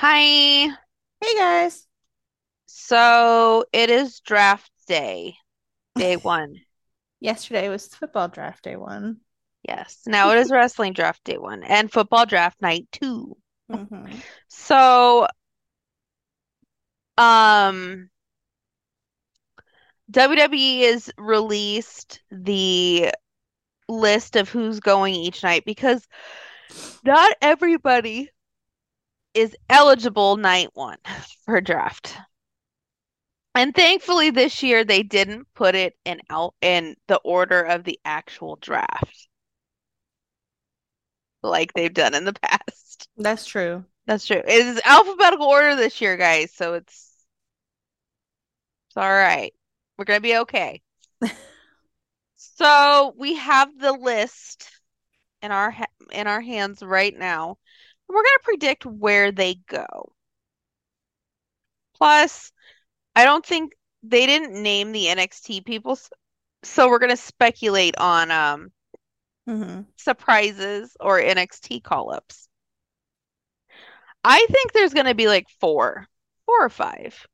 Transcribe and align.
Hi. 0.00 0.22
Hey 0.22 1.34
guys. 1.36 1.86
So 2.64 3.66
it 3.70 3.90
is 3.90 4.20
draft 4.20 4.70
day, 4.86 5.36
day 5.94 6.16
one. 6.22 6.62
Yesterday 7.20 7.68
was 7.68 7.86
football 7.88 8.28
draft 8.28 8.64
day 8.64 8.76
one. 8.76 9.18
Yes. 9.62 9.98
Now 10.06 10.30
it 10.30 10.38
is 10.38 10.50
wrestling 10.50 10.94
draft 10.94 11.22
day 11.24 11.36
one 11.36 11.62
and 11.64 11.92
football 11.92 12.24
draft 12.24 12.62
night 12.62 12.88
two. 12.92 13.36
hmm 13.70 14.06
So, 14.48 15.26
um, 17.18 18.08
WWE 20.10 20.80
has 20.84 21.10
released 21.18 22.22
the 22.30 23.10
list 23.86 24.36
of 24.36 24.48
who's 24.48 24.80
going 24.80 25.12
each 25.14 25.42
night 25.42 25.66
because 25.66 26.08
not 27.04 27.34
everybody 27.42 28.30
is 29.34 29.56
eligible 29.68 30.36
night 30.36 30.70
one 30.74 30.98
for 31.44 31.60
draft. 31.60 32.16
And 33.54 33.74
thankfully 33.74 34.30
this 34.30 34.62
year 34.62 34.84
they 34.84 35.02
didn't 35.02 35.52
put 35.54 35.74
it 35.74 35.96
in 36.04 36.20
out 36.30 36.54
in 36.60 36.96
the 37.08 37.16
order 37.18 37.60
of 37.60 37.84
the 37.84 37.98
actual 38.04 38.56
draft 38.56 39.28
like 41.42 41.72
they've 41.72 41.92
done 41.92 42.14
in 42.14 42.24
the 42.24 42.32
past. 42.42 43.08
That's 43.16 43.46
true. 43.46 43.84
That's 44.06 44.26
true. 44.26 44.38
It 44.44 44.66
is 44.66 44.80
alphabetical 44.84 45.46
order 45.46 45.76
this 45.76 46.00
year, 46.00 46.16
guys, 46.16 46.52
so 46.52 46.74
it's 46.74 47.14
it's 48.88 48.96
all 48.96 49.10
right. 49.10 49.52
We're 49.96 50.04
gonna 50.04 50.20
be 50.20 50.36
okay. 50.38 50.82
So 52.36 53.14
we 53.18 53.34
have 53.36 53.78
the 53.78 53.92
list 53.92 54.70
in 55.42 55.52
our 55.52 55.70
ha 55.70 55.86
in 56.10 56.26
our 56.26 56.40
hands 56.40 56.82
right 56.82 57.16
now. 57.16 57.58
We're 58.10 58.22
gonna 58.22 58.38
predict 58.44 58.84
where 58.84 59.32
they 59.32 59.54
go. 59.54 60.12
Plus, 61.94 62.50
I 63.16 63.24
don't 63.24 63.46
think 63.46 63.74
they 64.02 64.26
didn't 64.26 64.62
name 64.62 64.92
the 64.92 65.08
NXT 65.08 65.60
people, 65.62 65.98
so 66.64 66.88
we're 66.88 66.98
gonna 67.00 67.16
speculate 67.16 67.96
on 67.98 68.30
um 68.30 68.72
hmm 69.46 69.86
surprises 69.96 70.96
or 70.98 71.20
NXT 71.20 71.78
call-ups. 71.78 72.48
I 74.24 74.46
think 74.50 74.72
there's 74.72 74.94
gonna 74.94 75.14
be 75.14 75.26
like 75.28 75.48
four, 75.60 76.06
four 76.46 76.64
or 76.64 76.70
five, 76.70 77.26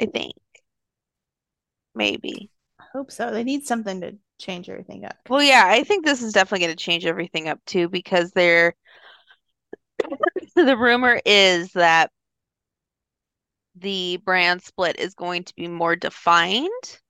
I 0.00 0.06
think, 0.06 0.34
maybe. 1.94 2.50
I 2.80 2.84
hope 2.92 3.10
so. 3.12 3.30
They 3.30 3.44
need 3.44 3.64
something 3.66 4.00
to 4.00 4.18
change 4.38 4.68
everything 4.68 5.04
up 5.04 5.28
Well, 5.28 5.42
yeah, 5.42 5.64
I 5.66 5.84
think 5.84 6.04
this 6.04 6.22
is 6.22 6.32
definitely 6.32 6.66
gonna 6.66 6.76
change 6.76 7.06
everything 7.06 7.48
up 7.48 7.64
too 7.64 7.88
because 7.88 8.32
they're 8.32 8.74
the 10.54 10.76
rumor 10.76 11.20
is 11.24 11.72
that 11.72 12.10
the 13.74 14.16
brand 14.18 14.62
split 14.62 14.98
is 14.98 15.14
going 15.14 15.44
to 15.44 15.54
be 15.54 15.66
more 15.68 15.96
defined 15.96 17.00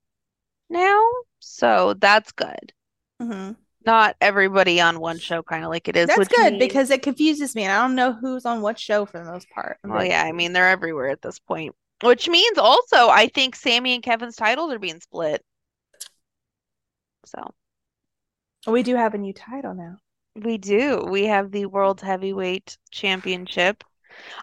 now, 0.69 1.05
so 1.39 1.95
that's 1.95 2.33
good. 2.33 2.73
hmm 3.21 3.53
Not 3.85 4.17
everybody 4.21 4.81
on 4.81 5.01
one 5.01 5.19
show, 5.19 5.43
kind 5.43 5.65
of 5.65 5.71
like 5.71 5.89
it 5.89 5.97
is, 5.97 6.07
that's 6.07 6.29
good 6.29 6.53
means, 6.53 6.59
because 6.59 6.91
it 6.91 7.03
confuses 7.03 7.55
me 7.55 7.63
and 7.65 7.73
I 7.73 7.83
don't 7.83 7.95
know 7.95 8.13
who's 8.13 8.45
on 8.45 8.61
what 8.63 8.79
show 8.79 9.07
for 9.07 9.19
the 9.19 9.31
most 9.31 9.49
part. 9.51 9.79
I'm 9.85 9.91
well, 9.91 10.05
yeah, 10.05 10.23
I 10.23 10.33
mean, 10.33 10.53
they're 10.53 10.69
everywhere 10.69 11.09
at 11.09 11.23
this 11.23 11.39
point. 11.39 11.75
Which 12.03 12.29
means 12.29 12.59
also, 12.59 13.09
I 13.09 13.29
think 13.29 13.55
Sami 13.57 13.95
and 13.95 14.03
Kevin's 14.03 14.37
titles 14.37 14.73
are 14.73 14.79
being 14.79 15.01
split. 15.01 15.43
So 17.25 17.55
We 18.67 18.83
do 18.83 18.97
have 18.97 19.13
a 19.13 19.19
new 19.19 19.35
title 19.35 19.75
now. 19.75 19.99
We 20.35 20.59
do. 20.59 21.05
We 21.09 21.27
have 21.27 21.53
the 21.53 21.67
World 21.67 22.01
Heavyweight 22.01 22.77
Championship. 22.91 23.85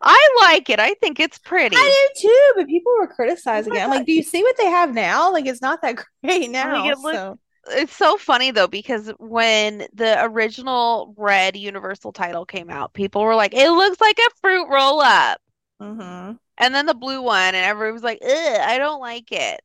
I 0.01 0.29
like 0.41 0.69
it. 0.69 0.79
I 0.79 0.95
think 0.95 1.19
it's 1.19 1.39
pretty. 1.39 1.99
I 1.99 2.11
do 2.15 2.27
too, 2.27 2.53
but 2.55 2.67
people 2.67 2.93
were 2.97 3.07
criticizing 3.07 3.75
it. 3.75 3.79
I'm 3.83 3.89
like, 3.89 4.05
do 4.05 4.11
you 4.13 4.23
see 4.23 4.41
what 4.43 4.57
they 4.57 4.65
have 4.69 4.93
now? 4.93 5.31
Like, 5.31 5.45
it's 5.45 5.61
not 5.61 5.81
that 5.81 5.97
great 6.23 6.49
Like 6.61 6.85
now. 6.85 6.85
it 6.85 6.97
looks, 6.99 7.21
So, 7.21 7.39
it's 7.69 7.95
so 7.95 8.17
funny 8.17 8.51
though 8.51 8.67
because 8.67 9.11
when 9.19 9.87
the 9.93 10.23
original 10.23 11.13
red 11.17 11.55
Universal 11.57 12.13
title 12.13 12.45
came 12.45 12.69
out, 12.69 12.93
people 12.93 13.23
were 13.23 13.35
like, 13.35 13.53
"It 13.53 13.69
looks 13.71 13.99
like 14.01 14.17
a 14.19 14.35
fruit 14.41 14.67
roll 14.69 15.01
up," 15.01 15.41
hmm 15.79 16.37
and 16.57 16.73
then 16.73 16.85
the 16.85 16.93
blue 16.93 17.21
one, 17.21 17.55
and 17.55 17.65
everyone 17.65 17.93
was 17.93 18.03
like, 18.03 18.19
"Ugh, 18.23 18.29
I 18.61 18.77
don't 18.77 18.99
like 18.99 19.31
it." 19.31 19.61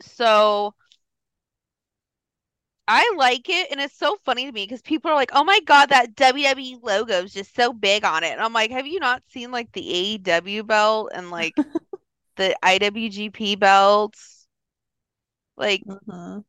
So 0.00 0.74
I 2.88 3.14
like 3.16 3.48
it, 3.48 3.70
and 3.70 3.80
it's 3.80 3.96
so 3.96 4.16
funny 4.24 4.46
to 4.46 4.52
me 4.52 4.64
because 4.64 4.82
people 4.82 5.10
are 5.10 5.14
like, 5.14 5.30
"Oh 5.32 5.44
my 5.44 5.60
God, 5.60 5.86
that 5.90 6.14
WWE 6.16 6.76
logo 6.82 7.22
is 7.24 7.32
just 7.32 7.54
so 7.54 7.72
big 7.72 8.04
on 8.04 8.24
it," 8.24 8.32
and 8.32 8.40
I'm 8.40 8.52
like, 8.52 8.70
"Have 8.70 8.86
you 8.86 9.00
not 9.00 9.22
seen 9.30 9.50
like 9.52 9.72
the 9.72 9.88
AEW 9.92 10.62
belt 10.64 11.10
and 11.14 11.30
like 11.30 11.56
the 12.36 12.56
IWGP 12.62 13.56
belts? 13.56 14.46
Like, 15.56 15.86
hmm 15.86 16.40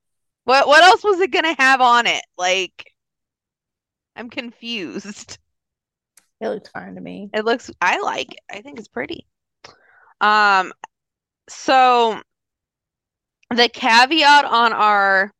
what 0.45 0.67
what 0.67 0.83
else 0.83 1.03
was 1.03 1.19
it 1.21 1.31
gonna 1.31 1.55
have 1.59 1.81
on 1.81 2.07
it? 2.07 2.23
Like." 2.37 2.85
I'm 4.15 4.29
confused. 4.31 5.37
It 6.39 6.47
looks 6.49 6.69
fine 6.69 6.93
to 6.95 7.01
me. 7.01 7.31
It 7.33 7.43
looks, 7.45 7.69
I 7.81 7.99
like 7.99 8.33
it. 8.33 8.39
I 8.49 8.61
think 8.61 8.79
it's 8.79 8.87
pretty. 8.87 9.27
Um, 10.21 10.73
so 11.49 12.21
the 13.49 13.69
caveat 13.69 14.45
on 14.45 14.73
our, 14.73 15.31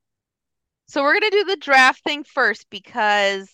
so 0.94 1.02
we're 1.02 1.16
gonna 1.16 1.32
do 1.32 1.44
the 1.46 1.56
draft 1.56 2.04
thing 2.04 2.24
first 2.24 2.70
because 2.70 3.50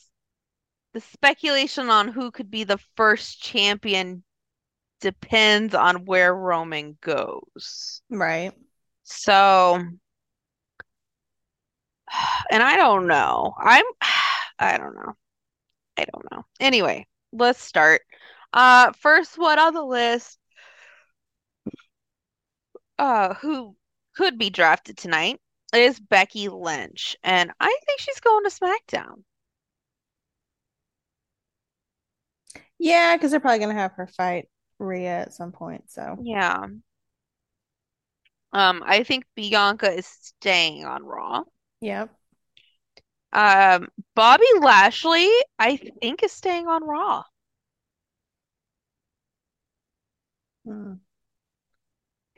the 0.93 0.99
speculation 0.99 1.89
on 1.89 2.09
who 2.09 2.31
could 2.31 2.51
be 2.51 2.65
the 2.65 2.79
first 2.97 3.41
champion 3.41 4.25
depends 4.99 5.73
on 5.73 6.03
where 6.03 6.35
Roman 6.35 6.97
goes. 6.99 8.01
Right. 8.09 8.51
So, 9.03 9.75
and 12.51 12.61
I 12.61 12.75
don't 12.75 13.07
know. 13.07 13.53
I'm, 13.57 13.85
I 14.59 14.77
don't 14.77 14.95
know. 14.95 15.13
I 15.95 16.05
don't 16.11 16.25
know. 16.33 16.43
Anyway, 16.59 17.07
let's 17.31 17.63
start. 17.63 18.01
Uh, 18.51 18.91
first 18.99 19.37
one 19.37 19.59
on 19.59 19.73
the 19.73 19.85
list 19.85 20.37
uh, 22.97 23.33
who 23.35 23.77
could 24.13 24.37
be 24.37 24.49
drafted 24.49 24.97
tonight 24.97 25.39
is 25.77 25.99
Becky 25.99 26.49
Lynch, 26.49 27.15
and 27.23 27.51
I 27.59 27.79
think 27.85 27.99
she's 27.99 28.19
going 28.19 28.43
to 28.43 28.49
SmackDown. 28.49 29.23
Yeah, 32.79 33.15
because 33.15 33.31
they're 33.31 33.39
probably 33.39 33.59
gonna 33.59 33.73
have 33.73 33.93
her 33.93 34.07
fight 34.07 34.49
Rhea 34.79 35.19
at 35.21 35.33
some 35.33 35.51
point. 35.51 35.91
So, 35.91 36.17
Yeah. 36.23 36.65
Um, 38.51 38.83
I 38.85 39.03
think 39.03 39.25
Bianca 39.35 39.91
is 39.91 40.07
staying 40.07 40.85
on 40.85 41.03
Raw. 41.03 41.43
yep. 41.81 42.09
Um, 43.31 43.89
Bobby 44.15 44.45
Lashley, 44.59 45.29
I 45.59 45.77
think, 45.77 46.23
is 46.23 46.31
staying 46.31 46.67
on 46.67 46.83
Raw 46.83 47.23
because 50.63 50.99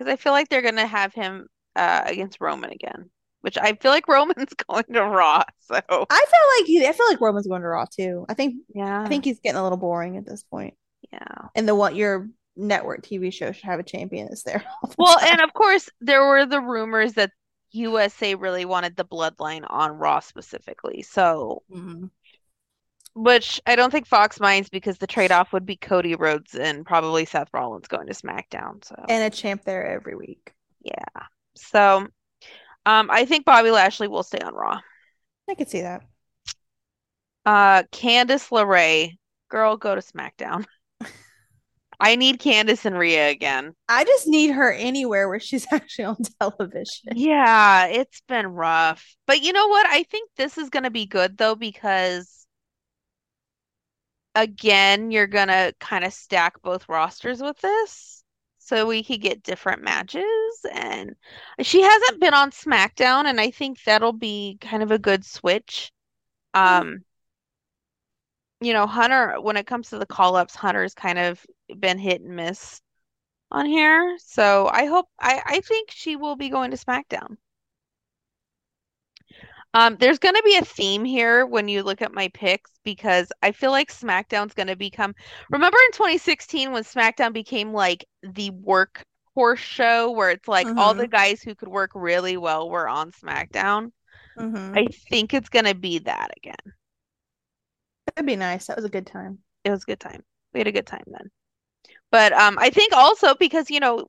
I 0.08 0.16
feel 0.16 0.32
like 0.32 0.50
they're 0.50 0.62
gonna 0.62 0.88
have 0.88 1.14
him 1.14 1.48
uh 1.76 2.04
against 2.06 2.40
Roman 2.42 2.72
again, 2.72 3.10
which 3.42 3.58
I 3.58 3.74
feel 3.74 3.92
like 3.92 4.08
Roman's 4.08 4.54
going 4.70 4.86
to 4.94 5.04
Raw. 5.04 5.44
So 5.62 5.76
I 5.78 5.82
feel 5.90 6.60
like 6.60 6.66
he, 6.68 6.86
I 6.88 6.92
feel 6.94 7.08
like 7.08 7.22
Roman's 7.22 7.48
going 7.48 7.62
to 7.62 7.68
Raw 7.68 7.86
too. 7.86 8.26
I 8.30 8.34
think 8.34 8.56
yeah, 8.74 9.02
I 9.02 9.08
think 9.08 9.26
he's 9.26 9.40
getting 9.40 9.60
a 9.60 9.64
little 9.64 9.78
boring 9.78 10.18
at 10.18 10.26
this 10.26 10.44
point. 10.44 10.76
yeah. 11.12 11.48
And 11.56 11.68
the 11.68 11.76
what 11.76 11.96
your 11.96 12.30
network 12.58 13.02
TV 13.04 13.32
show 13.34 13.52
should 13.52 13.64
have 13.66 13.80
a 13.80 13.84
champion 13.84 14.28
is 14.28 14.44
there 14.44 14.64
the 14.84 14.96
Well, 14.98 15.18
time. 15.20 15.30
and 15.34 15.42
of 15.42 15.54
course, 15.54 15.90
there 16.02 16.26
were 16.26 16.46
the 16.46 16.60
rumors 16.62 17.14
that 17.14 17.32
USA 17.72 18.36
really 18.36 18.66
wanted 18.66 18.96
the 18.98 19.06
bloodline 19.06 19.66
on 19.70 19.92
Raw 19.92 20.20
specifically. 20.20 21.02
So, 21.04 21.64
Mhm. 21.72 22.10
which 23.14 23.62
I 23.66 23.76
don't 23.76 23.92
think 23.92 24.08
Fox 24.08 24.40
minds 24.40 24.70
because 24.70 24.98
the 24.98 25.08
trade-off 25.08 25.52
would 25.54 25.66
be 25.66 25.76
Cody 25.78 26.16
Rhodes 26.16 26.56
and 26.56 26.86
probably 26.86 27.26
Seth 27.26 27.48
Rollins 27.54 27.88
going 27.88 28.08
to 28.08 28.14
SmackDown. 28.14 28.84
So, 28.86 28.96
And 29.10 29.24
a 29.24 29.30
champ 29.36 29.64
there 29.64 29.86
every 29.86 30.16
week. 30.16 30.52
yeah. 30.82 31.24
So, 31.56 32.08
um, 32.86 33.10
I 33.12 33.26
think 33.26 33.46
Bobby 33.46 33.72
Lashley 33.72 34.08
will 34.08 34.24
stay 34.24 34.40
on 34.40 34.54
Raw. 34.54 34.80
I 35.50 35.56
could 35.56 35.70
see 35.70 35.82
that. 35.82 36.04
Uh, 37.46 37.84
Candice 37.92 38.50
LeRae, 38.50 39.18
girl, 39.50 39.78
go 39.78 39.96
to 39.96 40.02
SmackDown. 40.02 40.66
I 42.00 42.16
need 42.16 42.40
Candice 42.40 42.86
and 42.86 42.98
Rhea 42.98 43.30
again. 43.30 43.74
I 43.88 44.04
just 44.04 44.28
need 44.28 44.52
her 44.52 44.72
anywhere 44.72 45.28
where 45.30 45.40
she's 45.40 45.68
actually 45.72 46.06
on 46.06 46.18
television. 46.40 47.14
Yeah, 47.16 47.88
it's 47.88 48.22
been 48.28 48.48
rough. 48.48 49.16
But 49.28 49.42
you 49.42 49.54
know 49.54 49.68
what? 49.68 49.86
I 49.88 50.04
think 50.04 50.30
this 50.36 50.58
is 50.58 50.70
going 50.70 50.84
to 50.84 50.92
be 50.92 51.06
good 51.06 51.38
though 51.38 51.56
because 51.56 52.42
again, 54.36 55.12
you're 55.12 55.28
gonna 55.28 55.74
kind 55.80 56.04
of 56.04 56.14
stack 56.14 56.62
both 56.62 56.90
rosters 56.90 57.42
with 57.42 57.58
this. 57.60 58.21
So 58.72 58.86
we 58.88 59.04
could 59.04 59.22
get 59.22 59.44
different 59.44 59.84
matches 59.84 60.24
and 60.72 61.16
she 61.62 61.82
hasn't 61.82 62.22
been 62.22 62.34
on 62.34 62.52
SmackDown 62.52 63.26
and 63.26 63.40
I 63.40 63.52
think 63.52 63.84
that'll 63.84 64.14
be 64.14 64.58
kind 64.62 64.82
of 64.84 64.92
a 64.92 65.00
good 65.00 65.26
switch. 65.26 65.92
Mm, 66.56 66.60
Um 66.62 67.06
you 68.62 68.74
know, 68.74 68.86
Hunter, 68.88 69.42
when 69.42 69.58
it 69.58 69.66
comes 69.68 69.90
to 69.90 69.98
the 69.98 70.06
call-ups, 70.06 70.56
Hunter's 70.56 70.94
kind 70.94 71.18
of 71.20 71.46
been 71.80 71.98
hit 71.98 72.22
and 72.22 72.36
miss 72.36 72.82
on 73.52 73.66
here. 73.66 74.18
So 74.20 74.70
I 74.72 74.86
hope 74.88 75.08
I 75.20 75.42
I 75.46 75.62
think 75.62 75.92
she 75.92 76.16
will 76.18 76.36
be 76.38 76.50
going 76.50 76.72
to 76.72 76.78
SmackDown. 76.78 77.38
Um, 79.74 79.96
there's 79.98 80.20
going 80.20 80.36
to 80.36 80.44
be 80.44 80.58
a 80.58 80.66
theme 80.66 81.06
here 81.06 81.46
when 81.46 81.68
you 81.70 81.84
look 81.84 82.02
at 82.02 82.14
my 82.14 82.28
picks 82.30 82.72
because 82.84 83.32
I 83.42 83.52
feel 83.54 83.72
like 83.72 83.92
SmackDown's 83.92 84.54
going 84.54 84.68
to 84.68 84.76
become. 84.76 85.16
Remember 85.50 85.78
in 85.86 85.92
2016 85.94 86.72
when 86.72 86.84
SmackDown 86.84 87.32
became 87.34 87.74
like 87.74 88.06
the 88.22 88.52
workhorse 88.52 89.58
show 89.58 90.12
where 90.12 90.30
it's 90.32 90.48
like 90.48 90.72
all 90.76 90.94
the 90.94 91.08
Mm-hmm. 91.08 91.10
guys 91.10 91.42
who 91.42 91.56
could 91.56 91.70
work 91.70 91.92
really 91.96 92.36
well 92.38 92.70
were 92.70 92.88
on 92.88 93.12
SmackDown? 93.12 93.92
Mm-hmm. 94.38 94.76
I 94.76 94.88
think 95.10 95.34
it's 95.34 95.50
going 95.50 95.66
to 95.66 95.76
be 95.76 96.00
that 96.00 96.32
again. 96.38 96.74
That'd 98.06 98.28
be 98.28 98.36
nice. 98.36 98.68
That 98.68 98.78
was 98.78 98.86
a 98.86 98.90
good 98.90 99.08
time. 99.08 99.40
It 99.64 99.72
was 99.72 99.84
a 99.84 99.86
good 99.86 100.00
time. 100.00 100.24
We 100.54 100.60
had 100.60 100.68
a 100.68 100.72
good 100.72 100.88
time 100.88 101.04
then. 101.08 101.32
But 102.12 102.34
um, 102.34 102.58
I 102.60 102.70
think 102.72 102.94
also 102.94 103.36
because, 103.36 103.70
you 103.72 103.80
know, 103.80 104.08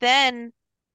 then 0.00 0.52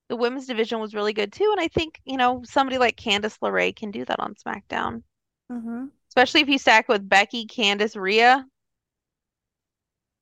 the 0.10 0.16
women's 0.16 0.48
division 0.48 0.80
was 0.80 0.94
really 0.94 1.14
good 1.14 1.32
too. 1.34 1.50
And 1.52 1.62
I 1.62 1.68
think, 1.68 2.00
you 2.06 2.18
know, 2.18 2.42
somebody 2.46 2.78
like 2.78 2.98
Candice 2.98 3.40
LeRae 3.40 3.76
can 3.76 3.92
do 3.92 4.06
that 4.06 4.20
on 4.20 4.36
SmackDown, 4.36 5.04
Mm-hmm. 5.52 5.86
especially 6.10 6.42
if 6.42 6.50
you 6.50 6.58
stack 6.58 6.88
with 6.88 7.08
Becky, 7.08 7.46
Candice, 7.46 7.96
Rhea. 8.00 8.46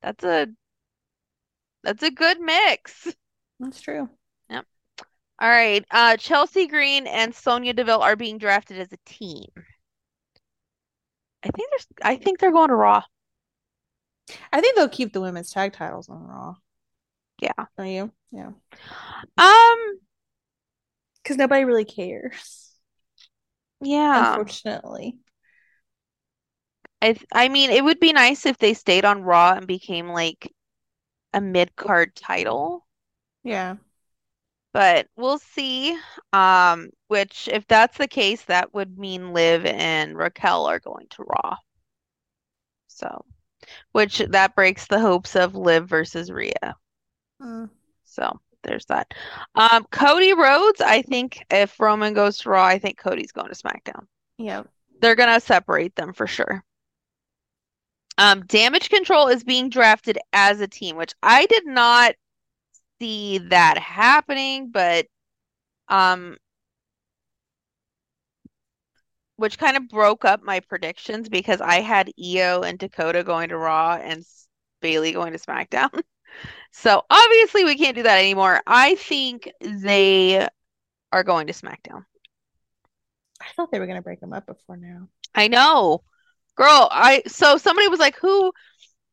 That's 0.02 0.24
a 0.24 0.48
that's 1.84 2.02
a 2.02 2.10
good 2.10 2.40
mix. 2.40 3.08
That's 3.60 3.80
true. 3.80 4.08
Yep. 4.50 4.66
All 5.40 5.48
right. 5.48 5.84
Uh, 5.90 6.16
Chelsea 6.16 6.66
Green 6.66 7.06
and 7.06 7.34
Sonya 7.34 7.72
Deville 7.72 8.02
are 8.02 8.16
being 8.16 8.38
drafted 8.38 8.78
as 8.78 8.92
a 8.92 8.98
team. 9.06 9.46
I 11.44 11.48
think 11.50 11.70
there's 11.70 11.86
I 12.02 12.16
think 12.16 12.38
they're 12.38 12.52
going 12.52 12.68
to 12.68 12.74
Raw. 12.76 13.02
I 14.52 14.60
think 14.60 14.76
they'll 14.76 14.88
keep 14.88 15.12
the 15.12 15.20
women's 15.20 15.50
tag 15.50 15.72
titles 15.72 16.08
on 16.08 16.22
Raw. 16.22 16.54
Yeah. 17.42 17.66
Are 17.76 17.86
you? 17.86 18.12
Yeah. 18.30 18.52
Um, 19.38 20.00
Because 21.22 21.36
nobody 21.36 21.64
really 21.64 21.84
cares, 21.84 22.72
yeah. 23.80 24.30
unfortunately. 24.30 25.16
I 27.02 27.12
th- 27.14 27.26
I 27.32 27.48
mean, 27.48 27.70
it 27.70 27.84
would 27.84 28.00
be 28.00 28.12
nice 28.14 28.46
if 28.46 28.56
they 28.58 28.74
stayed 28.74 29.04
on 29.04 29.22
Raw 29.22 29.52
and 29.54 29.66
became 29.66 30.08
like 30.08 30.52
a 31.34 31.40
mid-card 31.40 32.16
title, 32.16 32.86
Yeah. 33.44 33.76
but 34.72 35.08
we'll 35.16 35.38
see. 35.38 35.98
Um, 36.32 36.90
which 37.08 37.48
if 37.48 37.66
that's 37.68 37.98
the 37.98 38.08
case, 38.08 38.44
that 38.46 38.74
would 38.74 38.98
mean 38.98 39.32
Liv 39.34 39.66
and 39.66 40.16
Raquel 40.16 40.66
are 40.66 40.80
going 40.80 41.08
to 41.10 41.24
Raw. 41.24 41.56
So, 42.86 43.24
which 43.92 44.18
that 44.18 44.54
breaks 44.56 44.86
the 44.86 45.00
hopes 45.00 45.36
of 45.36 45.54
Liv 45.56 45.88
versus 45.88 46.30
Rhea. 46.30 46.76
Mm. 47.42 47.70
So 48.04 48.40
there's 48.62 48.86
that. 48.86 49.12
Um, 49.54 49.86
Cody 49.90 50.32
Rhodes, 50.34 50.80
I 50.80 51.02
think 51.02 51.44
if 51.50 51.78
Roman 51.80 52.14
goes 52.14 52.38
to 52.38 52.50
Raw, 52.50 52.64
I 52.64 52.78
think 52.78 52.98
Cody's 52.98 53.32
going 53.32 53.48
to 53.48 53.54
SmackDown. 53.54 54.06
Yeah. 54.38 54.64
They're 55.00 55.16
gonna 55.16 55.40
separate 55.40 55.96
them 55.96 56.12
for 56.12 56.26
sure. 56.26 56.62
Um, 58.18 58.44
Damage 58.46 58.88
Control 58.88 59.28
is 59.28 59.42
being 59.42 59.68
drafted 59.68 60.18
as 60.32 60.60
a 60.60 60.68
team, 60.68 60.96
which 60.96 61.14
I 61.22 61.46
did 61.46 61.66
not 61.66 62.14
see 63.00 63.38
that 63.38 63.78
happening, 63.78 64.70
but 64.70 65.06
um, 65.88 66.36
which 69.36 69.58
kind 69.58 69.76
of 69.76 69.88
broke 69.88 70.24
up 70.24 70.42
my 70.42 70.60
predictions 70.60 71.28
because 71.28 71.60
I 71.60 71.80
had 71.80 72.12
Io 72.22 72.62
and 72.62 72.78
Dakota 72.78 73.24
going 73.24 73.48
to 73.48 73.58
Raw 73.58 73.96
and 73.96 74.24
Bayley 74.80 75.12
going 75.12 75.32
to 75.32 75.38
SmackDown. 75.38 75.90
So 76.72 77.02
obviously 77.10 77.64
we 77.64 77.76
can't 77.76 77.96
do 77.96 78.02
that 78.04 78.18
anymore. 78.18 78.60
I 78.66 78.94
think 78.96 79.50
they 79.60 80.48
are 81.12 81.24
going 81.24 81.48
to 81.48 81.52
SmackDown. 81.54 82.04
I 83.40 83.46
thought 83.54 83.70
they 83.70 83.78
were 83.78 83.86
gonna 83.86 84.00
break 84.02 84.20
them 84.20 84.32
up 84.32 84.46
before 84.46 84.76
now. 84.78 85.08
I 85.34 85.48
know. 85.48 86.04
Girl, 86.56 86.88
I 86.90 87.22
so 87.26 87.58
somebody 87.58 87.88
was 87.88 88.00
like, 88.00 88.16
"Who 88.16 88.52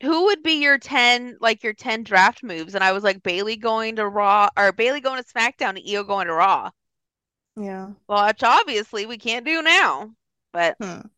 who 0.03 0.25
would 0.25 0.43
be 0.43 0.53
your 0.63 0.77
10 0.79 1.37
like 1.41 1.63
your 1.63 1.73
10 1.73 2.03
draft 2.03 2.43
moves?" 2.43 2.75
And 2.75 2.83
I 2.83 2.93
was 2.93 3.03
like, 3.03 3.23
Bayley 3.23 3.57
going 3.57 3.97
to 3.97 4.07
Raw 4.07 4.49
or 4.57 4.71
Bayley 4.73 5.01
going 5.01 5.23
to 5.23 5.29
SmackDown 5.29 5.77
and 5.77 5.83
Io 5.89 6.03
going 6.03 6.27
to 6.27 6.33
Raw." 6.33 6.71
Yeah. 7.55 7.89
Well, 8.07 8.27
which 8.27 8.43
obviously 8.43 9.05
we 9.05 9.17
can't 9.17 9.45
do 9.45 9.61
now. 9.61 10.13
But 10.51 10.77
Hmm. 10.79 11.09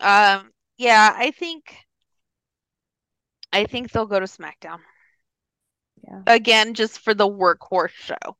um 0.00 0.52
yeah, 0.78 1.12
I 1.16 1.30
think 1.32 1.76
I 3.52 3.66
think 3.66 3.90
they'll 3.92 4.06
go 4.06 4.20
to 4.20 4.26
SmackDown. 4.26 4.80
Yeah. 6.08 6.22
Again, 6.26 6.74
just 6.74 7.00
for 7.00 7.14
the 7.14 7.28
workhorse 7.28 7.90
show. 7.90 8.36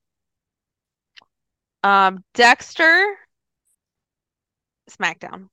Um 1.82 2.24
Dexter 2.34 3.16
SmackDown. 4.90 5.48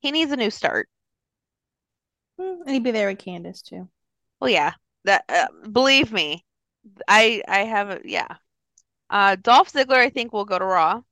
He 0.00 0.10
needs 0.10 0.32
a 0.32 0.36
new 0.36 0.50
start. 0.50 0.88
Hmm. 2.40 2.62
And 2.62 2.70
he'd 2.70 2.82
be 2.82 2.90
there 2.90 3.08
with 3.08 3.18
Candice 3.18 3.62
too. 3.62 3.88
Well, 4.40 4.50
yeah, 4.50 4.72
that 5.04 5.24
uh, 5.28 5.46
believe 5.70 6.10
me, 6.12 6.44
I 7.06 7.42
I 7.46 7.60
have 7.60 7.90
a 7.90 8.00
yeah. 8.04 8.36
Uh, 9.10 9.36
Dolph 9.36 9.70
Ziggler, 9.70 9.98
I 9.98 10.08
think 10.08 10.32
will 10.32 10.46
go 10.46 10.58
to 10.58 10.64
Raw. 10.64 11.02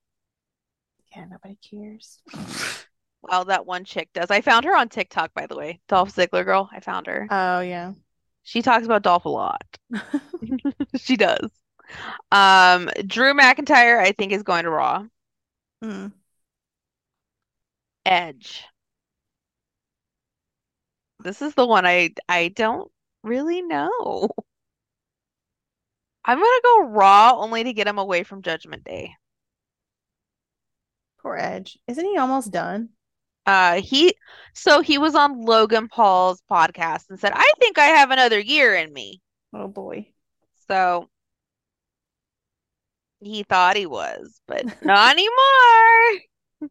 Yeah, 1.14 1.26
nobody 1.26 1.58
cares. 1.62 2.20
Well, 3.22 3.44
that 3.44 3.66
one 3.66 3.84
chick 3.84 4.08
does. 4.14 4.30
I 4.30 4.40
found 4.40 4.64
her 4.64 4.74
on 4.74 4.88
TikTok, 4.88 5.34
by 5.34 5.46
the 5.46 5.54
way. 5.54 5.80
Dolph 5.88 6.10
Ziggler 6.14 6.42
girl, 6.42 6.70
I 6.72 6.80
found 6.80 7.06
her. 7.06 7.28
Oh 7.30 7.60
yeah. 7.60 7.92
She 8.50 8.62
talks 8.62 8.85
about 8.85 9.02
Dolph 9.02 9.26
a 9.26 9.29
lot. 9.29 9.64
She 10.97 11.17
does. 11.17 11.49
Um, 12.32 12.91
Drew 13.06 13.32
McIntyre, 13.32 14.00
I 14.00 14.11
think, 14.11 14.32
is 14.32 14.43
going 14.43 14.64
to 14.64 14.70
Raw. 14.70 15.05
Hmm. 15.81 16.08
Edge. 18.05 18.64
This 21.20 21.43
is 21.43 21.55
the 21.55 21.64
one 21.64 21.87
I 21.87 22.11
I 22.29 22.49
don't 22.49 22.91
really 23.23 23.62
know. 23.62 24.31
I'm 26.25 26.38
gonna 26.38 26.61
go 26.64 26.88
Raw 26.88 27.35
only 27.37 27.62
to 27.64 27.73
get 27.73 27.87
him 27.87 27.99
away 27.99 28.25
from 28.25 28.43
Judgment 28.43 28.82
Day. 28.82 29.14
Poor 31.23 31.37
Edge. 31.37 31.79
Isn't 31.87 32.05
he 32.05 32.19
almost 32.19 32.50
done? 32.50 32.91
Uh, 33.50 33.82
he 33.82 34.14
so 34.55 34.81
he 34.81 34.97
was 34.97 35.17
on 35.17 35.44
Logan 35.44 35.88
Paul's 35.88 36.41
podcast 36.49 37.11
and 37.11 37.19
said, 37.19 37.32
"I 37.35 37.52
think 37.58 37.79
I 37.79 37.87
have 37.87 38.12
another 38.12 38.38
year 38.38 38.76
in 38.76 38.92
me." 38.92 39.21
Oh 39.52 39.66
boy. 39.66 40.07
So 40.69 41.11
he 43.19 43.42
thought 43.42 43.75
he 43.75 43.87
was, 43.87 44.40
but 44.47 44.64
not 44.85 45.11
anymore. 46.61 46.71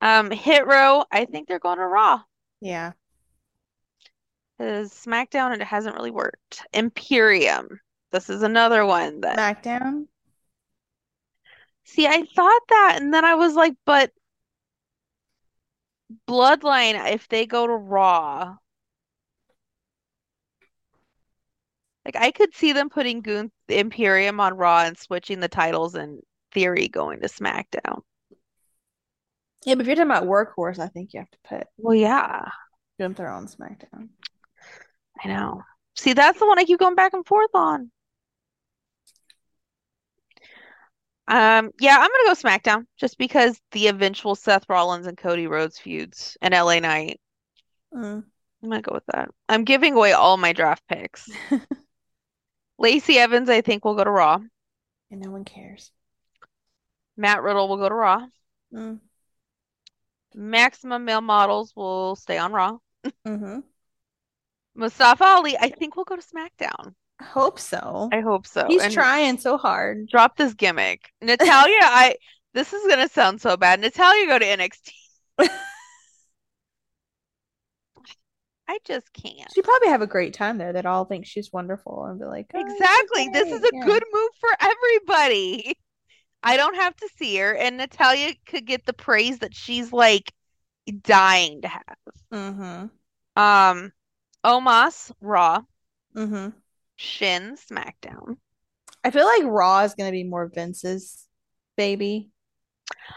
Um, 0.00 0.30
Hit 0.30 0.66
Row, 0.66 1.04
I 1.12 1.26
think 1.26 1.46
they're 1.46 1.58
going 1.58 1.76
to 1.76 1.86
Raw. 1.86 2.22
Yeah. 2.62 2.92
Because 4.56 4.94
SmackDown, 4.94 5.52
and 5.52 5.60
it 5.60 5.66
hasn't 5.66 5.94
really 5.94 6.10
worked. 6.10 6.66
Imperium, 6.72 7.80
this 8.12 8.30
is 8.30 8.42
another 8.42 8.86
one 8.86 9.20
that. 9.20 9.36
SmackDown. 9.36 10.06
See, 11.84 12.06
I 12.06 12.24
thought 12.34 12.62
that, 12.70 12.98
and 13.02 13.12
then 13.12 13.26
I 13.26 13.34
was 13.34 13.54
like, 13.54 13.74
but 13.84 14.10
Bloodline, 16.28 17.12
if 17.12 17.28
they 17.28 17.46
go 17.46 17.66
to 17.66 17.72
Raw, 17.72 18.56
like 22.04 22.16
I 22.16 22.30
could 22.30 22.54
see 22.54 22.72
them 22.72 22.90
putting 22.90 23.22
Goon 23.22 23.50
Imperium 23.68 24.40
on 24.40 24.54
Raw 24.54 24.82
and 24.82 24.98
switching 24.98 25.40
the 25.40 25.48
titles 25.48 25.94
and 25.94 26.20
Theory 26.52 26.88
going 26.88 27.20
to 27.20 27.28
SmackDown. 27.28 28.02
Yeah, 29.64 29.74
but 29.74 29.80
if 29.80 29.86
you're 29.86 29.96
talking 29.96 30.10
about 30.10 30.24
workhorse, 30.24 30.78
I 30.78 30.88
think 30.88 31.14
you 31.14 31.20
have 31.20 31.30
to 31.30 31.38
put 31.48 31.66
Well, 31.78 31.94
yeah, 31.94 32.48
Gunther 32.98 33.26
on 33.26 33.46
SmackDown. 33.46 34.10
I 35.22 35.28
know. 35.28 35.62
See, 35.96 36.12
that's 36.12 36.38
the 36.38 36.46
one 36.46 36.58
I 36.58 36.64
keep 36.64 36.78
going 36.78 36.94
back 36.94 37.14
and 37.14 37.26
forth 37.26 37.50
on. 37.54 37.90
Um, 41.26 41.70
yeah, 41.80 41.96
I'm 41.98 42.10
gonna 42.10 42.26
go 42.26 42.34
SmackDown 42.34 42.86
just 42.98 43.16
because 43.16 43.58
the 43.72 43.88
eventual 43.88 44.34
Seth 44.34 44.66
Rollins 44.68 45.06
and 45.06 45.16
Cody 45.16 45.46
Rhodes 45.46 45.78
feuds 45.78 46.36
and 46.42 46.52
LA 46.52 46.80
Knight. 46.80 47.20
Mm. 47.94 48.24
I'm 48.62 48.68
gonna 48.68 48.82
go 48.82 48.94
with 48.94 49.06
that. 49.06 49.30
I'm 49.48 49.64
giving 49.64 49.94
away 49.94 50.12
all 50.12 50.36
my 50.36 50.52
draft 50.52 50.82
picks. 50.88 51.28
Lacey 52.78 53.18
Evans, 53.18 53.48
I 53.48 53.60
think, 53.60 53.84
will 53.84 53.94
go 53.94 54.04
to 54.04 54.10
Raw. 54.10 54.40
And 55.10 55.20
no 55.20 55.30
one 55.30 55.44
cares. 55.44 55.90
Matt 57.16 57.42
Riddle 57.42 57.68
will 57.68 57.76
go 57.76 57.88
to 57.88 57.94
Raw. 57.94 58.26
Mm. 58.72 59.00
Maximum 60.34 61.04
Male 61.04 61.20
Models 61.20 61.72
will 61.76 62.16
stay 62.16 62.38
on 62.38 62.52
Raw. 62.52 62.78
hmm 63.24 63.60
Mustafa 64.74 65.24
Ali, 65.24 65.56
I 65.56 65.68
think, 65.68 65.94
will 65.94 66.04
go 66.04 66.16
to 66.16 66.22
SmackDown. 66.22 66.94
Hope 67.22 67.58
so. 67.58 68.08
I 68.12 68.20
hope 68.20 68.46
so. 68.46 68.66
He's 68.66 68.82
And 68.82 68.92
trying 68.92 69.38
so 69.38 69.56
hard. 69.56 70.08
drop 70.08 70.36
this 70.36 70.54
gimmick. 70.54 71.10
Natalya, 71.22 71.78
I 71.80 72.16
this 72.54 72.72
is 72.72 72.86
gonna 72.88 73.08
sound 73.08 73.40
so 73.40 73.56
bad. 73.56 73.80
Natalya 73.80 74.26
go 74.26 74.38
to 74.38 74.44
NXT. 74.44 74.90
I 78.66 78.78
just 78.84 79.12
can't. 79.12 79.52
She 79.54 79.60
probably 79.62 79.88
have 79.88 80.00
a 80.02 80.06
great 80.06 80.32
time 80.32 80.56
there. 80.58 80.72
They'd 80.72 80.86
all 80.86 81.04
think 81.04 81.26
she's 81.26 81.52
wonderful 81.52 82.06
and 82.06 82.18
be 82.18 82.24
like, 82.24 82.46
oh, 82.54 82.60
Exactly. 82.60 83.28
This 83.28 83.52
is 83.52 83.62
a 83.62 83.70
yeah. 83.72 83.84
good 83.84 84.02
move 84.12 84.30
for 84.40 84.48
everybody. 84.60 85.76
I 86.42 86.56
don't 86.56 86.74
have 86.76 86.94
to 86.96 87.08
see 87.16 87.36
her, 87.38 87.54
and 87.54 87.76
Natalya 87.78 88.34
could 88.46 88.66
get 88.66 88.84
the 88.84 88.92
praise 88.92 89.38
that 89.38 89.54
she's 89.54 89.92
like 89.92 90.32
dying 91.02 91.62
to 91.62 91.68
have. 91.68 91.96
Mm-hmm. 92.32 93.40
Um, 93.42 93.92
Omos, 94.44 95.10
Raw, 95.20 95.62
Mm-hmm. 96.14 96.50
Shin, 96.96 97.56
SmackDown. 97.56 98.36
I 99.02 99.10
feel 99.10 99.26
like 99.26 99.42
Raw 99.44 99.80
is 99.82 99.94
gonna 99.94 100.10
be 100.10 100.24
more 100.24 100.46
Vince's 100.46 101.26
baby. 101.76 102.30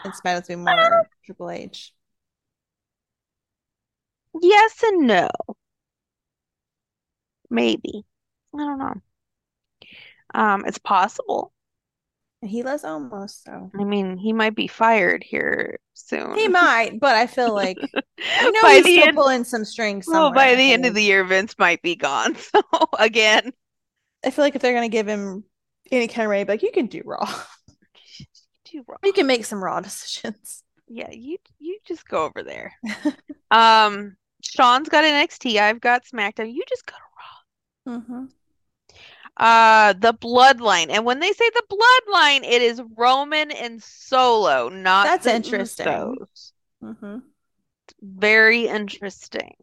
And 0.04 0.12
SmackDown's 0.12 0.48
gonna 0.48 0.64
be 0.64 0.76
more 0.76 1.08
Triple 1.24 1.50
H. 1.50 1.92
Yes 4.40 4.82
and 4.82 5.06
no. 5.06 5.28
Maybe. 7.50 8.04
I 8.54 8.58
don't 8.58 8.78
know. 8.78 8.94
Um, 10.34 10.64
it's 10.66 10.78
possible. 10.78 11.52
He 12.40 12.62
loves 12.62 12.84
almost 12.84 13.44
so. 13.44 13.70
I 13.78 13.84
mean, 13.84 14.16
he 14.16 14.32
might 14.32 14.54
be 14.54 14.68
fired 14.68 15.24
here 15.24 15.80
soon. 15.94 16.36
He 16.36 16.46
might, 16.46 17.00
but 17.00 17.16
I 17.16 17.26
feel 17.26 17.52
like 17.52 17.76
I 18.18 18.50
know 18.50 18.62
by 18.62 18.74
he's 18.74 18.84
still 18.84 19.08
end, 19.08 19.16
pulling 19.16 19.44
some 19.44 19.64
strings 19.64 20.06
well, 20.06 20.32
by 20.32 20.54
the 20.54 20.72
end 20.72 20.86
of 20.86 20.94
the 20.94 21.02
year, 21.02 21.24
Vince 21.24 21.56
might 21.58 21.82
be 21.82 21.96
gone. 21.96 22.36
So 22.52 22.62
again, 22.98 23.52
I 24.24 24.30
feel 24.30 24.44
like 24.44 24.56
if 24.56 24.62
they're 24.62 24.74
gonna 24.74 24.88
give 24.88 25.06
him 25.06 25.44
any 25.90 26.08
kind 26.08 26.26
of 26.26 26.30
rating, 26.30 26.48
like 26.48 26.62
you 26.62 26.72
can 26.72 26.86
do 26.86 27.02
Raw. 27.04 27.26
too 28.64 28.84
wrong. 28.86 28.98
You 29.04 29.12
can 29.12 29.26
make 29.26 29.44
some 29.44 29.62
Raw 29.62 29.80
decisions. 29.80 30.62
Yeah, 30.86 31.10
you 31.10 31.38
you 31.58 31.78
just 31.86 32.08
go 32.08 32.24
over 32.24 32.42
there. 32.42 32.72
Um, 33.50 34.16
Sean's 34.42 34.88
got 34.88 35.04
NXT. 35.04 35.58
I've 35.58 35.80
got 35.80 36.04
SmackDown. 36.04 36.52
You 36.52 36.62
just 36.68 36.86
go 36.86 36.94
to 36.96 37.90
Raw. 37.90 37.98
Mm-hmm. 37.98 38.24
Uh, 39.36 39.92
the 39.92 40.14
Bloodline, 40.14 40.86
and 40.90 41.04
when 41.04 41.20
they 41.20 41.30
say 41.32 41.48
the 41.50 41.62
Bloodline, 41.70 42.40
it 42.42 42.60
is 42.60 42.82
Roman 42.96 43.52
and 43.52 43.80
Solo, 43.82 44.68
not 44.68 45.04
That's 45.04 45.24
the 45.26 45.34
interesting. 45.34 46.16
Mm-hmm. 46.82 47.18
Very 48.02 48.66
interesting. 48.66 49.54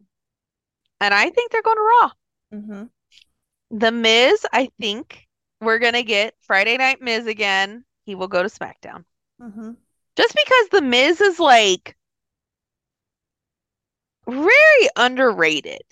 And 1.00 1.12
I 1.12 1.28
think 1.28 1.52
they're 1.52 1.62
going 1.62 1.76
to 1.76 1.82
Raw. 2.00 2.10
Mm-hmm. 2.54 2.84
The 3.70 3.90
Miz, 3.90 4.46
I 4.52 4.70
think 4.80 5.26
we're 5.60 5.78
gonna 5.78 6.02
get 6.02 6.34
Friday 6.42 6.76
Night 6.76 7.00
Miz 7.00 7.26
again. 7.26 7.84
He 8.04 8.14
will 8.14 8.28
go 8.28 8.42
to 8.42 8.48
SmackDown. 8.48 9.04
Mm-hmm. 9.40 9.72
Just 10.16 10.34
because 10.34 10.68
the 10.70 10.82
Miz 10.82 11.20
is 11.20 11.38
like 11.38 11.96
very 14.28 14.88
underrated. 14.96 15.82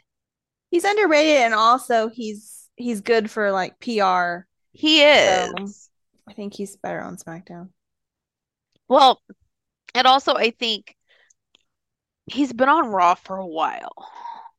He's 0.71 0.85
underrated 0.85 1.37
and 1.37 1.55
also 1.55 2.09
he's 2.09 2.69
he's 2.77 3.01
good 3.01 3.31
for 3.31 3.53
like 3.53 3.79
PR. 3.81 4.47
He 4.73 4.99
So- 5.01 5.55
is. 5.65 5.91
I 6.29 6.33
think 6.33 6.55
he's 6.55 6.77
better 6.77 7.01
on 7.03 7.17
SmackDown. 7.17 7.69
Well, 8.89 9.21
and 9.95 10.07
also 10.07 10.35
I 10.35 10.51
think 10.51 10.97
he's 12.27 12.53
been 12.53 12.69
on 12.71 12.87
Raw 12.89 13.15
for 13.15 13.37
a 13.37 13.47
while. 13.47 13.93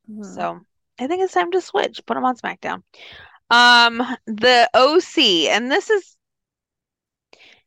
Mhm. 0.10 0.36
So 0.36 0.60
I 1.00 1.08
think 1.08 1.22
it's 1.24 1.34
time 1.34 1.52
to 1.52 1.62
switch. 1.62 2.06
Put 2.06 2.18
him 2.18 2.26
on 2.26 2.38
SmackDown. 2.38 2.84
Um, 3.50 3.98
the 4.26 4.70
OC, 4.74 5.50
and 5.50 5.72
this 5.72 5.90
is 5.90 6.18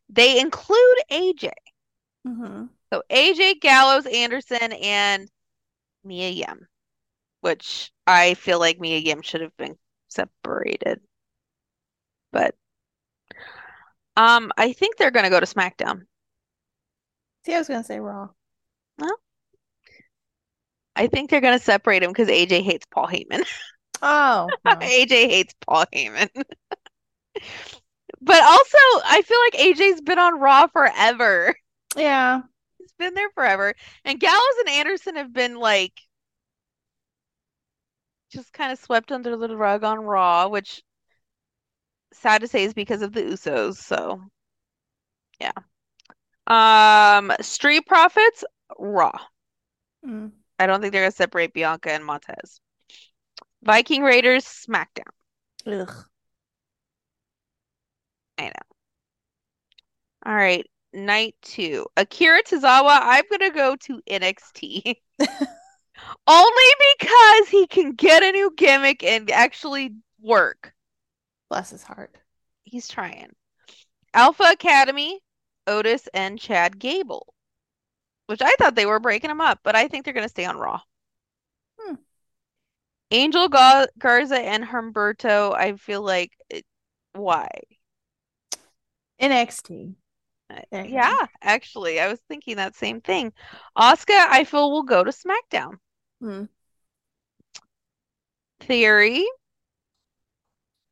they 0.08 0.40
include 0.40 0.96
AJ. 1.10 1.52
Mhm. 2.26 2.70
So 2.92 3.02
AJ 3.10 3.54
Gallows, 3.60 4.06
Anderson, 4.06 4.72
and 4.72 5.30
Mia 6.04 6.30
Yim, 6.30 6.66
which 7.40 7.92
I 8.06 8.34
feel 8.34 8.58
like 8.58 8.80
Mia 8.80 8.98
Yim 8.98 9.22
should 9.22 9.42
have 9.42 9.56
been 9.56 9.78
separated. 10.08 11.00
But 12.32 12.54
um, 14.16 14.50
I 14.56 14.72
think 14.72 14.96
they're 14.96 15.10
gonna 15.10 15.30
go 15.30 15.40
to 15.40 15.46
SmackDown. 15.46 16.06
See, 17.44 17.54
I 17.54 17.58
was 17.58 17.68
gonna 17.68 17.84
say 17.84 18.00
Raw. 18.00 18.30
I 20.98 21.06
think 21.06 21.30
they're 21.30 21.40
gonna 21.40 21.58
separate 21.58 22.02
him 22.02 22.10
because 22.10 22.28
AJ 22.28 22.62
hates 22.62 22.86
Paul 22.90 23.06
Heyman. 23.08 23.44
Oh, 24.00 24.48
no. 24.64 24.74
AJ 24.76 25.28
hates 25.28 25.54
Paul 25.66 25.84
Heyman. 25.92 26.28
But 28.20 28.42
also, 28.42 28.78
I 29.04 29.22
feel 29.22 29.38
like 29.40 29.76
AJ's 29.76 30.00
been 30.00 30.18
on 30.18 30.38
Raw 30.40 30.66
forever. 30.68 31.54
yeah. 31.96 32.42
He's 32.78 32.92
been 32.98 33.14
there 33.14 33.30
forever. 33.30 33.74
And 34.04 34.20
Gallows 34.20 34.58
and 34.60 34.68
Anderson 34.68 35.16
have 35.16 35.32
been 35.32 35.56
like 35.56 35.92
just 38.32 38.52
kind 38.52 38.72
of 38.72 38.78
swept 38.78 39.12
under 39.12 39.36
the 39.36 39.56
rug 39.56 39.84
on 39.84 40.00
Raw, 40.00 40.48
which 40.48 40.82
sad 42.12 42.40
to 42.42 42.48
say 42.48 42.64
is 42.64 42.74
because 42.74 43.02
of 43.02 43.12
the 43.12 43.22
Usos. 43.22 43.76
So, 43.76 44.20
yeah. 45.40 45.52
Um, 46.46 47.32
Street 47.40 47.86
Profits, 47.86 48.44
Raw. 48.78 49.18
Mm. 50.06 50.32
I 50.58 50.66
don't 50.66 50.80
think 50.80 50.92
they're 50.92 51.02
gonna 51.02 51.12
separate 51.12 51.52
Bianca 51.52 51.92
and 51.92 52.04
Montez. 52.04 52.60
Viking 53.62 54.02
Raiders, 54.02 54.44
SmackDown. 54.44 55.10
Ugh. 55.66 56.04
I 58.38 58.44
know. 58.44 58.52
All 60.26 60.34
right, 60.34 60.66
night 60.92 61.36
two. 61.42 61.86
Akira 61.96 62.42
Tozawa, 62.42 62.98
I'm 63.02 63.24
gonna 63.30 63.50
go 63.50 63.76
to 63.76 64.00
NXT. 64.10 64.94
Only 66.26 66.62
because 66.98 67.48
he 67.48 67.66
can 67.66 67.92
get 67.92 68.22
a 68.22 68.32
new 68.32 68.52
gimmick 68.56 69.02
and 69.02 69.30
actually 69.30 69.94
work. 70.20 70.72
Bless 71.48 71.70
his 71.70 71.82
heart. 71.82 72.16
He's 72.64 72.88
trying. 72.88 73.34
Alpha 74.14 74.44
Academy, 74.52 75.20
Otis 75.66 76.08
and 76.14 76.38
Chad 76.38 76.78
Gable. 76.78 77.34
Which 78.28 78.42
I 78.42 78.54
thought 78.58 78.74
they 78.74 78.86
were 78.86 79.00
breaking 79.00 79.28
them 79.28 79.40
up, 79.40 79.60
but 79.64 79.74
I 79.74 79.88
think 79.88 80.04
they're 80.04 80.14
gonna 80.14 80.28
stay 80.28 80.44
on 80.44 80.58
Raw. 80.58 80.80
Hmm. 81.80 81.94
Angel 83.10 83.48
Garza 83.48 84.38
and 84.38 84.62
Humberto, 84.64 85.54
I 85.54 85.76
feel 85.76 86.02
like 86.02 86.32
it, 86.50 86.66
why? 87.14 87.48
NXT. 89.18 89.94
Uh, 90.50 90.60
There 90.70 90.84
you 90.84 90.90
go. 90.90 90.96
Yeah, 90.96 91.26
actually, 91.40 92.00
I 92.00 92.08
was 92.08 92.20
thinking 92.28 92.56
that 92.56 92.76
same 92.76 93.00
thing. 93.00 93.32
Asuka, 93.76 94.26
I 94.28 94.44
feel 94.44 94.70
will 94.70 94.82
go 94.82 95.02
to 95.04 95.10
SmackDown. 95.10 95.78
Hmm. 96.20 96.44
Theory 98.60 99.26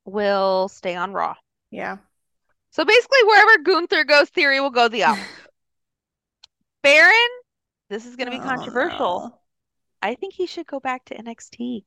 will 0.07 0.69
stay 0.69 0.95
on 0.97 1.13
Raw. 1.13 1.35
Yeah. 1.71 1.99
So 2.71 2.85
basically, 2.85 3.25
wherever 3.25 3.63
Gunther 3.63 4.05
goes, 4.05 4.29
Theory 4.31 4.61
will 4.61 4.71
go 4.71 4.89
the 4.89 5.03
opposite. 5.05 5.46
Baron, 6.87 7.29
this 7.91 8.07
is 8.07 8.15
going 8.15 8.31
to 8.31 8.31
be 8.31 8.41
Oh, 8.41 8.47
controversial. 8.47 9.21
no. 9.21 9.41
I 10.01 10.15
think 10.15 10.35
he 10.35 10.47
should 10.47 10.69
go 10.69 10.79
back 10.79 11.05
to 11.07 11.17
NXT. 11.17 11.85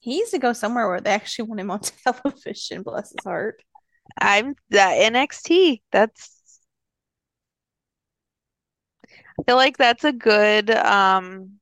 He 0.00 0.10
needs 0.10 0.30
to 0.32 0.38
go 0.38 0.52
somewhere 0.52 0.86
where 0.86 1.00
they 1.00 1.08
actually 1.08 1.48
want 1.48 1.60
him 1.60 1.70
on 1.70 1.80
television. 2.04 2.82
Bless 2.82 3.12
his 3.12 3.24
heart. 3.24 3.62
I'm 4.18 4.56
that 4.68 4.98
NXT. 5.10 5.80
That's 5.90 6.60
I 9.38 9.42
feel 9.44 9.56
like 9.56 9.78
that's 9.78 10.04
a 10.04 10.12
good 10.12 10.70
um 10.70 11.52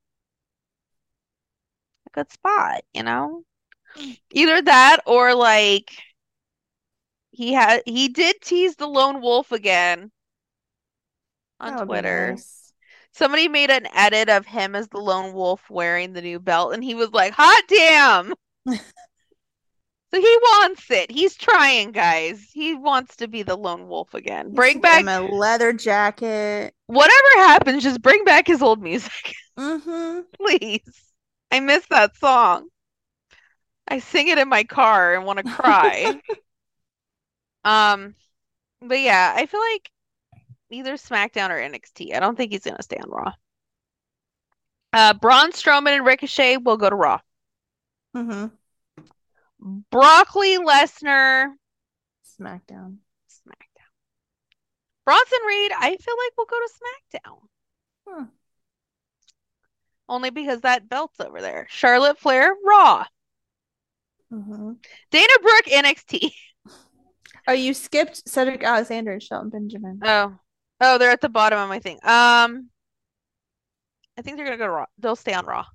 a 2.07 2.09
good 2.13 2.29
spot, 2.29 2.81
you 2.93 3.03
know? 3.03 3.43
Either 4.33 4.61
that 4.63 4.97
or 5.05 5.33
like 5.33 5.91
he 7.31 7.53
had 7.53 7.83
he 7.85 8.09
did 8.09 8.41
tease 8.41 8.75
the 8.75 8.87
lone 8.87 9.21
wolf 9.21 9.53
again 9.53 10.11
on 11.59 11.85
Twitter. 11.85 12.31
nice. 12.31 12.73
Somebody 13.11 13.47
made 13.47 13.69
an 13.71 13.87
edit 13.93 14.29
of 14.29 14.45
him 14.45 14.75
as 14.75 14.87
the 14.89 14.99
lone 14.99 15.33
wolf 15.33 15.61
wearing 15.69 16.13
the 16.13 16.21
new 16.21 16.39
belt 16.39 16.73
and 16.73 16.83
he 16.83 16.95
was 16.95 17.11
like, 17.11 17.33
"Hot 17.35 17.63
damn." 17.67 18.33
So 20.11 20.19
he 20.19 20.37
wants 20.41 20.89
it. 20.89 21.11
He's 21.11 21.35
trying, 21.35 21.91
guys. 21.91 22.49
He 22.51 22.73
wants 22.73 23.17
to 23.17 23.27
be 23.27 23.43
the 23.43 23.55
lone 23.55 23.87
wolf 23.87 24.15
again. 24.15 24.55
Bring 24.55 24.81
back 24.81 25.05
a 25.05 25.21
leather 25.21 25.71
jacket. 25.71 26.73
whatever 26.87 27.27
happens, 27.35 27.83
just 27.83 28.01
bring 28.01 28.23
back 28.23 28.47
his 28.47 28.63
old 28.63 28.81
music, 28.81 29.35
Mm-hmm. 29.59 30.21
please. 30.35 31.11
I 31.51 31.59
miss 31.59 31.85
that 31.91 32.15
song. 32.17 32.69
I 33.87 33.99
sing 33.99 34.29
it 34.29 34.39
in 34.39 34.49
my 34.49 34.63
car 34.63 35.13
and 35.13 35.25
want 35.25 35.45
to 35.45 35.51
cry. 35.53 36.19
Um, 37.63 38.15
but 38.81 38.99
yeah, 39.01 39.33
I 39.35 39.45
feel 39.45 39.59
like 39.59 39.91
either 40.71 40.93
SmackDown 40.93 41.49
or 41.49 41.57
NXT. 41.59 42.15
I 42.15 42.19
don't 42.19 42.35
think 42.35 42.51
he's 42.51 42.63
gonna 42.63 42.81
stay 42.81 42.97
on 42.97 43.09
Raw. 43.09 43.33
Uh, 44.91 45.13
Braun 45.13 45.51
Strowman 45.51 45.95
and 45.97 46.05
Ricochet 46.05 46.57
will 46.57 46.77
go 46.77 46.89
to 46.89 46.95
Raw. 46.95 47.19
Mm-hmm. 48.15 48.47
Broccoli 49.91 50.57
Lesnar, 50.57 51.47
SmackDown. 52.39 52.97
SmackDown. 53.29 53.89
Bronson 55.05 55.39
Reed, 55.47 55.71
I 55.77 55.97
feel 55.97 56.15
like 56.17 56.33
we'll 56.37 56.47
go 56.47 56.59
to 56.59 57.19
SmackDown. 57.19 57.39
Hmm. 58.07 58.23
only 60.07 60.31
because 60.31 60.61
that 60.61 60.89
belt's 60.89 61.19
over 61.19 61.41
there. 61.41 61.67
Charlotte 61.69 62.17
Flair, 62.17 62.55
Raw. 62.65 63.05
Mhm. 64.31 64.77
Dana 65.11 65.33
Brooke, 65.41 65.65
NXT. 65.67 66.33
Oh, 67.47 67.53
you 67.53 67.73
skipped 67.73 68.29
Cedric 68.29 68.63
Alexander 68.63 69.13
and 69.13 69.23
Shelton 69.23 69.49
Benjamin. 69.49 70.01
Oh, 70.03 70.37
oh, 70.81 70.97
they're 70.97 71.11
at 71.11 71.21
the 71.21 71.29
bottom 71.29 71.59
of 71.59 71.69
my 71.69 71.79
thing. 71.79 71.99
Um, 72.03 72.69
I 74.17 74.21
think 74.21 74.37
they're 74.37 74.45
gonna 74.45 74.57
go 74.57 74.65
to 74.65 74.71
Raw. 74.71 74.85
They'll 74.97 75.15
stay 75.15 75.33
on 75.33 75.45
Raw. 75.45 75.65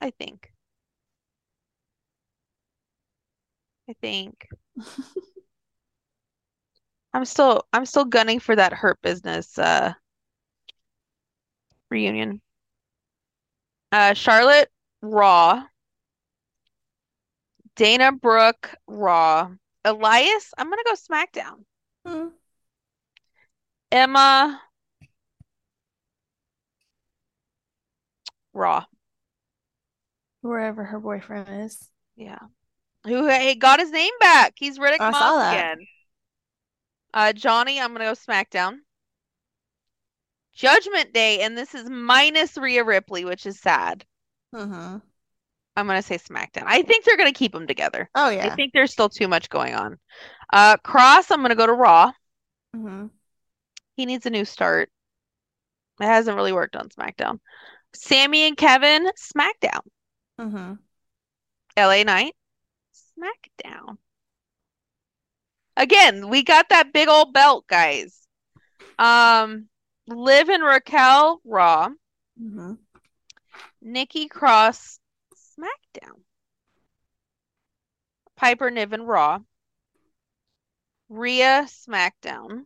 I 0.00 0.10
think. 0.10 0.52
I 3.88 3.94
think. 4.00 4.48
I'm 7.14 7.24
still 7.24 7.66
I'm 7.72 7.86
still 7.86 8.04
gunning 8.04 8.40
for 8.40 8.56
that 8.56 8.72
Hurt 8.72 9.00
Business 9.02 9.58
uh 9.58 9.92
reunion. 11.90 12.40
Uh 13.92 14.14
Charlotte 14.14 14.70
Raw. 15.02 15.64
Dana 17.76 18.12
Brooke 18.12 18.74
Raw. 18.86 19.50
Elias, 19.84 20.54
I'm 20.56 20.70
gonna 20.70 20.82
go 20.84 20.94
SmackDown. 20.94 21.64
Hmm. 22.06 22.28
Emma 23.92 24.58
Raw. 28.54 28.84
Wherever 30.40 30.82
her 30.82 30.98
boyfriend 30.98 31.48
is. 31.64 31.90
Yeah. 32.16 32.38
Who 33.06 33.26
hey, 33.26 33.54
got 33.54 33.80
his 33.80 33.90
name 33.90 34.12
back. 34.18 34.54
He's 34.56 34.78
Riddick 34.78 34.96
saw 34.98 35.10
Moss 35.10 35.52
again. 35.52 35.78
Uh 37.12 37.32
Johnny, 37.34 37.78
I'm 37.78 37.92
gonna 37.92 38.06
go 38.06 38.12
SmackDown. 38.12 38.78
Judgment 40.54 41.12
Day, 41.12 41.40
and 41.40 41.56
this 41.56 41.74
is 41.74 41.88
minus 41.88 42.56
Rhea 42.56 42.84
Ripley, 42.84 43.24
which 43.26 43.44
is 43.44 43.60
sad. 43.60 44.04
Mm-hmm. 44.54 44.98
I'm 45.76 45.86
gonna 45.86 46.02
say 46.02 46.16
SmackDown. 46.16 46.64
I 46.64 46.80
think 46.82 47.04
they're 47.04 47.18
gonna 47.18 47.32
keep 47.32 47.52
them 47.52 47.66
together. 47.66 48.08
Oh 48.14 48.30
yeah. 48.30 48.46
I 48.46 48.54
think 48.54 48.72
there's 48.72 48.92
still 48.92 49.10
too 49.10 49.28
much 49.28 49.50
going 49.50 49.74
on. 49.74 49.98
Uh 50.50 50.78
Kross, 50.78 51.30
I'm 51.30 51.42
gonna 51.42 51.54
go 51.54 51.66
to 51.66 51.74
Raw. 51.74 52.12
Mm-hmm. 52.74 53.08
He 53.96 54.06
needs 54.06 54.26
a 54.26 54.30
new 54.30 54.44
start. 54.44 54.90
It 56.00 56.04
hasn't 56.04 56.36
really 56.36 56.52
worked 56.52 56.76
on 56.76 56.88
SmackDown. 56.88 57.38
Sami 57.94 58.46
and 58.46 58.56
Kevin, 58.56 59.08
SmackDown. 59.18 59.80
Mm-hmm. 60.40 60.74
LA 61.76 62.02
Knight, 62.02 62.34
SmackDown. 62.94 63.98
Again, 65.76 66.28
we 66.28 66.42
got 66.42 66.68
that 66.68 66.92
big 66.92 67.08
old 67.08 67.32
belt, 67.32 67.66
guys. 67.66 68.18
Um, 68.98 69.68
Liv 70.06 70.48
and 70.48 70.62
Raquel, 70.62 71.40
Raw. 71.44 71.88
Mm-hmm. 72.40 72.72
Nikki 73.80 74.28
Cross, 74.28 74.98
SmackDown. 75.34 76.20
Piper 78.36 78.70
Niven, 78.70 79.02
Raw. 79.02 79.38
Rhea, 81.08 81.66
SmackDown. 81.68 82.64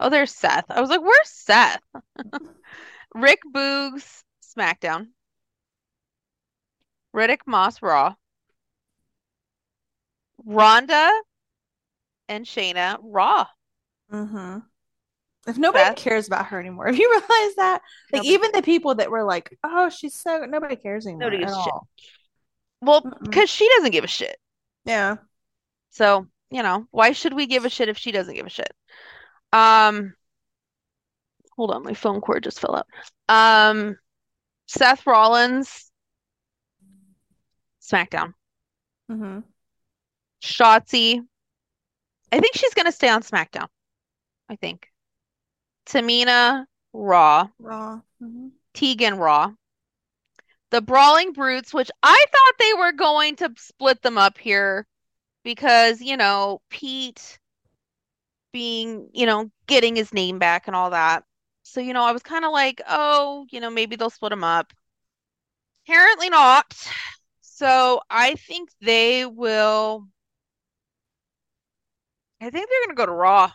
Oh, 0.00 0.08
there's 0.08 0.34
Seth. 0.34 0.64
I 0.70 0.80
was 0.80 0.88
like, 0.90 1.02
where's 1.02 1.28
Seth? 1.28 1.80
Rick 3.14 3.40
Boogs, 3.54 4.22
SmackDown. 4.56 5.08
Riddick 7.14 7.40
Moss, 7.46 7.82
Raw. 7.82 8.14
Ronda 10.44 11.10
and 12.28 12.46
Shayna, 12.46 12.96
Raw. 13.02 13.46
Mm-hmm. 14.12 14.58
If 15.46 15.58
nobody 15.58 15.84
Seth? 15.84 15.96
cares 15.96 16.26
about 16.26 16.46
her 16.46 16.58
anymore, 16.60 16.86
have 16.88 16.96
you 16.98 17.08
realized 17.10 17.56
that? 17.56 17.82
Like 18.12 18.20
Nobody- 18.22 18.28
even 18.30 18.52
the 18.52 18.62
people 18.62 18.94
that 18.96 19.10
were 19.10 19.24
like, 19.24 19.54
"Oh, 19.64 19.88
she's 19.90 20.14
so," 20.14 20.44
nobody 20.46 20.76
cares 20.76 21.06
anymore 21.06 21.30
Nobody 21.30 21.38
gives 21.44 21.52
a 21.52 21.62
shit. 21.62 21.72
all. 21.72 21.88
Well, 22.82 23.00
because 23.22 23.50
she 23.50 23.68
doesn't 23.76 23.90
give 23.92 24.04
a 24.04 24.08
shit. 24.08 24.36
Yeah. 24.84 25.16
So, 25.90 26.26
you 26.50 26.62
know, 26.62 26.86
why 26.90 27.12
should 27.12 27.34
we 27.34 27.46
give 27.46 27.64
a 27.66 27.70
shit 27.70 27.88
if 27.90 27.98
she 27.98 28.12
doesn't 28.12 28.34
give 28.34 28.46
a 28.46 28.50
shit? 28.50 28.72
Um, 29.52 30.14
hold 31.56 31.72
on, 31.72 31.82
my 31.82 31.94
phone 31.94 32.20
cord 32.20 32.44
just 32.44 32.60
fell 32.60 32.76
out. 32.76 32.86
Um, 33.28 33.96
Seth 34.66 35.06
Rollins, 35.06 35.90
SmackDown. 37.82 38.34
Mm-hmm. 39.10 39.40
Shotzi, 40.42 41.20
I 42.32 42.40
think 42.40 42.54
she's 42.54 42.74
gonna 42.74 42.92
stay 42.92 43.08
on 43.08 43.22
SmackDown. 43.22 43.66
I 44.48 44.56
think. 44.56 44.88
Tamina, 45.86 46.64
Raw. 46.92 47.48
Raw. 47.58 48.00
Mm-hmm. 48.22 48.48
Tegan, 48.74 49.16
Raw. 49.16 49.52
The 50.70 50.80
Brawling 50.80 51.32
Brutes, 51.32 51.74
which 51.74 51.90
I 52.02 52.24
thought 52.30 52.54
they 52.58 52.74
were 52.74 52.92
going 52.92 53.36
to 53.36 53.52
split 53.56 54.02
them 54.02 54.16
up 54.16 54.38
here 54.38 54.86
because, 55.42 56.00
you 56.00 56.16
know, 56.16 56.60
Pete 56.70 57.39
being, 58.52 59.08
you 59.12 59.26
know, 59.26 59.50
getting 59.66 59.96
his 59.96 60.12
name 60.12 60.38
back 60.38 60.66
and 60.66 60.76
all 60.76 60.90
that. 60.90 61.24
So, 61.62 61.80
you 61.80 61.92
know, 61.92 62.04
I 62.04 62.12
was 62.12 62.22
kind 62.22 62.44
of 62.44 62.52
like, 62.52 62.80
oh, 62.88 63.46
you 63.50 63.60
know, 63.60 63.70
maybe 63.70 63.96
they'll 63.96 64.10
split 64.10 64.30
them 64.30 64.44
up. 64.44 64.72
Apparently 65.86 66.30
not. 66.30 66.74
So 67.40 68.00
I 68.08 68.34
think 68.34 68.70
they 68.80 69.26
will. 69.26 70.06
I 72.40 72.48
think 72.50 72.68
they're 72.68 72.86
going 72.86 72.96
to 72.96 73.00
go 73.00 73.06
to 73.06 73.12
Raw. 73.12 73.50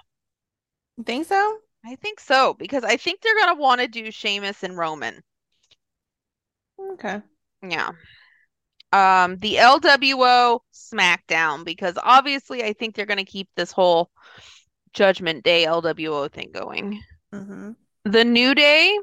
You 0.97 1.03
think 1.03 1.25
so? 1.27 1.57
I 1.83 1.95
think 1.95 2.19
so 2.19 2.53
because 2.53 2.83
I 2.83 2.97
think 2.97 3.21
they're 3.21 3.35
going 3.35 3.55
to 3.55 3.61
want 3.61 3.81
to 3.81 3.87
do 3.87 4.11
Sheamus 4.11 4.63
and 4.63 4.77
Roman. 4.77 5.21
Okay. 6.79 7.21
Yeah. 7.61 7.91
Um, 8.91 9.37
the 9.37 9.55
LWO 9.55 10.59
SmackDown 10.73 11.65
because 11.65 11.97
obviously 12.01 12.63
I 12.63 12.73
think 12.73 12.95
they're 12.95 13.05
going 13.05 13.17
to 13.17 13.25
keep 13.25 13.49
this 13.55 13.71
whole 13.71 14.09
Judgment 14.95 15.43
Day 15.43 15.65
LWO 15.65 16.31
thing 16.31 16.49
going. 16.51 17.01
Mm-hmm. 17.33 17.71
The 18.05 18.25
New 18.25 18.55
Day, 18.55 18.97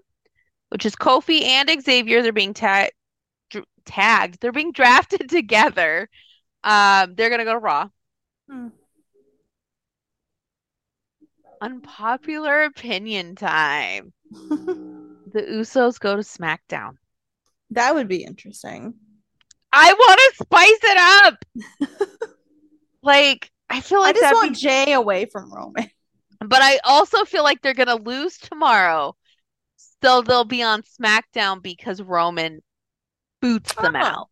which 0.70 0.85
is 0.85 0.96
Kofi 0.96 1.42
and 1.42 1.70
Xavier, 1.83 2.22
they're 2.22 2.33
being 2.33 2.55
tagged. 2.55 2.92
Tagged. 3.85 4.38
They're 4.40 4.52
being 4.52 4.72
drafted 4.81 5.28
together. 5.28 6.09
Um, 6.64 7.14
they're 7.14 7.31
gonna 7.31 7.44
go 7.44 7.52
to 7.52 7.59
Raw. 7.59 7.88
Hmm. 8.50 8.68
Unpopular 11.61 12.64
opinion 12.64 13.37
time. 13.37 14.12
The 15.33 15.40
Usos 15.40 15.98
go 15.98 16.14
to 16.14 16.20
SmackDown. 16.22 16.96
that 17.70 17.94
would 17.94 18.07
be 18.07 18.22
interesting. 18.22 18.92
I 19.72 19.94
want 19.94 20.20
to 20.20 20.44
spice 20.44 20.81
it 20.83 20.98
up. 21.24 21.98
Like, 23.02 23.50
I 23.72 23.80
feel 23.80 24.00
like 24.00 24.16
I 24.16 24.20
just 24.20 24.35
want 24.35 24.52
be 24.54 24.61
Jey 24.61 24.92
away 24.92 25.26
from 25.26 25.52
Roman. 25.52 25.88
But 26.44 26.61
I 26.61 26.80
also 26.82 27.24
feel 27.24 27.44
like 27.44 27.62
they're 27.62 27.72
gonna 27.72 27.94
lose 27.94 28.37
tomorrow. 28.37 29.14
So 30.02 30.22
they'll 30.22 30.44
be 30.44 30.62
on 30.62 30.82
SmackDown 30.82 31.62
because 31.62 32.02
Roman 32.02 32.61
boots 33.40 33.72
them 33.74 33.94
Oh. 33.94 33.98
out. 34.00 34.28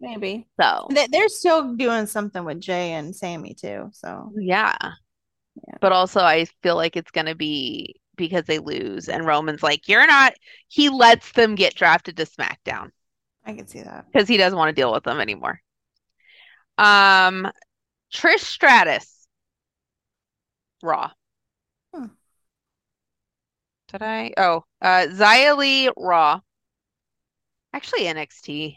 Maybe. 0.00 0.48
So 0.58 0.88
They- 0.90 1.06
They're 1.08 1.28
still 1.28 1.74
doing 1.74 2.06
something 2.06 2.44
with 2.46 2.60
Jey 2.60 2.92
and 2.92 3.14
Sami 3.14 3.52
too. 3.54 3.90
So 3.92 4.32
yeah. 4.38 4.74
Yeah. 4.82 5.74
But 5.82 5.92
also 5.92 6.20
I 6.20 6.46
feel 6.62 6.76
like 6.76 6.96
it's 6.96 7.10
gonna 7.10 7.34
be 7.34 8.00
because 8.16 8.44
they 8.44 8.58
lose 8.58 9.10
and 9.10 9.26
Roman's 9.26 9.62
like, 9.62 9.86
You're 9.86 10.06
not 10.06 10.32
he 10.68 10.88
lets 10.88 11.30
them 11.32 11.54
get 11.56 11.74
drafted 11.74 12.16
to 12.16 12.24
SmackDown 12.24 12.90
I 13.44 13.52
can 13.52 13.66
see 13.68 13.82
that. 13.82 14.06
because 14.10 14.28
he 14.28 14.38
doesn't 14.38 14.58
want 14.58 14.70
to 14.74 14.80
deal 14.80 14.92
with 14.92 15.04
them 15.04 15.20
anymore. 15.20 15.60
Um 16.78 17.50
Trish 18.12 18.40
Stratus. 18.40 19.26
Raw. 20.82 21.10
Hmm. 21.94 22.06
Did 23.88 24.02
I? 24.02 24.32
Oh, 24.36 24.64
uh, 24.80 25.06
Xia 25.10 25.56
Li 25.56 25.90
Raw. 25.96 26.40
Actually, 27.72 28.04
NXT. 28.04 28.76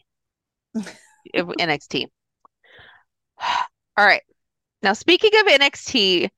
NXT. 1.36 2.06
All 3.98 4.06
right. 4.06 4.22
Now, 4.82 4.94
speaking 4.94 5.32
of 5.40 5.46
NXT, 5.48 6.30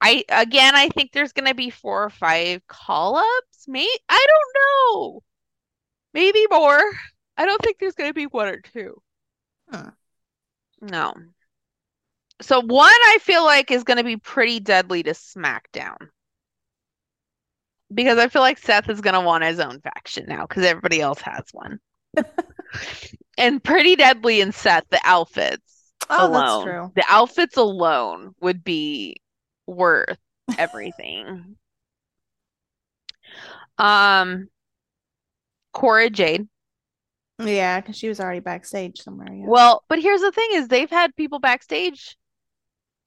I 0.00 0.24
again, 0.28 0.74
I 0.74 0.88
think 0.88 1.12
there's 1.12 1.32
gonna 1.32 1.54
be 1.54 1.70
four 1.70 2.04
or 2.04 2.10
five 2.10 2.66
call-ups. 2.66 3.68
May 3.68 3.88
I 4.08 4.26
don't 4.28 5.00
know. 5.02 5.22
Maybe 6.14 6.46
more. 6.50 6.82
I 7.36 7.46
don't 7.46 7.62
think 7.62 7.78
there's 7.78 7.94
gonna 7.94 8.12
be 8.14 8.26
one 8.26 8.48
or 8.48 8.60
two. 8.60 9.00
Hmm. 9.70 9.88
No. 10.82 11.14
So 12.40 12.60
one 12.60 12.88
I 12.90 13.18
feel 13.20 13.44
like 13.44 13.70
is 13.70 13.84
gonna 13.84 14.04
be 14.04 14.16
pretty 14.16 14.60
deadly 14.60 15.02
to 15.02 15.10
SmackDown. 15.10 15.96
Because 17.92 18.18
I 18.18 18.28
feel 18.28 18.42
like 18.42 18.58
Seth 18.58 18.88
is 18.88 19.00
gonna 19.00 19.20
want 19.20 19.44
his 19.44 19.60
own 19.60 19.80
faction 19.80 20.26
now 20.28 20.46
because 20.46 20.64
everybody 20.64 21.00
else 21.00 21.20
has 21.22 21.44
one. 21.52 21.78
And 23.38 23.64
pretty 23.64 23.96
deadly 23.96 24.40
in 24.42 24.52
Seth, 24.52 24.84
the 24.90 25.00
outfits 25.02 25.92
Oh, 26.10 26.28
alone. 26.28 26.32
that's 26.32 26.64
true. 26.64 26.92
The 26.94 27.04
outfits 27.08 27.56
alone 27.56 28.34
would 28.40 28.62
be 28.62 29.16
worth 29.66 30.18
everything. 30.58 31.56
Um, 33.78 34.48
Cora 35.72 36.10
Jade. 36.10 36.46
Yeah, 37.42 37.80
because 37.80 37.96
she 37.96 38.08
was 38.08 38.20
already 38.20 38.40
backstage 38.40 39.00
somewhere. 39.00 39.32
Yeah. 39.32 39.46
Well, 39.46 39.82
but 39.88 40.00
here's 40.02 40.20
the 40.20 40.32
thing 40.32 40.50
is 40.52 40.68
they've 40.68 40.90
had 40.90 41.16
people 41.16 41.38
backstage 41.38 42.18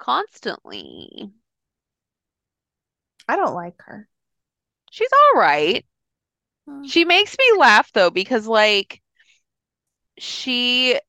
constantly. 0.03 1.31
I 3.27 3.35
don't 3.35 3.55
like 3.55 3.81
her. 3.83 4.07
She's 4.91 5.09
all 5.11 5.39
right. 5.39 5.85
Hmm. 6.67 6.83
She 6.83 7.05
makes 7.05 7.35
me 7.37 7.45
laugh 7.57 7.91
though 7.93 8.09
because 8.09 8.45
like 8.47 9.01
she 10.17 10.99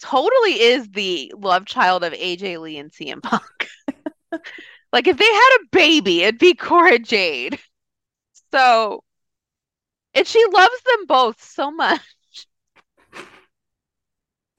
totally 0.00 0.60
is 0.60 0.88
the 0.90 1.32
love 1.36 1.66
child 1.66 2.04
of 2.04 2.12
AJ 2.12 2.60
Lee 2.60 2.78
and 2.78 2.92
CM 2.92 3.22
Punk. 3.22 3.68
Like 4.92 5.06
if 5.06 5.18
they 5.18 5.24
had 5.24 5.58
a 5.60 5.66
baby, 5.70 6.22
it'd 6.22 6.38
be 6.38 6.54
Cora 6.54 6.98
Jade. 6.98 7.58
So, 8.50 9.04
and 10.14 10.26
she 10.26 10.42
loves 10.50 10.82
them 10.86 11.06
both 11.06 11.42
so 11.42 11.70
much. 11.70 12.00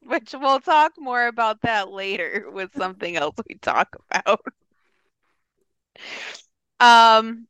Which 0.09 0.33
we'll 0.33 0.59
talk 0.59 0.93
more 0.97 1.27
about 1.27 1.61
that 1.61 1.91
later 1.91 2.45
with 2.53 2.73
something 2.75 3.15
else 3.15 3.35
we 3.47 3.55
talk 3.55 3.95
about. 4.09 4.41
Um, 6.79 7.47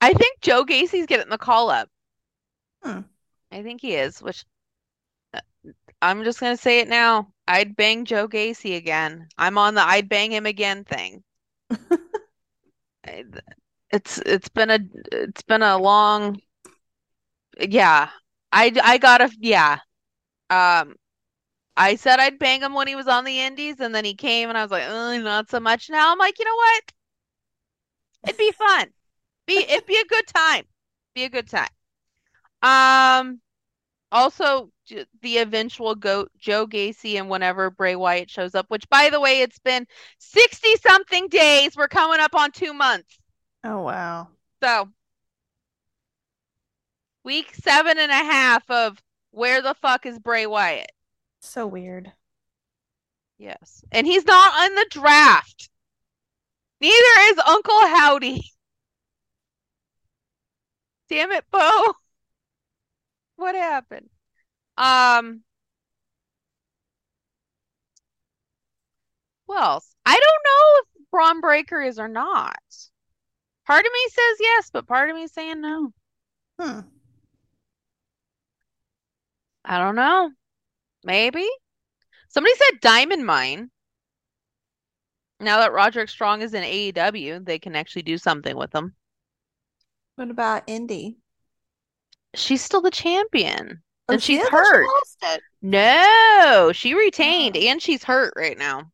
I 0.00 0.14
think 0.14 0.40
Joe 0.40 0.64
Gacy's 0.64 1.06
getting 1.06 1.28
the 1.28 1.36
call 1.36 1.68
up. 1.68 1.90
Hmm. 2.82 3.00
I 3.52 3.62
think 3.62 3.82
he 3.82 3.94
is, 3.96 4.22
which 4.22 4.44
uh, 5.34 5.40
I'm 6.00 6.24
just 6.24 6.40
gonna 6.40 6.56
say 6.56 6.80
it 6.80 6.88
now. 6.88 7.32
I'd 7.46 7.76
bang 7.76 8.06
Joe 8.06 8.28
Gacy 8.28 8.76
again. 8.76 9.28
I'm 9.36 9.58
on 9.58 9.74
the 9.74 9.82
I'd 9.82 10.08
bang 10.08 10.32
him 10.32 10.46
again 10.46 10.84
thing. 10.84 11.22
It's 13.94 14.18
it's 14.18 14.48
been 14.48 14.70
a 14.70 14.80
it's 15.12 15.42
been 15.42 15.62
a 15.62 15.78
long 15.78 16.40
yeah. 17.60 18.10
I 18.52 18.72
I 18.82 18.98
gotta 18.98 19.30
yeah. 19.40 19.78
Um 20.50 20.96
I 21.76 21.96
said 21.96 22.20
I'd 22.20 22.38
bang 22.38 22.62
him 22.62 22.74
when 22.74 22.86
he 22.88 22.94
was 22.96 23.08
on 23.08 23.24
the 23.24 23.40
Indies 23.40 23.80
and 23.80 23.94
then 23.94 24.04
he 24.04 24.14
came 24.14 24.48
and 24.48 24.56
I 24.58 24.62
was 24.62 24.70
like, 24.70 24.84
"Uh, 24.84 25.18
not 25.18 25.50
so 25.50 25.60
much 25.60 25.90
now." 25.90 26.12
I'm 26.12 26.18
like, 26.18 26.38
"You 26.38 26.44
know 26.44 26.54
what? 26.54 26.92
It'd 28.24 28.36
be 28.38 28.52
fun. 28.52 28.92
Be 29.46 29.58
it'd 29.58 29.86
be 29.86 29.96
a 29.96 30.04
good 30.06 30.26
time. 30.26 30.64
Be 31.14 31.24
a 31.24 31.28
good 31.30 31.48
time." 31.48 31.68
Um 32.62 33.40
also 34.12 34.70
the 35.22 35.38
eventual 35.38 35.94
goat 35.94 36.30
Joe 36.38 36.66
Gacy 36.66 37.18
and 37.18 37.28
whenever 37.30 37.70
Bray 37.70 37.96
Wyatt 37.96 38.30
shows 38.30 38.54
up, 38.54 38.66
which 38.68 38.88
by 38.88 39.10
the 39.10 39.20
way, 39.20 39.40
it's 39.40 39.58
been 39.58 39.86
60 40.18 40.76
something 40.76 41.28
days. 41.28 41.76
We're 41.76 41.88
coming 41.88 42.20
up 42.20 42.34
on 42.34 42.52
2 42.52 42.72
months. 42.74 43.18
Oh 43.64 43.82
wow. 43.82 44.28
So, 44.62 44.90
week 47.24 47.54
seven 47.54 47.98
and 47.98 48.10
a 48.10 48.14
half 48.14 48.68
of 48.70 49.02
where 49.30 49.60
the 49.62 49.74
fuck 49.74 50.06
is 50.06 50.18
Bray 50.18 50.46
Wyatt? 50.46 50.90
So 51.44 51.66
weird. 51.66 52.12
Yes. 53.38 53.84
And 53.92 54.06
he's 54.06 54.24
not 54.24 54.66
in 54.66 54.74
the 54.74 54.86
draft. 54.90 55.68
Neither 56.80 57.20
is 57.20 57.38
Uncle 57.38 57.80
Howdy. 57.86 58.42
Damn 61.08 61.32
it, 61.32 61.44
Bo. 61.50 61.94
What 63.36 63.56
happened? 63.56 64.08
Um, 64.78 65.42
who 69.48 69.56
else? 69.56 69.96
I 70.06 70.12
don't 70.12 70.44
know 70.44 70.80
if 71.02 71.10
Bron 71.10 71.40
Breakker 71.40 71.80
is 71.80 71.98
or 71.98 72.06
not. 72.06 72.62
Part 73.66 73.84
of 73.84 73.92
me 73.92 74.08
says 74.08 74.36
yes, 74.40 74.70
but 74.72 74.86
part 74.86 75.10
of 75.10 75.16
me 75.16 75.24
is 75.24 75.32
saying 75.32 75.60
no. 75.60 75.92
Hmm. 76.60 76.80
I 79.64 79.78
don't 79.78 79.96
know. 79.96 80.30
Maybe. 81.04 81.48
Somebody 82.28 82.54
said 82.56 82.80
Diamond 82.80 83.26
Mine. 83.26 83.70
Now 85.38 85.58
that 85.60 85.72
Roderick 85.72 86.08
Strong 86.08 86.42
is 86.42 86.54
in 86.54 86.64
AEW, 86.64 87.38
they 87.38 87.60
can 87.60 87.76
actually 87.76 88.02
do 88.02 88.18
something 88.18 88.56
with 88.56 88.74
him. 88.74 88.96
What 90.16 90.28
about 90.28 90.64
Indi? 90.66 91.18
She's 92.34 92.62
still 92.62 92.80
the 92.80 92.92
champion. 92.92 93.82
Oh, 94.08 94.14
And 94.14 94.22
she 94.22 94.36
she's 94.36 94.40
is? 94.40 94.48
I 94.48 94.50
thought 94.50 94.66
she 94.66 94.76
hurt. 94.78 94.86
it. 95.22 95.44
No, 95.62 96.70
she 96.72 96.94
retained 96.94 97.56
and 97.56 97.82
she's 97.82 98.04
hurt 98.04 98.34
right 98.36 98.56
now. 98.56 98.92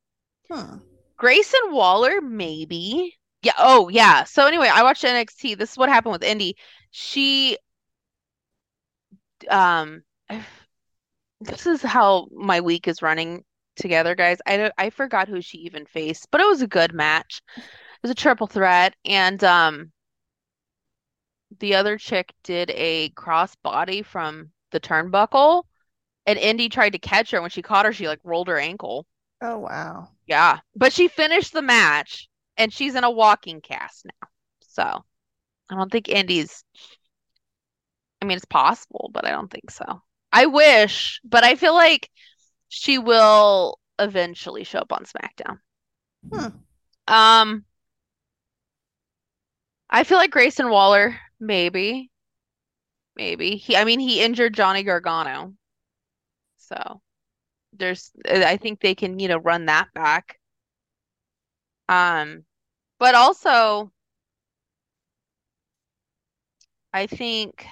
Hmm. 0.49 0.81
Grayson 1.17 1.73
Waller, 1.73 2.21
maybe. 2.21 3.17
Yeah, 3.43 3.53
oh 3.59 3.89
yeah. 3.89 4.25
So 4.25 4.47
anyway, 4.47 4.69
I 4.73 4.83
watched 4.83 5.05
NXT. 5.05 5.55
This 5.55 5.73
is 5.73 5.79
what 5.79 5.89
happened 5.89 6.13
with 6.13 6.25
Indi. 6.25 6.57
She 6.91 7.57
um 9.49 10.03
this 11.41 11.67
is 11.67 11.83
how 11.83 12.29
my 12.33 12.61
week 12.61 12.89
is 12.89 13.03
running 13.03 13.45
together, 13.77 14.15
guys. 14.15 14.39
I 14.47 14.71
I 14.79 14.91
forgot 14.91 15.29
who 15.29 15.41
she 15.41 15.59
even 15.59 15.87
faced, 15.87 16.31
but 16.31 16.41
it 16.41 16.47
was 16.47 16.63
a 16.63 16.67
good 16.67 16.93
match. 16.95 17.43
It 17.57 18.03
was 18.03 18.11
a 18.11 18.15
triple 18.15 18.47
threat 18.47 18.95
and 19.05 19.43
um 19.45 19.93
the 21.59 21.75
other 21.75 21.99
chick 21.99 22.33
did 22.45 22.71
a 22.71 23.11
cross 23.11 23.55
body 23.57 24.03
from 24.03 24.51
the 24.71 24.81
turnbuckle 24.81 25.65
and 26.27 26.39
Indi 26.39 26.69
tried 26.69 26.91
to 26.91 26.99
catch 26.99 27.31
her. 27.33 27.41
When 27.41 27.51
she 27.51 27.63
caught 27.63 27.87
her, 27.87 27.93
she 27.93 28.09
like 28.09 28.21
rolled 28.25 28.49
her 28.49 28.59
ankle. 28.59 29.07
Oh 29.43 29.59
wow. 29.59 30.09
Yeah, 30.27 30.61
but 30.77 30.93
she 30.93 31.09
finished 31.09 31.53
the 31.53 31.63
match 31.63 32.29
and 32.57 32.73
she's 32.73 32.95
in 32.95 33.05
a 33.05 33.11
walking 33.11 33.61
cast 33.61 34.07
now. 34.07 34.29
So 34.61 34.83
I 35.71 35.75
don't 35.75 35.91
think 35.91 36.09
Indi's, 36.09 36.65
I 38.23 38.27
mean, 38.27 38.37
it's 38.37 38.45
possible, 38.45 39.11
but 39.13 39.25
I 39.27 39.31
don't 39.31 39.51
think 39.51 39.71
so. 39.71 40.03
I 40.33 40.47
wish, 40.47 41.21
but 41.25 41.45
I 41.45 41.57
feel 41.57 41.75
like 41.75 42.09
she 42.69 42.99
will 42.99 43.79
eventually 43.99 44.65
show 44.65 44.79
up 44.79 44.93
on 44.93 45.05
SmackDown. 45.05 45.59
Hmm. 46.33 47.13
Um, 47.13 47.65
I 49.89 50.05
feel 50.05 50.19
like 50.19 50.31
Grayson 50.31 50.71
Waller, 50.71 51.19
maybe, 51.41 52.11
maybe. 53.17 53.57
He, 53.57 53.77
I 53.77 53.85
mean, 53.85 53.99
he 53.99 54.23
injured 54.23 54.55
Johnny 54.55 54.85
Gargano. 54.85 55.55
So 56.59 57.01
there's, 57.73 58.13
I 58.25 58.57
think 58.57 58.81
they 58.81 58.95
can, 58.95 59.19
you 59.19 59.29
know, 59.29 59.39
run 59.39 59.67
that 59.67 59.89
back. 59.95 60.39
Um, 61.89 62.45
but 63.01 63.17
also, 63.17 63.91
I 66.93 67.07
think 67.07 67.67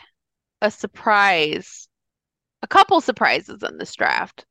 a 0.60 0.70
surprise, 0.70 1.87
a 2.62 2.66
couple 2.66 3.00
surprises 3.00 3.62
in 3.62 3.78
this 3.78 3.94
draft. 3.94 4.44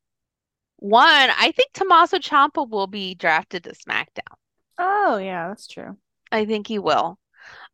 One, 0.77 1.03
I 1.05 1.51
think 1.55 1.73
Tommaso 1.73 2.17
Ciampa 2.17 2.69
will 2.69 2.87
be 2.87 3.15
drafted 3.15 3.63
to 3.63 3.71
SmackDown. 3.71 4.35
Oh 4.77 5.17
yeah, 5.17 5.47
that's 5.47 5.67
true. 5.67 5.97
I 6.31 6.45
think 6.45 6.67
he 6.67 6.79
will. 6.79 7.17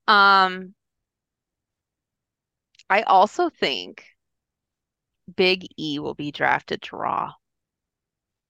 Um, 0.08 0.74
I 2.89 3.02
also 3.04 3.50
think 3.50 4.06
Big 5.36 5.67
E 5.78 6.00
will 6.00 6.13
be 6.13 6.32
drafted 6.32 6.82
to 6.84 6.96
Raw 6.96 7.34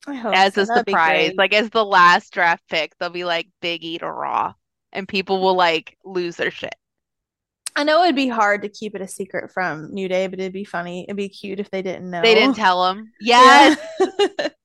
I 0.05 0.15
hope 0.15 0.35
as 0.35 0.55
so. 0.55 0.63
a 0.63 0.65
That'd 0.65 0.89
surprise. 0.89 1.33
Like 1.37 1.53
as 1.53 1.69
the 1.69 1.85
last 1.85 2.33
draft 2.33 2.67
pick, 2.69 2.97
they'll 2.97 3.09
be 3.09 3.23
like 3.25 3.47
Big 3.61 3.83
E 3.83 3.97
to 3.99 4.11
Raw, 4.11 4.53
and 4.91 5.07
people 5.07 5.41
will 5.41 5.55
like 5.55 5.97
lose 6.03 6.35
their 6.35 6.51
shit. 6.51 6.75
I 7.75 7.83
know 7.83 8.03
it'd 8.03 8.15
be 8.15 8.27
hard 8.27 8.61
to 8.61 8.69
keep 8.69 8.95
it 8.95 9.01
a 9.01 9.07
secret 9.07 9.51
from 9.51 9.93
New 9.93 10.07
Day, 10.07 10.27
but 10.27 10.39
it'd 10.39 10.53
be 10.53 10.63
funny. 10.63 11.03
It'd 11.03 11.17
be 11.17 11.29
cute 11.29 11.59
if 11.59 11.71
they 11.71 11.81
didn't 11.81 12.09
know. 12.09 12.21
They 12.21 12.35
didn't 12.35 12.55
tell. 12.55 13.01
Yeah. 13.19 13.75
Yes. 13.99 14.51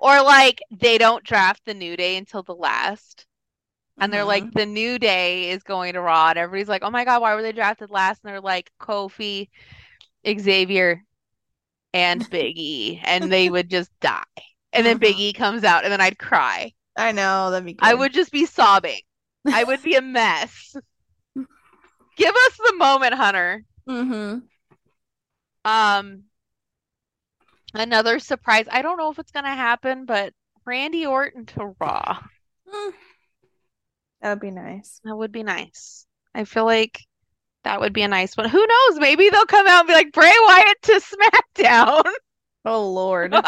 Or 0.00 0.22
like 0.22 0.60
they 0.70 0.96
don't 0.96 1.24
draft 1.24 1.64
the 1.64 1.74
New 1.74 1.96
Day 1.96 2.16
until 2.16 2.44
the 2.44 2.54
last. 2.54 3.26
And 4.00 4.12
they're 4.12 4.24
like, 4.24 4.44
Mhm. 4.44 4.52
the 4.54 4.66
New 4.66 4.96
Day 4.98 5.50
is 5.50 5.64
going 5.64 5.94
to 5.94 6.00
Raw. 6.00 6.28
And 6.28 6.38
everybody's 6.38 6.68
like, 6.68 6.84
oh 6.84 6.90
my 6.90 7.04
God, 7.04 7.20
why 7.20 7.34
were 7.34 7.42
they 7.42 7.50
drafted 7.50 7.90
last? 7.90 8.20
And 8.22 8.30
they're 8.30 8.40
like, 8.40 8.70
Kofi, 8.80 9.48
Xavier, 10.24 11.02
and 11.92 12.28
Big 12.30 12.58
E. 12.58 13.00
And 13.04 13.30
they 13.32 13.50
would 13.50 13.68
just 13.68 13.90
die. 14.00 14.22
And 14.72 14.86
then 14.86 14.98
Big 14.98 15.18
E 15.18 15.32
comes 15.32 15.64
out, 15.64 15.82
and 15.82 15.92
then 15.92 16.00
I'd 16.00 16.18
cry. 16.18 16.72
I 16.96 17.10
know 17.12 17.50
that'd 17.50 17.66
be 17.66 17.76
I 17.80 17.94
would 17.94 18.12
just 18.12 18.30
be 18.30 18.46
sobbing. 18.46 19.00
I 19.46 19.64
would 19.64 19.82
be 19.82 19.94
a 19.96 20.02
mess. 20.02 20.76
Give 22.18 22.34
us 22.34 22.56
the 22.58 22.74
moment, 22.76 23.14
Hunter. 23.14 23.64
Mm-hmm. 23.88 24.38
Um, 25.64 26.24
another 27.72 28.18
surprise. 28.18 28.66
I 28.70 28.82
don't 28.82 28.98
know 28.98 29.10
if 29.10 29.18
it's 29.18 29.30
gonna 29.30 29.54
happen, 29.54 30.04
but 30.04 30.34
Randy 30.64 31.06
Orton 31.06 31.46
to 31.46 31.74
Raw. 31.80 32.18
That 34.20 34.30
would 34.30 34.40
be 34.40 34.50
nice. 34.50 35.00
That 35.04 35.16
would 35.16 35.32
be 35.32 35.44
nice. 35.44 36.06
I 36.34 36.44
feel 36.44 36.64
like 36.64 37.00
that 37.64 37.80
would 37.80 37.92
be 37.92 38.02
a 38.02 38.08
nice 38.08 38.36
one. 38.36 38.48
Who 38.48 38.66
knows? 38.66 38.98
Maybe 38.98 39.30
they'll 39.30 39.46
come 39.46 39.66
out 39.66 39.80
and 39.80 39.88
be 39.88 39.94
like 39.94 40.12
Bray 40.12 40.34
Wyatt 40.46 40.82
to 40.82 41.00
SmackDown. 41.56 42.10
Oh 42.64 42.90
Lord. 42.90 43.32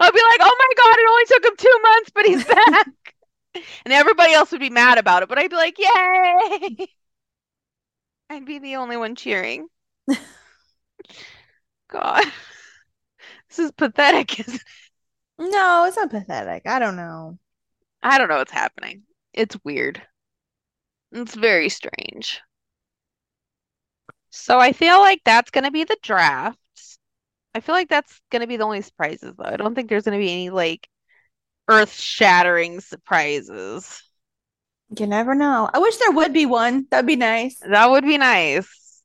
I'll 0.00 0.12
be 0.12 0.22
like, 0.22 0.40
oh 0.40 0.56
my 0.58 0.72
God, 0.76 0.96
it 0.98 1.10
only 1.10 1.24
took 1.26 1.44
him 1.44 1.56
two 1.58 1.78
months, 1.82 2.10
but 2.14 2.26
he's 2.26 2.44
back. 2.54 3.14
And 3.84 3.92
everybody 3.92 4.32
else 4.32 4.52
would 4.52 4.60
be 4.60 4.70
mad 4.70 4.98
about 4.98 5.22
it, 5.22 5.28
but 5.28 5.38
I'd 5.38 5.50
be 5.50 5.56
like, 5.56 5.78
yay. 5.78 6.88
I'd 8.30 8.46
be 8.46 8.58
the 8.58 8.76
only 8.76 8.96
one 8.96 9.16
cheering. 9.16 9.68
God, 11.88 12.24
this 13.48 13.58
is 13.58 13.70
pathetic. 13.72 14.40
isn't 14.40 14.54
it? 14.56 14.62
No, 15.38 15.84
it's 15.86 15.96
not 15.96 16.10
pathetic. 16.10 16.62
I 16.66 16.78
don't 16.78 16.96
know. 16.96 17.38
I 18.02 18.18
don't 18.18 18.28
know 18.28 18.38
what's 18.38 18.52
happening. 18.52 19.04
It's 19.34 19.56
weird. 19.64 20.02
It's 21.12 21.34
very 21.34 21.68
strange. 21.68 22.40
So 24.30 24.58
I 24.58 24.72
feel 24.72 25.00
like 25.00 25.20
that's 25.24 25.50
gonna 25.50 25.70
be 25.70 25.84
the 25.84 25.96
drafts. 26.02 26.98
I 27.54 27.60
feel 27.60 27.74
like 27.74 27.88
that's 27.88 28.20
gonna 28.30 28.46
be 28.46 28.56
the 28.56 28.64
only 28.64 28.82
surprises 28.82 29.34
though. 29.36 29.44
I 29.44 29.56
don't 29.56 29.74
think 29.74 29.88
there's 29.88 30.04
gonna 30.04 30.18
be 30.18 30.32
any 30.32 30.50
like 30.50 30.88
earth-shattering 31.68 32.80
surprises. 32.80 34.02
You 34.96 35.06
never 35.06 35.34
know. 35.34 35.68
I 35.72 35.78
wish 35.78 35.96
there 35.96 36.12
would 36.12 36.32
be 36.32 36.46
one. 36.46 36.86
That'd 36.90 37.06
be 37.06 37.16
nice. 37.16 37.56
That 37.60 37.90
would 37.90 38.04
be 38.04 38.18
nice. 38.18 39.02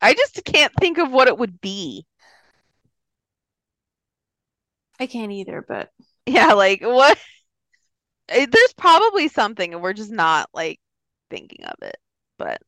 I 0.00 0.14
just 0.14 0.44
can't 0.44 0.72
think 0.80 0.98
of 0.98 1.10
what 1.10 1.28
it 1.28 1.36
would 1.38 1.60
be. 1.60 2.06
I 4.98 5.06
can't 5.06 5.32
either, 5.32 5.62
but 5.66 5.90
Yeah, 6.26 6.52
like 6.54 6.80
what? 6.82 7.18
eh, 8.28 8.46
There's 8.50 8.72
probably 8.74 9.28
something 9.28 9.72
and 9.74 9.82
we're 9.82 9.92
just 9.92 10.10
not 10.10 10.48
like 10.54 10.80
thinking 11.30 11.64
of 11.64 11.76
it. 11.82 11.96
But 12.38 12.60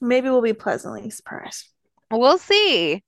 maybe 0.00 0.30
we'll 0.30 0.42
be 0.42 0.52
pleasantly 0.54 1.10
surprised. 1.10 1.68
we'll 2.10 2.38
see. 2.38 3.02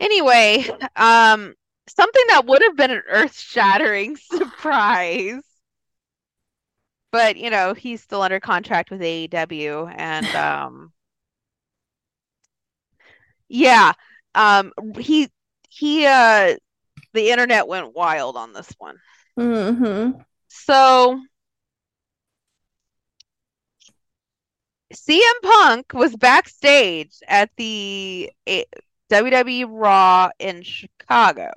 Anyway, 0.00 0.66
um, 0.96 1.54
something 1.88 2.22
that 2.28 2.46
would 2.46 2.62
have 2.62 2.76
been 2.76 2.90
an 2.90 3.02
earth-shattering 3.08 4.16
surprise. 4.32 5.40
But, 7.14 7.36
you 7.36 7.48
know, 7.48 7.74
he's 7.74 8.02
still 8.02 8.22
under 8.22 8.40
contract 8.40 8.90
with 8.90 9.00
AEW 9.00 9.94
and 9.96 10.26
um 10.34 10.92
yeah, 13.48 13.92
um 14.34 14.72
he 14.98 15.28
he 15.68 16.06
uh 16.06 16.56
the 17.12 17.30
internet 17.30 17.68
went 17.68 17.94
wild 17.94 18.36
on 18.36 18.52
this 18.52 18.68
one. 18.78 18.96
Mm-hmm. 19.38 20.22
So 20.48 21.20
CM 24.92 25.42
Punk 25.44 25.92
was 25.94 26.16
backstage 26.16 27.14
at 27.28 27.48
the 27.56 28.32
WWE 29.08 29.66
Raw 29.68 30.30
in 30.40 30.62
Chicago. 30.62 31.52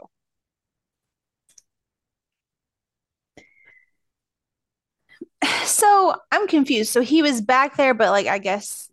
So 5.65 6.15
I'm 6.31 6.47
confused. 6.47 6.91
So 6.91 7.01
he 7.01 7.21
was 7.21 7.41
back 7.41 7.75
there, 7.77 7.93
but 7.93 8.09
like 8.09 8.27
I 8.27 8.39
guess 8.39 8.89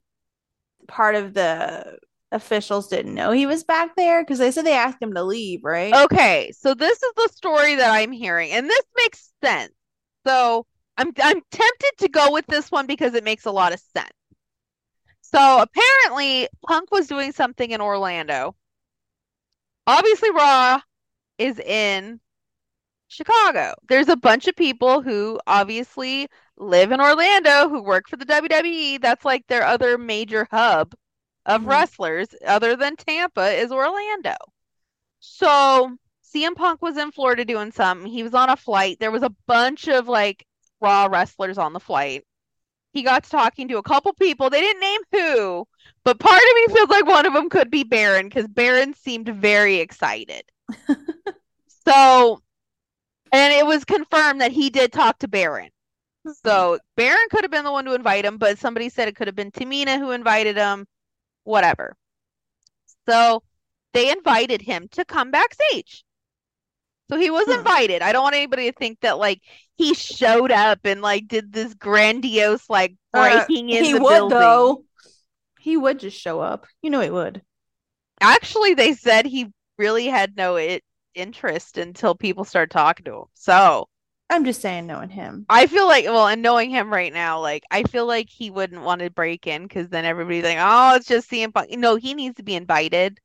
part 0.89 1.15
of 1.15 1.35
the 1.35 1.99
officials 2.33 2.89
didn't 2.89 3.15
know 3.15 3.31
he 3.31 3.47
was 3.47 3.63
back 3.63 3.95
there 3.97 4.23
because 4.23 4.39
they 4.39 4.51
said 4.51 4.67
they 4.67 4.75
asked 4.75 5.01
him 5.01 5.15
to 5.15 5.23
leave, 5.23 5.63
right? 5.63 5.95
Okay, 5.95 6.53
so 6.59 6.75
this 6.75 7.03
is 7.03 7.13
the 7.17 7.29
story 7.33 7.77
that 7.77 7.93
I'm 7.93 8.13
hearing, 8.13 8.51
and 8.51 8.69
this 8.69 8.83
makes 8.97 9.31
sense. 9.43 9.73
So 10.27 10.67
I'm 10.97 11.13
I'm 11.23 11.41
tempted 11.51 11.91
to 11.99 12.09
go 12.09 12.33
with 12.33 12.47
this 12.47 12.71
one 12.71 12.87
because 12.87 13.15
it 13.15 13.25
makes 13.25 13.47
a 13.47 13.53
lot 13.53 13.73
of 13.73 13.81
sense. 13.95 14.11
So 15.21 15.63
apparently 15.63 16.49
Punk 16.67 16.91
was 16.91 17.07
doing 17.07 17.33
something 17.33 17.71
in 17.71 17.81
Orlando. 17.81 18.55
Obviously 19.87 20.31
Raw 20.31 20.81
is 21.39 21.59
in 21.59 22.21
Chicago. 23.15 23.75
There's 23.89 24.09
a 24.09 24.17
bunch 24.17 24.47
of 24.49 24.57
people 24.57 25.03
who 25.03 25.41
obviously 25.47 26.29
live 26.57 26.93
in 26.93 27.01
Orlando 27.01 27.69
who 27.69 27.83
work 27.83 28.09
for 28.09 28.17
the 28.17 28.25
WWE. 28.27 28.99
That's 28.99 29.25
like 29.25 29.47
their 29.47 29.65
other 29.65 29.99
major 29.99 30.47
hub 30.51 30.95
of 31.47 31.63
Mhm. 31.63 31.69
wrestlers, 31.69 32.29
other 32.47 32.77
than 32.77 32.97
Tampa, 32.97 33.53
is 33.53 33.73
Orlando. 33.73 34.37
So 35.21 35.97
CM 36.23 36.55
Punk 36.55 36.83
was 36.83 36.97
in 36.97 37.13
Florida 37.13 37.45
doing 37.45 37.73
something. 37.73 38.11
He 38.11 38.23
was 38.23 38.35
on 38.35 38.51
a 38.51 38.57
flight. 38.57 38.99
There 39.01 39.11
was 39.11 39.23
a 39.23 39.35
bunch 39.47 39.89
of 39.89 40.09
like 40.09 40.47
Raw 40.81 41.07
wrestlers 41.11 41.59
on 41.59 41.73
the 41.73 41.81
flight. 41.81 42.25
He 42.93 43.03
got 43.03 43.25
to 43.25 43.31
talking 43.31 43.69
to 43.69 43.79
a 43.79 43.83
couple 43.83 44.13
people. 44.15 44.51
They 44.51 44.61
didn't 44.61 44.81
name 44.81 45.01
who, 45.13 45.69
but 46.05 46.21
part 46.21 46.43
of 46.43 46.57
me 46.57 46.75
feels 46.75 46.91
like 46.91 47.07
one 47.07 47.27
of 47.27 47.35
them 47.35 47.51
could 47.51 47.71
be 47.71 47.85
Baron 47.85 48.29
because 48.29 48.49
Baron 48.49 48.95
seemed 48.95 49.29
very 49.29 49.77
excited. 49.79 50.45
So, 51.87 52.41
and 53.35 53.53
it 53.53 53.67
was 53.67 53.85
confirmed 53.85 54.41
that 54.41 54.53
he 54.53 54.71
did 54.71 54.93
talk 54.93 55.19
to 55.19 55.29
Baron. 55.29 55.71
So 56.45 56.79
Baron 56.97 57.27
could 57.31 57.45
have 57.45 57.51
been 57.51 57.65
the 57.65 57.73
one 57.73 57.85
to 57.85 57.95
invite 57.95 58.25
him, 58.25 58.39
but 58.39 58.59
somebody 58.59 58.89
said 58.89 59.09
it 59.09 59.17
could 59.17 59.29
have 59.29 59.37
been 59.37 59.51
Tamina 59.53 59.99
who 59.99 60.13
invited 60.13 60.57
him, 60.57 60.87
whatever. 61.45 61.97
So 63.09 63.43
they 63.93 64.11
invited 64.11 64.63
him 64.63 64.89
to 64.93 65.05
come 65.05 65.31
backstage. 65.31 66.05
So 67.11 67.19
he 67.19 67.31
was 67.31 67.47
Hmm. 67.47 67.61
invited. 67.61 68.03
I 68.03 68.13
don't 68.13 68.23
want 68.23 68.35
anybody 68.35 68.71
to 68.71 68.77
think 68.77 69.01
that 69.01 69.19
like 69.19 69.43
he 69.77 69.95
showed 69.95 70.51
up 70.51 70.81
and 70.85 71.03
like 71.03 71.29
did 71.29 71.53
this 71.53 71.75
grandiose 71.75 72.69
like 72.71 72.97
Uh, 73.13 73.47
breaking 73.49 73.71
in 73.71 73.85
he 73.85 73.93
the 73.93 74.01
would 74.01 74.09
building. 74.09 74.39
though. 74.39 74.85
He 75.59 75.77
would 75.77 75.99
just 76.01 76.19
show 76.21 76.41
up. 76.41 76.67
You 76.83 76.91
know 76.91 77.01
he 77.01 77.11
would. 77.11 77.43
Actually, 78.21 78.75
they 78.75 78.95
said 78.95 79.27
he 79.27 79.53
really 79.79 80.07
had 80.07 80.37
no 80.37 80.57
it 80.57 80.83
interest 81.15 81.79
until 81.79 82.15
people 82.15 82.45
start 82.45 82.71
talking 82.71 83.05
to 83.07 83.17
him. 83.19 83.25
So 83.35 83.89
I'm 84.29 84.45
just 84.45 84.61
saying, 84.61 84.87
knowing 84.87 85.09
him. 85.11 85.49
I 85.49 85.67
feel 85.67 85.87
like, 85.87 86.07
well, 86.07 86.27
and 86.27 86.43
knowing 86.43 86.71
him 86.71 86.93
right 86.93 87.13
now, 87.13 87.41
like 87.41 87.65
I 87.71 87.83
feel 87.85 88.07
like 88.07 88.29
he 88.31 88.51
wouldn't 88.51 88.83
want 88.83 89.01
to 89.03 89.11
break 89.11 89.47
in 89.47 89.63
because 89.65 89.89
then 89.91 90.05
everybody's 90.05 90.45
like, 90.45 90.57
oh, 90.59 90.97
it's 90.97 91.07
just 91.07 91.31
CM 91.31 91.53
Punk. 91.53 91.71
No, 91.71 91.97
he 91.97 92.15
needs 92.15 92.37
to 92.37 92.43
be 92.43 92.55
invited. 92.55 93.21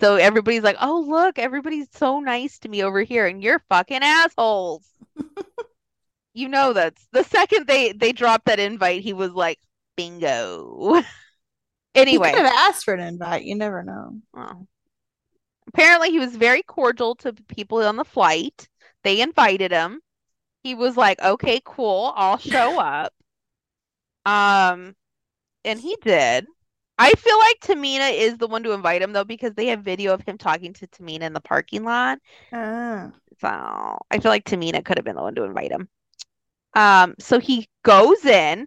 So 0.00 0.16
everybody's 0.16 0.62
like, 0.64 0.76
oh, 0.80 1.04
look, 1.08 1.38
everybody's 1.38 1.88
so 1.92 2.20
nice 2.20 2.58
to 2.60 2.68
me 2.70 2.84
over 2.84 3.02
here, 3.02 3.26
and 3.26 3.42
you're 3.42 3.62
fucking 3.70 4.00
assholes. 4.02 4.86
You 6.34 6.48
know 6.48 6.72
that's 6.72 7.06
the 7.12 7.24
second 7.24 7.66
they 7.66 7.92
they 7.92 8.12
dropped 8.12 8.44
that 8.46 8.60
invite, 8.60 9.02
he 9.02 9.12
was 9.12 9.32
like, 9.32 9.58
bingo. 9.96 11.02
He 12.08 12.18
Anyway, 12.18 12.30
could 12.32 12.44
have 12.44 12.46
asked 12.46 12.84
for 12.84 12.94
an 12.94 13.00
invite. 13.00 13.44
You 13.44 13.54
never 13.56 13.82
know. 13.82 14.20
Apparently 15.68 16.10
he 16.10 16.18
was 16.18 16.36
very 16.36 16.62
cordial 16.62 17.14
to 17.16 17.32
people 17.32 17.78
on 17.78 17.96
the 17.96 18.04
flight. 18.04 18.68
They 19.04 19.20
invited 19.20 19.72
him. 19.72 20.00
He 20.62 20.74
was 20.74 20.96
like, 20.96 21.20
okay, 21.22 21.60
cool, 21.64 22.12
I'll 22.16 22.38
show 22.38 22.80
up. 22.80 23.12
Um, 24.24 24.96
and 25.64 25.78
he 25.78 25.96
did. 26.02 26.46
I 26.98 27.12
feel 27.12 27.38
like 27.38 27.60
Tamina 27.60 28.12
is 28.16 28.38
the 28.38 28.46
one 28.46 28.62
to 28.62 28.72
invite 28.72 29.02
him 29.02 29.12
though, 29.12 29.24
because 29.24 29.54
they 29.54 29.66
have 29.66 29.82
video 29.82 30.14
of 30.14 30.22
him 30.22 30.38
talking 30.38 30.72
to 30.74 30.86
Tamina 30.86 31.22
in 31.22 31.34
the 31.34 31.40
parking 31.40 31.84
lot. 31.84 32.18
Ah. 32.52 33.12
So 33.40 33.98
I 34.10 34.18
feel 34.18 34.30
like 34.30 34.44
Tamina 34.44 34.84
could 34.84 34.96
have 34.96 35.04
been 35.04 35.16
the 35.16 35.22
one 35.22 35.34
to 35.34 35.44
invite 35.44 35.70
him. 35.72 35.88
Um, 36.74 37.14
so 37.18 37.38
he 37.38 37.68
goes 37.82 38.24
in, 38.24 38.66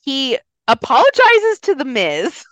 he 0.00 0.38
apologizes 0.68 1.60
to 1.62 1.74
the 1.74 1.84
Miz 1.84 2.44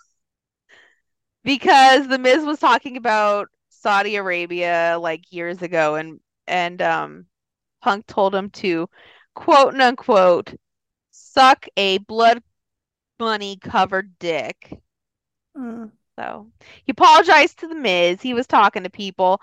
because 1.43 2.07
the 2.07 2.19
Miz 2.19 2.43
was 2.43 2.59
talking 2.59 2.97
about 2.97 3.47
Saudi 3.81 4.15
Arabia 4.15 4.97
like 5.01 5.31
years 5.31 5.61
ago, 5.61 5.95
and 5.95 6.19
and 6.47 6.81
um, 6.81 7.25
Punk 7.81 8.05
told 8.07 8.35
him 8.35 8.49
to 8.51 8.89
quote 9.35 9.75
unquote 9.75 10.53
suck 11.11 11.67
a 11.77 11.97
blood 11.99 12.41
money 13.19 13.57
covered 13.57 14.17
dick. 14.19 14.79
Mm. 15.57 15.91
So 16.19 16.51
he 16.85 16.91
apologized 16.91 17.59
to 17.59 17.67
the 17.67 17.75
Miz. 17.75 18.21
He 18.21 18.33
was 18.33 18.47
talking 18.47 18.83
to 18.83 18.89
people. 18.89 19.41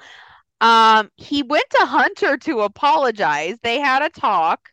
Um, 0.61 1.11
he 1.16 1.42
went 1.42 1.64
to 1.70 1.87
Hunter 1.87 2.37
to 2.38 2.61
apologize. 2.61 3.57
They 3.62 3.79
had 3.81 4.03
a 4.03 4.11
talk. 4.11 4.70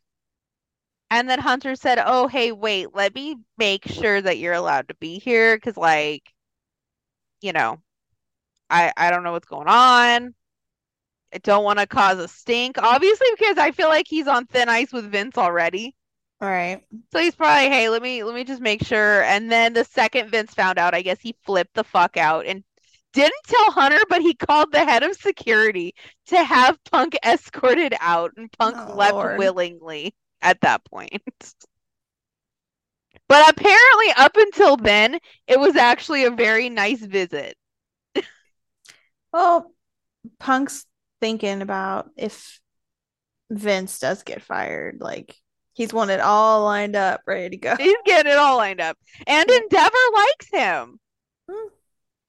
And 1.12 1.30
then 1.30 1.40
Hunter 1.40 1.76
said, 1.76 2.02
"Oh, 2.04 2.28
hey, 2.28 2.52
wait, 2.52 2.94
let 2.96 3.14
me 3.16 3.38
make 3.58 3.86
sure 3.88 4.22
that 4.22 4.38
you're 4.40 4.54
allowed 4.54 4.88
to 4.90 4.96
be 4.96 5.20
here 5.20 5.56
because 5.58 5.78
like, 5.78 6.34
you 7.42 7.54
know, 7.54 7.80
I 8.70 8.92
I 8.98 9.12
don't 9.12 9.24
know 9.24 9.32
what's 9.34 9.48
going 9.48 9.68
on. 9.68 10.34
I 11.34 11.38
don't 11.40 11.64
want 11.64 11.80
to 11.80 11.86
cause 11.88 12.18
a 12.20 12.28
stink, 12.28 12.78
obviously, 12.80 13.28
because 13.38 13.58
I 13.60 13.72
feel 13.72 13.90
like 13.90 14.08
he's 14.08 14.28
on 14.28 14.48
thin 14.48 14.70
ice 14.70 14.92
with 14.92 15.12
Vince 15.12 15.38
already. 15.38 15.96
All 16.42 16.50
right. 16.50 16.84
So 17.12 17.20
he's 17.20 17.36
probably, 17.36 17.70
hey, 17.70 17.90
let 17.90 18.02
me 18.02 18.24
let 18.24 18.36
me 18.36 18.44
just 18.44 18.62
make 18.62 18.84
sure. 18.84 19.24
And 19.24 19.52
then 19.52 19.74
the 19.74 19.84
second 19.84 20.30
Vince 20.30 20.54
found 20.54 20.78
out, 20.78 20.94
I 20.94 21.02
guess 21.02 21.20
he 21.22 21.36
flipped 21.46 21.74
the 21.74 21.84
fuck 21.84 22.18
out 22.18 22.46
and 22.46 22.64
didn't 23.14 23.44
tell 23.48 23.72
Hunter, 23.72 24.00
but 24.10 24.22
he 24.22 24.34
called 24.34 24.72
the 24.72 24.84
head 24.86 25.04
of 25.04 25.16
security 25.16 25.94
to 26.28 26.44
have 26.44 26.84
Punk 26.86 27.18
escorted 27.26 27.96
out, 28.02 28.32
and 28.38 28.52
Punk 28.52 28.78
Oh, 28.78 28.96
left 28.96 29.14
Lord. 29.14 29.38
willingly 29.38 30.14
at 30.42 30.62
that 30.62 30.84
point. 30.86 31.22
But 33.28 33.48
apparently, 33.52 34.12
up 34.18 34.36
until 34.36 34.78
then, 34.78 35.20
it 35.46 35.60
was 35.60 35.76
actually 35.76 36.24
a 36.24 36.32
very 36.32 36.70
nice 36.70 37.02
visit. 37.02 37.56
Well, 39.36 39.74
Punk's 40.40 40.86
thinking 41.20 41.62
about 41.62 42.10
if 42.16 42.62
Vince 43.50 44.00
does 44.00 44.24
get 44.24 44.42
fired, 44.42 45.02
like 45.02 45.36
He's 45.76 45.94
won 45.94 46.10
it 46.10 46.22
all 46.22 46.64
lined 46.64 46.96
up, 46.96 47.22
ready 47.28 47.50
to 47.50 47.58
go. 47.58 47.76
He's 47.76 47.98
getting 48.06 48.32
it 48.32 48.38
all 48.38 48.56
lined 48.56 48.80
up. 48.80 48.98
And 49.28 49.50
Endeavor 49.50 49.98
likes 50.14 50.48
him. 50.50 51.00
Hmm. 51.52 51.68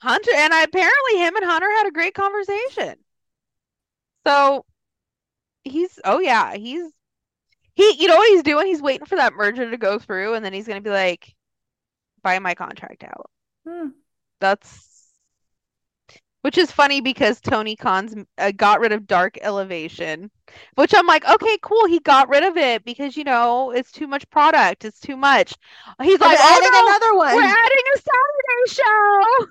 Hunter 0.02 0.32
and 0.34 0.52
I, 0.52 0.64
apparently 0.64 1.18
him 1.18 1.36
and 1.36 1.44
Hunter 1.44 1.70
had 1.70 1.86
a 1.86 1.92
great 1.92 2.12
conversation. 2.12 2.96
So 4.26 4.64
he's 5.62 6.00
oh 6.04 6.18
yeah, 6.18 6.56
he's 6.56 6.90
he 7.74 7.94
you 8.00 8.08
know 8.08 8.16
what 8.16 8.30
he's 8.30 8.42
doing? 8.42 8.66
He's 8.66 8.82
waiting 8.82 9.06
for 9.06 9.14
that 9.14 9.32
merger 9.32 9.70
to 9.70 9.76
go 9.76 10.00
through 10.00 10.34
and 10.34 10.44
then 10.44 10.52
he's 10.52 10.66
gonna 10.66 10.80
be 10.80 10.90
like, 10.90 11.32
buy 12.24 12.40
my 12.40 12.54
contract 12.54 13.04
out. 13.04 13.30
Hmm. 13.64 13.90
That's 14.40 14.85
which 16.42 16.58
is 16.58 16.70
funny 16.70 17.00
because 17.00 17.40
Tony 17.40 17.76
Khan's 17.76 18.14
uh, 18.38 18.52
got 18.52 18.80
rid 18.80 18.92
of 18.92 19.06
Dark 19.06 19.38
Elevation, 19.42 20.30
which 20.76 20.94
I'm 20.94 21.06
like, 21.06 21.28
okay, 21.28 21.58
cool. 21.62 21.86
He 21.86 21.98
got 22.00 22.28
rid 22.28 22.44
of 22.44 22.56
it 22.56 22.84
because 22.84 23.16
you 23.16 23.24
know 23.24 23.72
it's 23.72 23.90
too 23.90 24.06
much 24.06 24.28
product. 24.30 24.84
It's 24.84 25.00
too 25.00 25.16
much. 25.16 25.54
He's 26.02 26.20
like, 26.20 26.38
adding 26.38 26.68
oh 26.72 26.82
no, 26.84 26.88
another 26.88 27.16
one. 27.16 27.34
we're 27.34 27.42
adding 27.42 27.84
a 27.94 27.98
Saturday 27.98 28.82
show. 28.82 29.46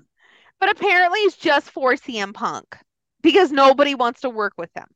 But 0.59 0.69
apparently 0.69 1.19
it's 1.19 1.35
just 1.35 1.69
for 1.69 1.93
CM 1.95 2.33
Punk 2.33 2.77
because 3.21 3.51
nobody 3.51 3.93
wants 3.93 4.21
to 4.21 4.29
work 4.29 4.53
with 4.57 4.69
him. 4.75 4.87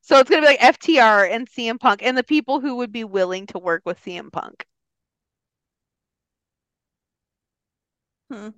So 0.00 0.18
it's 0.18 0.30
gonna 0.30 0.42
be 0.42 0.48
like 0.48 0.60
FTR 0.60 1.30
and 1.30 1.50
CM 1.50 1.78
Punk 1.80 2.02
and 2.02 2.16
the 2.16 2.22
people 2.22 2.60
who 2.60 2.76
would 2.76 2.92
be 2.92 3.04
willing 3.04 3.46
to 3.48 3.58
work 3.58 3.82
with 3.84 4.02
CM 4.04 4.30
Punk. 4.32 4.64
Hmm. 8.30 8.48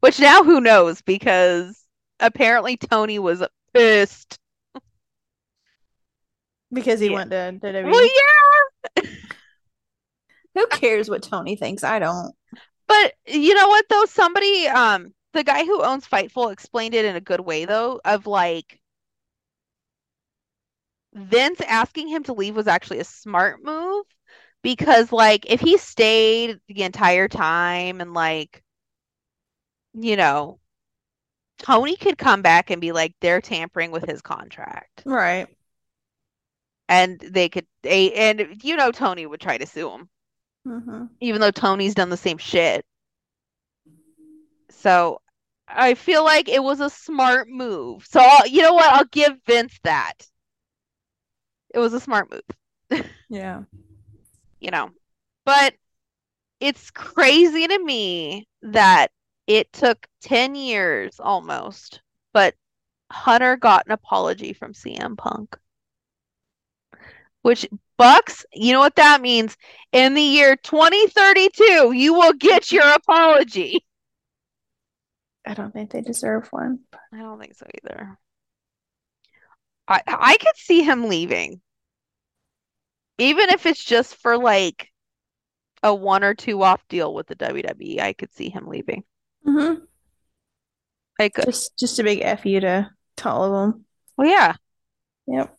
Which 0.00 0.20
now 0.20 0.44
who 0.44 0.60
knows 0.60 1.02
because 1.02 1.84
apparently 2.20 2.76
Tony 2.76 3.18
was 3.18 3.42
pissed. 3.72 4.38
Because 6.72 7.00
he 7.00 7.06
Yeah. 7.06 7.14
went 7.14 7.30
to 7.30 7.52
WWE. 7.60 7.90
Well, 7.90 8.04
yeah. 8.04 9.02
Who 10.54 10.66
cares 10.68 11.10
what 11.10 11.22
Tony 11.22 11.56
thinks? 11.56 11.82
I 11.82 11.98
don't. 11.98 12.32
But 12.86 13.14
you 13.26 13.54
know 13.54 13.68
what 13.68 13.86
though? 13.88 14.04
Somebody, 14.04 14.68
um, 14.68 15.12
the 15.32 15.44
guy 15.44 15.64
who 15.64 15.82
owns 15.82 16.06
Fightful 16.06 16.52
explained 16.52 16.94
it 16.94 17.04
in 17.04 17.16
a 17.16 17.20
good 17.20 17.40
way 17.40 17.64
though, 17.64 18.00
of 18.04 18.26
like 18.26 18.80
Vince 21.14 21.60
asking 21.60 22.08
him 22.08 22.24
to 22.24 22.32
leave 22.32 22.56
was 22.56 22.66
actually 22.66 22.98
a 22.98 23.04
smart 23.04 23.62
move 23.64 24.04
because 24.62 25.12
like 25.12 25.46
if 25.48 25.60
he 25.60 25.78
stayed 25.78 26.58
the 26.68 26.82
entire 26.82 27.28
time 27.28 28.00
and 28.00 28.14
like 28.14 28.63
you 29.94 30.16
know 30.16 30.58
Tony 31.58 31.96
could 31.96 32.16
come 32.18 32.42
back 32.42 32.70
and 32.70 32.80
be 32.80 32.92
like 32.92 33.14
they're 33.20 33.40
tampering 33.40 33.90
with 33.90 34.04
his 34.04 34.22
contract 34.22 35.02
Right. 35.04 35.48
and 36.88 37.18
they 37.20 37.48
could 37.48 37.66
they 37.82 38.12
and 38.14 38.62
you 38.62 38.76
know 38.76 38.90
Tony 38.92 39.26
would 39.26 39.40
try 39.40 39.58
to 39.58 39.66
sue 39.66 39.90
him 39.90 40.08
hmm 40.64 41.04
even 41.20 41.40
though 41.40 41.50
Tony's 41.50 41.94
done 41.94 42.10
the 42.10 42.16
same 42.16 42.38
shit. 42.38 42.84
So 44.70 45.20
I 45.68 45.94
feel 45.94 46.22
like 46.24 46.48
it 46.48 46.62
was 46.62 46.80
a 46.80 46.90
smart 46.90 47.48
move. 47.48 48.06
So 48.06 48.20
I'll, 48.20 48.46
you 48.46 48.62
know 48.62 48.74
what? 48.74 48.92
I'll 48.92 49.06
give 49.06 49.38
Vince 49.46 49.78
that. 49.84 50.14
It 51.74 51.78
was 51.78 51.92
a 51.92 52.00
smart 52.00 52.30
move, 52.30 53.04
Yeah. 53.28 53.62
you 54.60 54.70
know. 54.70 54.90
But 55.44 55.74
it's 56.60 56.90
crazy 56.90 57.66
to 57.68 57.78
me 57.84 58.48
that 58.62 59.08
it 59.46 59.72
took 59.72 60.06
10 60.22 60.54
years 60.54 61.20
almost, 61.20 62.00
but 62.32 62.54
Hunter 63.10 63.56
got 63.56 63.86
an 63.86 63.92
apology 63.92 64.52
from 64.52 64.72
CM 64.72 65.16
Punk. 65.16 65.56
Which 67.42 67.68
Bucks, 67.98 68.44
you 68.52 68.72
know 68.72 68.80
what 68.80 68.96
that 68.96 69.20
means? 69.20 69.56
In 69.92 70.14
the 70.14 70.22
year 70.22 70.56
2032, 70.56 71.92
you 71.92 72.14
will 72.14 72.32
get 72.32 72.72
your 72.72 72.88
apology. 72.94 73.84
I 75.46 75.54
don't 75.54 75.72
think 75.72 75.90
they 75.90 76.00
deserve 76.00 76.48
one. 76.50 76.80
I 77.12 77.18
don't 77.18 77.38
think 77.38 77.54
so 77.54 77.66
either. 77.82 78.18
I 79.86 80.00
I 80.06 80.36
could 80.38 80.56
see 80.56 80.82
him 80.82 81.08
leaving. 81.08 81.60
Even 83.18 83.50
if 83.50 83.66
it's 83.66 83.84
just 83.84 84.16
for 84.16 84.38
like 84.38 84.88
a 85.82 85.94
one 85.94 86.24
or 86.24 86.34
two 86.34 86.62
off 86.62 86.86
deal 86.88 87.14
with 87.14 87.26
the 87.26 87.36
WWE, 87.36 88.00
I 88.00 88.14
could 88.14 88.32
see 88.32 88.48
him 88.48 88.66
leaving. 88.66 89.04
Hmm 89.44 89.74
I 91.18 91.28
could. 91.28 91.44
Just 91.46 91.78
just 91.78 91.98
a 91.98 92.02
big 92.04 92.20
F 92.22 92.44
you 92.44 92.60
to, 92.60 92.90
to 93.18 93.28
all 93.28 93.44
of 93.44 93.52
them. 93.72 93.84
Well, 94.16 94.28
yeah. 94.28 94.54
Yep. 95.26 95.56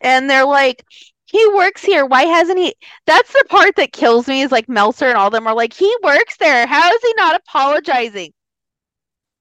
And 0.00 0.28
they're 0.30 0.44
like, 0.46 0.84
he 1.26 1.44
works 1.54 1.82
here. 1.82 2.06
Why 2.06 2.22
hasn't 2.22 2.58
he? 2.58 2.74
That's 3.06 3.32
the 3.32 3.44
part 3.48 3.76
that 3.76 3.92
kills 3.92 4.28
me 4.28 4.42
is 4.42 4.52
like 4.52 4.68
Meltzer 4.68 5.06
and 5.06 5.16
all 5.16 5.30
them 5.30 5.46
are 5.46 5.54
like, 5.54 5.72
he 5.72 5.94
works 6.02 6.36
there. 6.36 6.66
How 6.66 6.90
is 6.92 7.02
he 7.02 7.12
not 7.16 7.36
apologizing? 7.36 8.32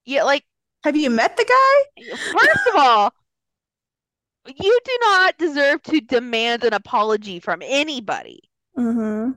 Yeah, 0.06 0.24
like 0.24 0.46
Have 0.84 0.96
you 0.96 1.10
met 1.10 1.36
the 1.38 1.46
guy? 1.46 2.16
First 2.32 2.68
of 2.68 2.76
all, 2.76 3.14
you 4.48 4.80
do 4.84 4.98
not 5.02 5.38
deserve 5.38 5.82
to 5.84 6.02
demand 6.02 6.64
an 6.64 6.74
apology 6.74 7.40
from 7.40 7.62
anybody. 7.64 8.40
hmm 8.76 9.32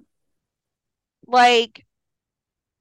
Like, 1.26 1.84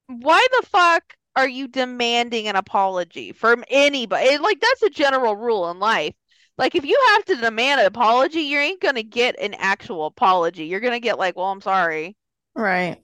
why 0.08 0.46
the 0.60 0.67
fuck 0.67 1.04
are 1.36 1.48
you 1.48 1.67
demanding 1.67 2.48
an 2.48 2.56
apology 2.56 3.32
from 3.32 3.63
anybody? 3.70 4.38
Like, 4.38 4.60
that's 4.60 4.84
a 4.84 4.89
general 4.89 5.36
rule 5.36 5.70
in 5.70 5.80
life. 5.80 6.15
Like, 6.58 6.74
if 6.74 6.86
you 6.86 7.00
have 7.10 7.26
to 7.26 7.36
demand 7.36 7.82
an 7.82 7.88
apology, 7.88 8.41
you 8.41 8.58
ain't 8.58 8.82
gonna 8.82 9.04
get 9.04 9.39
an 9.39 9.54
actual 9.54 10.08
apology. 10.08 10.65
You're 10.65 10.80
gonna 10.80 11.00
get 11.00 11.20
like, 11.20 11.36
well, 11.36 11.52
I'm 11.52 11.62
sorry. 11.62 12.15
Right. 12.56 13.00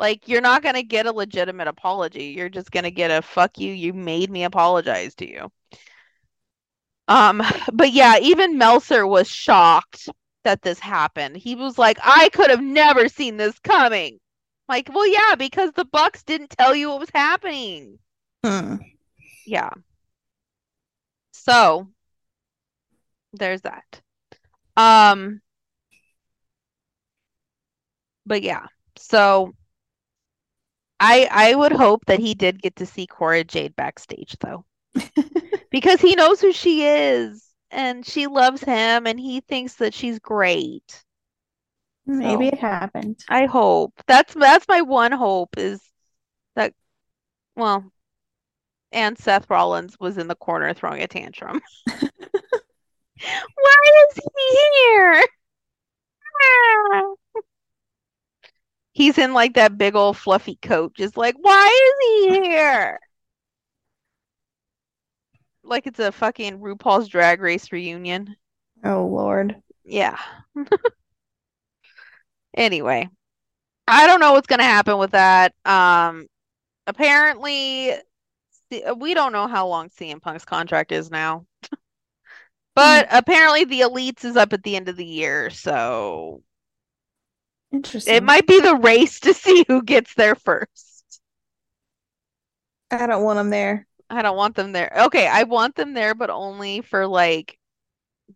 Like, 0.00 0.26
you're 0.26 0.40
not 0.40 0.62
gonna 0.62 0.82
get 0.82 1.06
a 1.06 1.12
legitimate 1.12 1.68
apology. 1.68 2.26
You're 2.26 2.48
just 2.48 2.72
gonna 2.72 2.90
get 2.90 3.10
a 3.10 3.22
fuck 3.22 3.58
you, 3.58 3.72
you 3.72 3.92
made 3.92 4.30
me 4.30 4.44
apologize 4.44 5.14
to 5.16 5.30
you. 5.30 5.52
Um, 7.06 7.42
but 7.72 7.92
yeah, 7.92 8.18
even 8.20 8.58
Meltzer 8.58 9.06
was 9.06 9.28
shocked 9.28 10.08
that 10.44 10.62
this 10.62 10.78
happened. 10.78 11.36
He 11.36 11.54
was 11.54 11.78
like, 11.78 11.98
I 12.02 12.28
could 12.30 12.50
have 12.50 12.62
never 12.62 13.08
seen 13.08 13.36
this 13.36 13.58
coming. 13.60 14.18
Like, 14.68 14.90
well, 14.92 15.06
yeah, 15.06 15.34
because 15.36 15.72
the 15.72 15.84
Bucks 15.84 16.22
didn't 16.22 16.50
tell 16.50 16.74
you 16.74 16.90
what 16.90 17.00
was 17.00 17.10
happening. 17.14 17.98
Hmm. 18.44 18.76
Yeah. 19.46 19.70
So 21.32 21.88
there's 23.32 23.62
that. 23.62 24.00
Um, 24.76 25.42
but 28.26 28.42
yeah. 28.42 28.66
So 28.96 29.54
I 31.00 31.28
I 31.30 31.54
would 31.54 31.72
hope 31.72 32.04
that 32.06 32.20
he 32.20 32.34
did 32.34 32.62
get 32.62 32.76
to 32.76 32.86
see 32.86 33.06
Cora 33.06 33.44
Jade 33.44 33.74
backstage 33.76 34.36
though. 34.40 34.64
Because 35.70 36.00
he 36.00 36.14
knows 36.16 36.40
who 36.40 36.52
she 36.52 36.86
is 36.86 37.46
and 37.70 38.06
she 38.06 38.26
loves 38.26 38.62
him 38.62 39.06
and 39.06 39.20
he 39.20 39.40
thinks 39.40 39.74
that 39.76 39.92
she's 39.92 40.18
great. 40.18 41.04
Maybe 42.08 42.46
So 42.46 42.52
it 42.54 42.58
happened. 42.58 43.22
I 43.28 43.44
hope. 43.44 43.92
That's 44.06 44.34
that's 44.34 44.66
my 44.66 44.80
one 44.80 45.12
hope 45.12 45.58
is 45.58 45.80
that 46.56 46.72
well, 47.54 47.92
and 48.92 49.18
Seth 49.18 49.50
Rollins 49.50 50.00
was 50.00 50.16
in 50.16 50.26
the 50.26 50.34
corner 50.34 50.72
throwing 50.72 51.02
a 51.02 51.06
tantrum. 51.06 51.60
Why 51.86 52.00
is 54.08 54.16
he 54.16 54.58
here? 54.74 55.24
Ah. 56.42 57.02
He's 58.92 59.18
in 59.18 59.34
like 59.34 59.54
that 59.54 59.76
big 59.76 59.94
old 59.94 60.16
fluffy 60.16 60.58
coat, 60.62 60.94
just 60.94 61.16
like, 61.16 61.34
why 61.38 61.66
is 61.66 62.08
he 62.08 62.48
here? 62.48 62.98
Like 65.62 65.86
it's 65.86 65.98
a 65.98 66.10
fucking 66.10 66.58
RuPaul's 66.58 67.08
Drag 67.08 67.40
Race 67.40 67.70
reunion. 67.70 68.34
Oh 68.82 69.06
Lord. 69.06 69.56
Yeah. 69.84 70.18
Anyway, 72.58 73.08
I 73.86 74.06
don't 74.08 74.20
know 74.20 74.32
what's 74.32 74.48
gonna 74.48 74.64
happen 74.64 74.98
with 74.98 75.12
that. 75.12 75.54
Um, 75.64 76.26
apparently, 76.88 77.94
we 78.96 79.14
don't 79.14 79.32
know 79.32 79.46
how 79.46 79.68
long 79.68 79.90
CM 79.90 80.20
Punk's 80.20 80.44
contract 80.44 80.92
is 80.92 81.10
now. 81.10 81.46
But 82.74 83.08
apparently 83.10 83.64
the 83.64 83.80
Elites 83.80 84.24
is 84.24 84.36
up 84.36 84.52
at 84.52 84.62
the 84.62 84.76
end 84.76 84.88
of 84.88 84.94
the 84.94 85.04
year, 85.04 85.50
so 85.50 86.44
Interesting. 87.72 88.14
it 88.14 88.22
might 88.22 88.46
be 88.46 88.60
the 88.60 88.76
race 88.76 89.18
to 89.20 89.34
see 89.34 89.64
who 89.66 89.82
gets 89.82 90.14
there 90.14 90.36
first. 90.36 91.20
I 92.92 93.08
don't 93.08 93.24
want 93.24 93.38
them 93.38 93.50
there. 93.50 93.88
I 94.08 94.22
don't 94.22 94.36
want 94.36 94.54
them 94.54 94.70
there. 94.70 94.92
Okay, 95.06 95.26
I 95.26 95.42
want 95.42 95.74
them 95.74 95.92
there, 95.92 96.14
but 96.14 96.30
only 96.30 96.80
for 96.80 97.04
like 97.04 97.58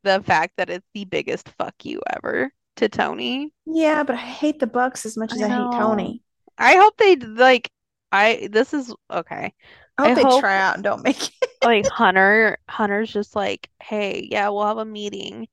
the 0.02 0.20
fact 0.22 0.54
that 0.56 0.70
it's 0.70 0.88
the 0.92 1.04
biggest 1.04 1.48
fuck 1.50 1.74
you 1.84 2.00
ever 2.10 2.50
to 2.76 2.88
Tony. 2.88 3.52
Yeah, 3.66 4.02
but 4.02 4.16
I 4.16 4.20
hate 4.20 4.58
the 4.60 4.66
Bucks 4.66 5.04
as 5.06 5.16
much 5.16 5.32
as 5.32 5.42
I 5.42 5.46
I, 5.46 5.48
hate. 5.48 5.72
Tony. 5.78 6.22
I 6.58 6.74
hope 6.76 6.96
they 6.98 7.16
like 7.16 7.70
I 8.10 8.48
this 8.52 8.74
is 8.74 8.94
okay. 9.10 9.52
I 9.98 10.02
hope 10.02 10.10
I 10.12 10.14
they 10.14 10.22
hope- 10.22 10.40
try 10.40 10.56
out 10.58 10.74
and 10.76 10.84
don't 10.84 11.02
make 11.02 11.22
it. 11.22 11.30
Like 11.64 11.86
Hunter 11.86 12.58
Hunter's 12.68 13.12
just 13.12 13.36
like, 13.36 13.70
"Hey, 13.80 14.26
yeah, 14.30 14.48
we'll 14.48 14.66
have 14.66 14.78
a 14.78 14.84
meeting 14.84 15.46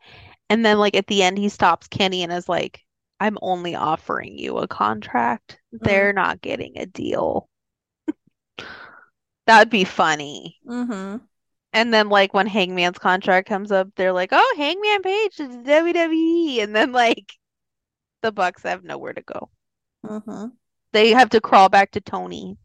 And 0.49 0.65
then 0.65 0.79
like 0.79 0.95
at 0.95 1.07
the 1.07 1.23
end 1.23 1.37
he 1.39 1.49
stops 1.49 1.87
Kenny 1.87 2.23
and 2.23 2.33
is 2.33 2.49
like, 2.49 2.83
I'm 3.19 3.37
only 3.41 3.75
offering 3.75 4.37
you 4.37 4.57
a 4.59 4.67
contract. 4.67 5.59
They're 5.73 6.13
not 6.13 6.41
getting 6.41 6.77
a 6.79 6.85
deal. 6.87 7.49
That'd 9.47 9.69
be 9.71 9.83
funny. 9.83 10.57
Mm-hmm. 10.67 11.17
And 11.73 11.93
then 11.93 12.09
like 12.09 12.33
when 12.33 12.47
Hangman's 12.47 12.97
contract 12.97 13.47
comes 13.47 13.71
up, 13.71 13.89
they're 13.95 14.13
like, 14.13 14.29
"Oh, 14.31 14.53
Hangman 14.57 15.01
Page 15.03 15.39
is 15.39 15.55
WWE," 15.57 16.61
and 16.63 16.75
then 16.75 16.91
like 16.91 17.33
the 18.21 18.31
Bucks 18.31 18.63
have 18.63 18.83
nowhere 18.83 19.13
to 19.13 19.21
go. 19.21 19.49
Mm-hmm. 20.05 20.47
They 20.93 21.09
have 21.11 21.29
to 21.31 21.41
crawl 21.41 21.69
back 21.69 21.91
to 21.91 22.01
Tony. 22.01 22.57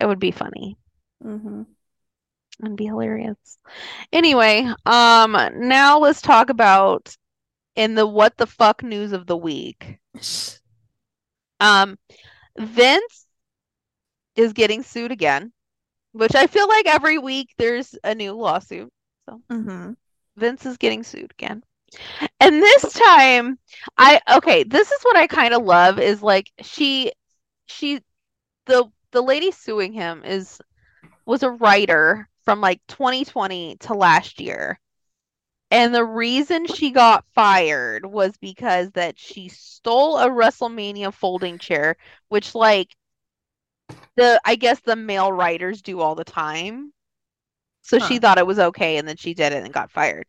It 0.00 0.06
would 0.06 0.20
be 0.20 0.30
funny 0.30 0.76
Mm-hmm. 1.24 1.62
and 2.62 2.76
be 2.76 2.86
hilarious. 2.86 3.58
Anyway, 4.12 4.66
um, 4.86 5.32
now 5.54 5.98
let's 5.98 6.22
talk 6.22 6.48
about 6.50 7.14
in 7.76 7.94
the 7.94 8.06
what 8.06 8.36
the 8.36 8.46
fuck 8.46 8.82
news 8.82 9.12
of 9.12 9.26
the 9.26 9.36
week. 9.36 9.98
Um, 11.60 11.98
Vince 12.58 13.26
is 14.34 14.54
getting 14.54 14.82
sued 14.82 15.12
again, 15.12 15.52
which 16.12 16.34
I 16.34 16.46
feel 16.46 16.68
like 16.68 16.86
every 16.86 17.18
week 17.18 17.54
there's 17.58 17.96
a 18.04 18.14
new 18.14 18.32
lawsuit. 18.32 18.92
Mm-hmm. 19.28 19.92
Vince 20.36 20.66
is 20.66 20.76
getting 20.76 21.02
sued 21.02 21.32
again. 21.32 21.62
And 22.38 22.62
this 22.62 22.92
time, 22.92 23.58
I 23.98 24.20
okay, 24.36 24.62
this 24.64 24.90
is 24.90 25.02
what 25.02 25.16
I 25.16 25.26
kind 25.26 25.54
of 25.54 25.64
love 25.64 25.98
is 25.98 26.22
like 26.22 26.50
she 26.62 27.12
she 27.66 28.00
the 28.66 28.90
the 29.12 29.22
lady 29.22 29.50
suing 29.50 29.92
him 29.92 30.22
is 30.24 30.60
was 31.26 31.42
a 31.42 31.50
writer 31.50 32.28
from 32.44 32.60
like 32.60 32.80
2020 32.88 33.76
to 33.80 33.94
last 33.94 34.40
year. 34.40 34.80
And 35.72 35.94
the 35.94 36.04
reason 36.04 36.66
she 36.66 36.90
got 36.90 37.24
fired 37.34 38.04
was 38.04 38.36
because 38.38 38.90
that 38.92 39.18
she 39.18 39.48
stole 39.48 40.18
a 40.18 40.28
WrestleMania 40.28 41.14
folding 41.14 41.58
chair, 41.58 41.96
which 42.28 42.56
like 42.56 42.96
the 44.16 44.40
I 44.44 44.56
guess 44.56 44.80
the 44.80 44.96
male 44.96 45.32
writers 45.32 45.82
do 45.82 46.00
all 46.00 46.14
the 46.14 46.24
time. 46.24 46.92
So 47.82 47.98
she 47.98 48.18
thought 48.18 48.38
it 48.38 48.46
was 48.46 48.58
okay 48.58 48.98
and 48.98 49.08
then 49.08 49.16
she 49.16 49.34
did 49.34 49.52
it 49.52 49.64
and 49.64 49.72
got 49.72 49.90
fired. 49.90 50.26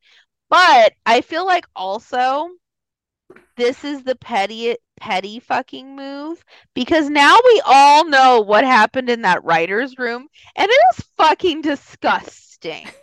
But 0.49 0.93
I 1.05 1.21
feel 1.21 1.45
like 1.45 1.65
also 1.75 2.49
this 3.57 3.83
is 3.83 4.03
the 4.03 4.15
petty 4.15 4.77
petty 4.99 5.39
fucking 5.39 5.95
move 5.95 6.43
because 6.73 7.09
now 7.09 7.35
we 7.45 7.61
all 7.65 8.07
know 8.07 8.41
what 8.41 8.63
happened 8.63 9.09
in 9.09 9.23
that 9.23 9.43
writer's 9.43 9.97
room 9.99 10.27
and 10.55 10.69
it 10.69 10.79
is 10.97 11.05
fucking 11.17 11.61
disgusting. 11.61 12.87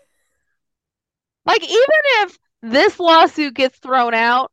Like 1.46 1.62
even 1.64 2.02
if 2.20 2.38
this 2.60 3.00
lawsuit 3.00 3.54
gets 3.54 3.78
thrown 3.78 4.12
out, 4.12 4.52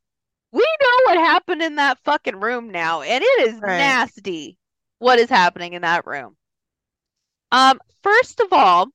we 0.50 0.66
know 0.80 0.98
what 1.04 1.18
happened 1.18 1.60
in 1.62 1.76
that 1.76 1.98
fucking 2.04 2.40
room 2.40 2.70
now 2.70 3.02
and 3.02 3.22
it 3.22 3.48
is 3.48 3.60
Right. 3.60 3.76
nasty 3.76 4.56
what 4.98 5.18
is 5.18 5.30
happening 5.30 5.74
in 5.74 5.82
that 5.82 6.06
room. 6.06 6.36
Um 7.52 7.80
first 8.02 8.40
of 8.40 8.52
all, 8.52 8.88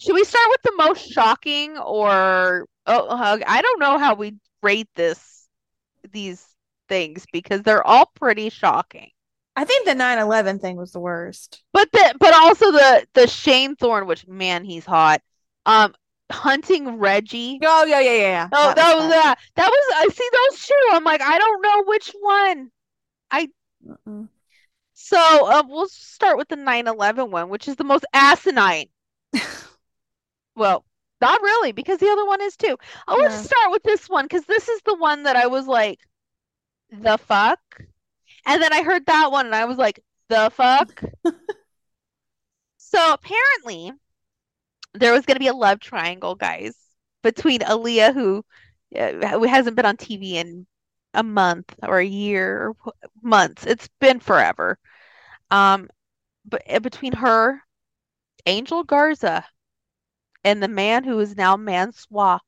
should 0.00 0.14
we 0.14 0.24
start 0.24 0.46
with 0.50 0.62
the 0.62 0.74
most 0.76 1.10
shocking 1.10 1.78
or 1.78 2.66
oh 2.86 3.40
I 3.46 3.62
don't 3.62 3.80
know 3.80 3.98
how 3.98 4.14
we 4.14 4.36
rate 4.62 4.88
this 4.94 5.48
these 6.12 6.44
things 6.88 7.26
because 7.32 7.62
they're 7.62 7.86
all 7.86 8.10
pretty 8.14 8.50
shocking. 8.50 9.10
I 9.56 9.64
think 9.64 9.84
the 9.84 9.94
9/11 9.94 10.60
thing 10.60 10.76
was 10.76 10.92
the 10.92 11.00
worst. 11.00 11.62
But 11.72 11.90
the 11.92 12.14
but 12.18 12.34
also 12.34 12.70
the 12.72 13.06
the 13.14 13.26
Shane 13.26 13.76
Thorne, 13.76 14.06
which 14.06 14.26
man, 14.26 14.64
he's 14.64 14.86
hot. 14.86 15.22
Um, 15.66 15.94
hunting 16.30 16.98
Reggie. 16.98 17.58
Oh 17.62 17.84
yeah, 17.84 18.00
yeah, 18.00 18.12
yeah, 18.12 18.22
yeah. 18.22 18.48
Oh, 18.52 18.72
that 18.74 18.94
was 18.96 19.04
bad. 19.04 19.12
that. 19.12 19.38
That 19.56 19.68
was 19.68 19.94
I 19.96 20.08
see 20.12 20.28
those 20.32 20.66
two. 20.66 20.88
I'm 20.92 21.04
like, 21.04 21.20
I 21.20 21.38
don't 21.38 21.62
know 21.62 21.84
which 21.84 22.10
one. 22.20 22.70
Mm-mm. 23.86 24.28
So 25.10 25.46
uh, 25.46 25.62
we'll 25.66 25.88
start 25.88 26.38
with 26.38 26.48
the 26.48 26.56
9/11 26.56 27.30
one, 27.30 27.48
which 27.48 27.66
is 27.68 27.76
the 27.76 27.84
most 27.84 28.04
asinine. 28.12 28.86
Well, 30.54 30.84
not 31.20 31.42
really, 31.42 31.72
because 31.72 31.98
the 31.98 32.08
other 32.10 32.24
one 32.24 32.40
is 32.40 32.56
too. 32.56 32.76
Oh, 33.08 33.16
let's 33.22 33.34
Yeah. 33.34 33.42
start 33.42 33.70
with 33.72 33.82
this 33.82 34.08
one 34.08 34.24
because 34.26 34.44
this 34.46 34.68
is 34.68 34.80
the 34.82 34.94
one 34.94 35.24
that 35.24 35.36
I 35.36 35.46
was 35.48 35.66
like, 35.66 36.00
the 36.90 37.18
fuck? 37.18 37.60
And 38.46 38.62
then 38.62 38.72
I 38.72 38.82
heard 38.82 39.06
that 39.06 39.32
one 39.32 39.46
and 39.46 39.54
I 39.54 39.64
was 39.66 39.78
like, 39.78 40.00
the 40.28 40.50
fuck? 40.54 41.02
So 42.78 43.12
apparently 43.12 43.92
there 44.94 45.12
was 45.12 45.26
going 45.26 45.36
to 45.36 45.40
be 45.40 45.46
a 45.48 45.54
love 45.54 45.80
triangle, 45.80 46.34
guys, 46.34 46.74
between 47.22 47.60
Aliyah, 47.60 48.12
who 48.14 48.44
uh, 48.96 49.28
who 49.38 49.44
hasn't 49.44 49.76
been 49.76 49.86
on 49.86 49.96
TV 49.96 50.36
in 50.36 50.66
a 51.14 51.22
month 51.22 51.74
or 51.82 51.98
a 51.98 52.04
year 52.06 52.74
or 52.84 52.92
months. 53.22 53.66
It's 53.66 53.88
been 54.00 54.20
forever. 54.20 54.78
Um, 55.50 55.88
but 56.44 56.62
uh, 56.68 56.80
between 56.80 57.12
her, 57.12 57.60
Angel 58.46 58.84
Garza, 58.84 59.44
and 60.44 60.62
the 60.62 60.68
man 60.68 61.04
who 61.04 61.18
is 61.20 61.36
now 61.36 61.56
Mansoor, 61.56 62.40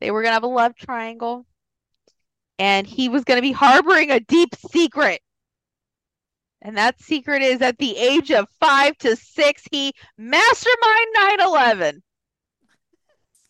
they 0.00 0.10
were 0.10 0.22
gonna 0.22 0.34
have 0.34 0.42
a 0.42 0.48
love 0.48 0.74
triangle, 0.74 1.46
and 2.58 2.86
he 2.86 3.08
was 3.08 3.24
gonna 3.24 3.42
be 3.42 3.52
harboring 3.52 4.10
a 4.10 4.20
deep 4.20 4.54
secret. 4.70 5.20
And 6.62 6.76
that 6.76 7.00
secret 7.02 7.42
is 7.42 7.60
at 7.60 7.78
the 7.78 7.96
age 7.96 8.30
of 8.30 8.46
five 8.60 8.96
to 8.98 9.16
six, 9.16 9.62
he 9.70 9.92
mastermind 10.16 11.06
9/11. 11.40 12.02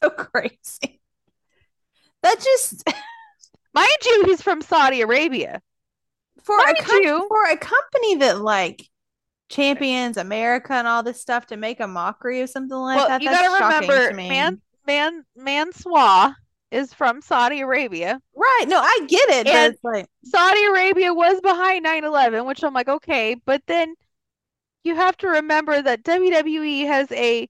So 0.03 0.11
crazy. 0.11 1.01
That 2.25 2.41
just 2.41 2.83
Mind 3.75 3.89
you, 4.05 4.25
he's 4.27 4.43
from 4.43 4.61
Saudi 4.61 5.01
Arabia. 5.01 5.63
For 6.43 6.59
a 6.59 6.75
com- 6.75 7.03
you. 7.03 7.27
for 7.29 7.45
a 7.51 7.57
company 7.57 8.17
that 8.17 8.41
like 8.41 8.89
champions 9.49 10.17
America 10.17 10.73
and 10.73 10.89
all 10.89 11.03
this 11.03 11.21
stuff 11.21 11.47
to 11.47 11.57
make 11.57 11.79
a 11.81 11.87
mockery 11.87 12.41
of 12.41 12.51
something 12.51 12.77
like 12.77 12.97
Well, 12.97 13.09
that. 13.09 13.23
you 13.23 13.29
that's 13.31 13.43
gotta 13.49 13.59
shocking 13.59 13.89
remember, 13.89 14.11
to 14.11 14.17
me. 14.17 14.29
man, 14.29 14.61
man, 14.87 15.25
Mansoor 15.37 16.35
is 16.71 16.95
from 16.95 17.21
Saudi 17.21 17.61
Arabia. 17.61 18.19
Right. 18.35 18.65
No, 18.67 18.81
I 18.81 19.01
get 19.07 19.29
it, 19.29 19.45
but 19.45 19.55
And- 19.55 19.75
it's 19.75 19.85
like 19.85 20.07
Saudi 20.25 20.65
Arabia 20.65 21.13
was 21.13 21.41
behind 21.43 21.85
9/11, 21.85 22.47
which 22.47 22.65
I'm 22.65 22.73
like, 22.73 22.89
okay, 22.89 23.35
but 23.45 23.63
then 23.67 23.95
you 24.85 24.95
have 24.97 25.17
to 25.19 25.29
remember 25.29 25.81
that 25.83 26.03
WWE 26.03 26.87
has 26.87 27.13
a 27.13 27.49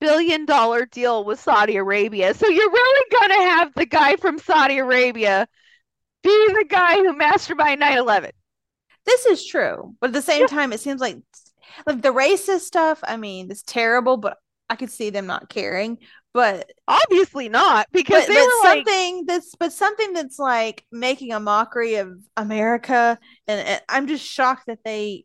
billion 0.00 0.46
dollar 0.46 0.86
deal 0.86 1.24
with 1.24 1.40
Saudi 1.40 1.76
Arabia. 1.76 2.32
So 2.34 2.48
you're 2.48 2.70
really 2.70 3.10
gonna 3.20 3.42
have 3.50 3.74
the 3.74 3.86
guy 3.86 4.16
from 4.16 4.38
Saudi 4.38 4.78
Arabia 4.78 5.46
be 6.22 6.48
the 6.48 6.66
guy 6.68 6.96
who 6.96 7.16
mastermind 7.16 7.80
9/11. 7.80 8.32
this 9.06 9.26
is 9.26 9.46
true. 9.46 9.94
But 10.00 10.08
at 10.08 10.14
the 10.14 10.22
same 10.22 10.46
time, 10.46 10.72
it 10.72 10.80
seems 10.80 11.00
like 11.00 11.18
like 11.86 12.02
the 12.02 12.12
racist 12.12 12.60
stuff, 12.60 13.00
I 13.02 13.16
mean, 13.16 13.50
it's 13.50 13.62
terrible, 13.62 14.16
but 14.16 14.38
I 14.70 14.76
could 14.76 14.90
see 14.90 15.10
them 15.10 15.26
not 15.26 15.48
caring. 15.48 15.98
But 16.34 16.70
Obviously 16.86 17.48
not, 17.48 17.86
because 17.92 18.26
but, 18.26 18.28
they 18.28 18.34
but 18.34 18.44
were 18.46 18.64
like, 18.64 18.86
something 18.86 19.26
that's 19.26 19.54
but 19.56 19.72
something 19.72 20.12
that's 20.12 20.38
like 20.38 20.84
making 20.92 21.32
a 21.32 21.40
mockery 21.40 21.96
of 21.96 22.12
America, 22.36 23.18
and, 23.46 23.60
and 23.66 23.82
I'm 23.88 24.06
just 24.06 24.24
shocked 24.24 24.66
that 24.66 24.78
they 24.84 25.24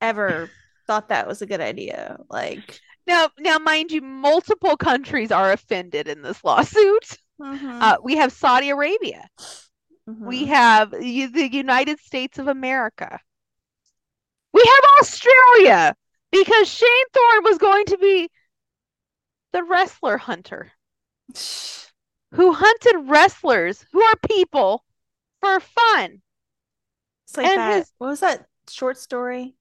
ever 0.00 0.50
thought 0.86 1.08
that 1.08 1.26
was 1.26 1.42
a 1.42 1.46
good 1.46 1.60
idea. 1.60 2.18
Like, 2.30 2.80
now, 3.06 3.30
now, 3.38 3.58
mind 3.58 3.90
you, 3.92 4.02
multiple 4.02 4.76
countries 4.76 5.32
are 5.32 5.52
offended 5.52 6.08
in 6.08 6.22
this 6.22 6.42
lawsuit. 6.44 7.16
Mhm, 7.40 7.82
Uh, 7.82 7.98
we 8.02 8.16
have 8.16 8.32
Saudi 8.32 8.70
Arabia. 8.70 9.28
We 10.06 10.44
mhm. 10.44 10.48
have 10.48 10.94
u- 11.02 11.28
the 11.30 11.52
United 11.52 11.98
States 12.00 12.38
of 12.38 12.48
America. 12.48 13.20
We 14.52 14.62
have 14.62 14.90
Australia 15.00 15.96
because 16.30 16.68
Shane 16.68 17.08
Thorne 17.12 17.44
was 17.44 17.58
going 17.58 17.84
to 17.86 17.98
be 17.98 18.30
the 19.52 19.62
wrestler 19.64 20.16
hunter 20.16 20.72
who 22.34 22.52
hunted 22.52 23.08
wrestlers 23.08 23.84
who 23.92 24.00
are 24.02 24.14
people 24.28 24.84
for 25.40 25.60
fun. 25.60 26.22
It's 27.26 27.36
like 27.36 27.46
And 27.46 27.58
that. 27.58 27.76
his- 27.78 27.92
What 27.98 28.08
was 28.08 28.20
that 28.20 28.46
short 28.70 28.98
story 28.98 29.56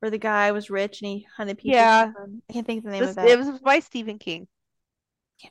where 0.00 0.10
the 0.10 0.18
guy 0.18 0.52
was 0.52 0.70
rich 0.70 1.00
and 1.02 1.08
he 1.10 1.26
hunted 1.36 1.58
people? 1.58 1.72
Yeah. 1.72 2.12
I 2.48 2.52
can't 2.52 2.66
think 2.66 2.78
of 2.78 2.84
the 2.84 2.90
name 2.90 3.00
This- 3.00 3.10
of 3.10 3.16
that. 3.16 3.28
it 3.28 3.38
was 3.38 3.60
by 3.60 3.78
Stephen 3.78 4.18
King. 4.18 4.48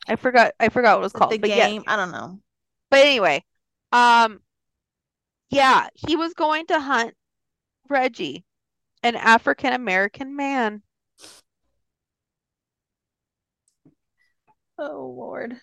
I 0.08 0.16
forgot 0.16 0.54
I 0.60 0.70
forgot 0.70 0.98
what 0.98 1.02
it 1.02 1.04
was 1.04 1.14
called, 1.14 1.32
the 1.32 1.38
but 1.38 1.50
yeah. 1.50 1.68
game. 1.68 1.84
I 1.88 1.96
don't 1.96 2.12
know. 2.12 2.40
But 2.92 3.02
anyway, 3.02 3.44
um, 3.92 4.40
yeah, 5.50 5.88
he 5.94 6.16
was 6.16 6.34
going 6.34 6.66
to 6.68 6.80
hunt 6.80 7.14
Reggie, 7.90 8.46
an 9.04 9.16
African 9.16 9.74
American 9.74 10.36
man. 10.36 10.82
Oh 14.78 15.14
Lord. 15.18 15.60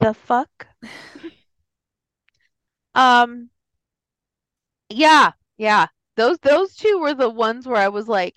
The 0.00 0.14
fuck? 0.14 0.66
Um, 2.96 3.50
yeah, 4.88 5.32
yeah. 5.58 5.86
Those 6.16 6.38
those 6.38 6.74
two 6.74 6.98
were 6.98 7.12
the 7.14 7.28
ones 7.28 7.66
where 7.66 7.76
I 7.76 7.88
was 7.88 8.08
like, 8.08 8.36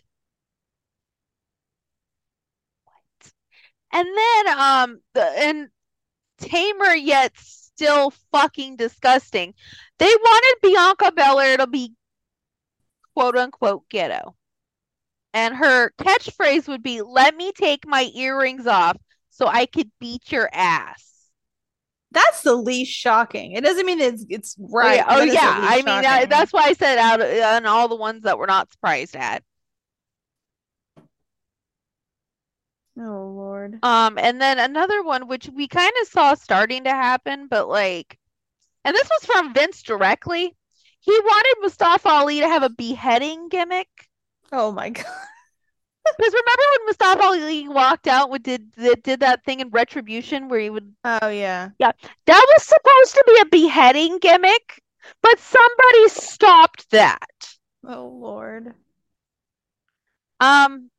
And 3.92 4.08
then 4.08 4.60
um 4.60 5.00
the 5.14 5.24
and 5.24 5.68
tamer 6.40 6.94
yet 6.96 7.34
still 7.38 8.12
fucking 8.32 8.76
disgusting. 8.76 9.54
They 10.00 10.06
wanted 10.06 10.56
Bianca 10.62 11.12
Belair 11.12 11.58
to 11.58 11.68
be 11.68 11.94
quote 13.16 13.38
unquote 13.38 13.88
ghetto. 13.90 14.36
And 15.34 15.56
her 15.56 15.92
catchphrase 16.00 16.68
would 16.68 16.84
be, 16.84 17.02
Let 17.02 17.36
me 17.36 17.52
take 17.52 17.88
my 17.88 18.10
earrings 18.16 18.68
off 18.68 18.98
so 19.30 19.48
I 19.48 19.66
could 19.66 19.92
beat 20.00 20.32
your 20.32 20.50
ass. 20.52 21.06
That's 22.12 22.42
the 22.42 22.56
least 22.56 22.92
shocking. 22.92 23.52
It 23.52 23.64
doesn't 23.64 23.86
mean 23.86 24.00
it's 24.00 24.26
it's 24.30 24.56
right. 24.60 25.04
Oh, 25.08 25.22
yeah. 25.22 25.26
that 25.26 25.28
is 25.28 25.34
the 25.34 25.40
Oh, 25.40 25.44
yeah. 25.44 25.60
I 25.62 25.76
mean, 25.78 25.86
that, 25.86 26.30
that's 26.30 26.52
why 26.52 26.64
I 26.64 26.74
said 26.74 26.98
out 26.98 27.22
on 27.22 27.66
all 27.68 27.88
the 27.88 27.96
ones 27.96 28.24
that 28.24 28.40
we're 28.40 28.48
not 28.48 28.72
surprised 28.72 29.16
at. 29.16 29.44
Oh 33.00 33.32
Lord. 33.34 33.80
Um, 33.84 34.18
and 34.18 34.42
then 34.42 34.60
another 34.60 35.02
one 35.04 35.28
which 35.28 35.48
we 35.48 35.68
kind 35.68 35.92
of 36.02 36.08
saw 36.08 36.34
starting 36.34 36.84
to 36.84 36.92
happen, 36.92 37.48
but 37.48 37.70
like, 37.70 38.18
and 38.84 38.96
this 38.96 39.10
was 39.10 39.26
from 39.26 39.54
Vince 39.54 39.82
directly. 39.84 40.56
He 41.00 41.12
wanted 41.12 41.62
Mustafa 41.62 42.10
Ali 42.10 42.42
to 42.42 42.48
have 42.48 42.64
a 42.64 42.70
beheading 42.70 43.48
gimmick. 43.50 43.88
Oh 44.52 44.72
my 44.72 44.90
god. 44.90 45.06
Because 46.18 46.34
remember 46.34 46.64
when 46.72 46.86
Mustafa 46.88 47.24
Ali 47.24 47.68
walked 47.68 48.08
out 48.08 48.32
and 48.32 48.44
did 48.44 48.72
did, 48.72 49.04
did 49.04 49.20
that 49.20 49.46
thing 49.46 49.60
in 49.60 49.70
Retribution 49.70 50.50
where 50.50 50.60
he 50.60 50.70
would 50.70 50.96
Oh 51.04 51.28
yeah. 51.28 51.70
yeah. 51.78 51.92
that 52.26 52.46
was 52.56 52.64
supposed 52.64 53.14
to 53.14 53.24
be 53.28 53.40
a 53.42 53.46
beheading 53.46 54.18
gimmick, 54.18 54.82
but 55.22 55.38
somebody 55.40 56.10
stopped 56.10 56.90
that. 56.92 57.56
Oh 57.86 58.08
Lord. 58.08 58.74
Um, 60.40 60.90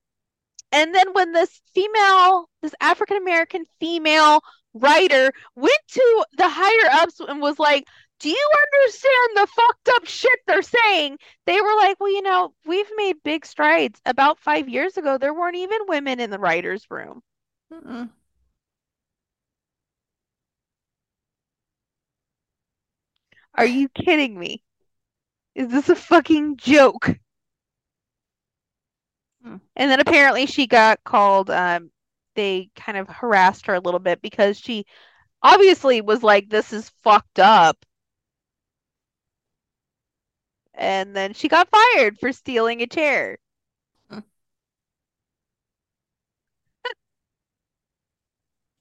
and 0.73 0.95
then 0.95 1.13
when 1.13 1.33
this 1.33 1.61
female, 1.75 2.49
this 2.63 2.75
African 2.81 3.17
American 3.17 3.65
female 3.81 4.41
writer 4.75 5.33
went 5.57 5.81
to 5.89 6.25
the 6.37 6.49
higher 6.49 7.03
ups 7.03 7.21
and 7.21 7.41
was 7.41 7.59
like, 7.59 7.87
Do 8.21 8.29
you 8.31 8.51
understand 8.75 9.37
the 9.37 9.47
fucked 9.49 9.89
up 9.91 10.07
shit 10.07 10.39
they're 10.47 10.63
saying? 10.63 11.19
They 11.47 11.61
were 11.61 11.77
like, 11.77 11.99
Well, 12.01 12.13
you 12.13 12.23
know, 12.23 12.55
we've 12.67 12.91
made 12.97 13.17
big 13.25 13.47
strides. 13.47 14.01
About 14.07 14.39
five 14.39 14.69
years 14.69 14.97
ago, 14.97 15.19
there 15.19 15.35
weren't 15.35 15.57
even 15.57 15.81
women 15.89 16.21
in 16.21 16.31
the 16.31 16.39
writer's 16.39 16.87
room. 16.91 17.23
Mm-mm. 17.73 18.11
Are 23.55 23.65
you 23.67 23.89
kidding 23.89 24.37
me? 24.37 24.65
Is 25.55 25.69
this 25.71 25.89
a 25.89 25.97
fucking 25.97 26.57
joke? 26.57 27.11
Hmm. 29.43 29.57
And 29.77 29.91
then 29.91 30.01
apparently 30.01 30.47
she 30.47 30.67
got 30.67 31.03
called, 31.05 31.51
um, 31.51 31.91
they 32.35 32.71
kind 32.77 32.99
of 32.99 33.09
harassed 33.09 33.67
her 33.67 33.75
a 33.75 33.81
little 33.81 34.01
bit 34.01 34.21
because 34.23 34.59
she 34.59 34.87
obviously 35.43 36.01
was 36.03 36.23
like, 36.23 36.51
This 36.51 36.73
is 36.73 36.91
fucked 37.03 37.39
up. 37.41 37.85
And 40.75 41.15
then 41.15 41.33
she 41.35 41.47
got 41.47 41.69
fired 41.71 42.19
for 42.19 42.33
stealing 42.33 42.83
a 42.83 42.87
chair. 42.89 43.39
Hmm. 44.11 44.21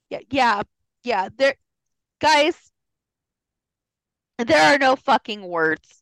Yeah, 0.09 0.19
yeah, 0.29 0.61
yeah. 1.03 1.29
There, 1.35 1.55
guys, 2.19 2.71
there 4.39 4.73
are 4.73 4.77
no 4.79 4.95
fucking 4.95 5.43
words. 5.47 5.98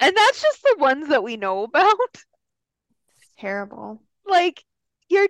And 0.00 0.16
that's 0.16 0.42
just 0.42 0.62
the 0.62 0.76
ones 0.78 1.08
that 1.08 1.22
we 1.22 1.36
know 1.36 1.64
about. 1.64 1.94
Terrible. 3.38 4.02
Like, 4.26 4.62
you're, 5.08 5.28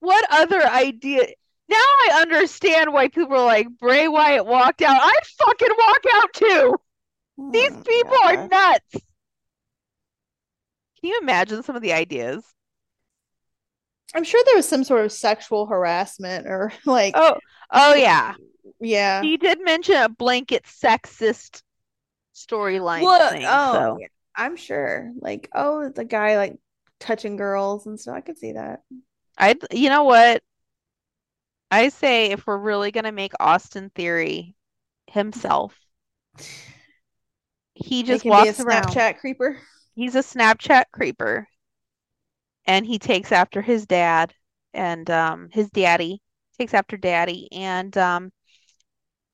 what 0.00 0.24
other 0.30 0.62
idea? 0.66 1.26
Now 1.68 1.76
I 1.76 2.18
understand 2.22 2.92
why 2.92 3.08
people 3.08 3.36
are 3.36 3.44
like, 3.46 3.66
Bray 3.80 4.08
Wyatt 4.08 4.46
walked 4.46 4.82
out. 4.82 5.00
I'd 5.00 5.26
fucking 5.46 5.68
walk 5.78 6.00
out 6.14 6.32
too. 6.34 6.74
These 7.50 7.72
Oh, 7.72 7.82
people 7.86 8.16
are 8.24 8.48
nuts. 8.48 8.90
Can 8.92 9.00
you 11.10 11.18
imagine 11.22 11.62
some 11.62 11.76
of 11.76 11.82
the 11.82 11.92
ideas? 11.92 12.44
I'm 14.14 14.24
sure 14.24 14.42
there 14.44 14.56
was 14.56 14.68
some 14.68 14.84
sort 14.84 15.04
of 15.04 15.12
sexual 15.12 15.66
harassment 15.66 16.46
or 16.46 16.72
like 16.84 17.14
Oh, 17.16 17.36
oh 17.72 17.94
yeah. 17.94 18.34
yeah. 18.80 19.22
He 19.22 19.36
did 19.36 19.64
mention 19.64 19.96
a 19.96 20.08
blanket 20.08 20.64
sexist 20.64 21.62
storyline 22.34 23.02
Well, 23.04 23.30
thing, 23.30 23.44
oh, 23.46 23.72
so 23.72 23.98
yeah, 24.00 24.08
I'm 24.36 24.56
sure. 24.56 25.12
Like, 25.20 25.50
oh, 25.54 25.88
the 25.88 26.04
guy 26.04 26.36
like 26.36 26.58
touching 27.00 27.36
girls 27.36 27.86
and 27.86 27.98
stuff. 27.98 28.16
I 28.16 28.20
could 28.20 28.38
see 28.38 28.52
that. 28.52 28.82
I, 29.38 29.56
you 29.70 29.88
know 29.88 30.04
what? 30.04 30.42
I 31.70 31.88
say 31.88 32.26
if 32.30 32.46
we're 32.46 32.58
really 32.58 32.90
gonna 32.90 33.12
make 33.12 33.32
Austin 33.40 33.90
Theory 33.94 34.54
himself, 35.06 35.74
he 37.74 38.02
just 38.02 38.22
can 38.22 38.32
be 38.32 38.48
a 38.48 38.52
around. 38.52 38.88
Snapchat 38.88 39.18
creeper. 39.18 39.58
He's 39.94 40.14
a 40.14 40.20
Snapchat 40.20 40.84
creeper, 40.92 41.48
and 42.66 42.86
he 42.86 42.98
takes 42.98 43.32
after 43.32 43.60
his 43.62 43.86
dad 43.86 44.34
and 44.74 45.10
um 45.10 45.48
his 45.52 45.68
daddy 45.70 46.20
takes 46.58 46.74
after 46.74 46.96
daddy 46.96 47.48
and 47.52 47.96
um 47.98 48.32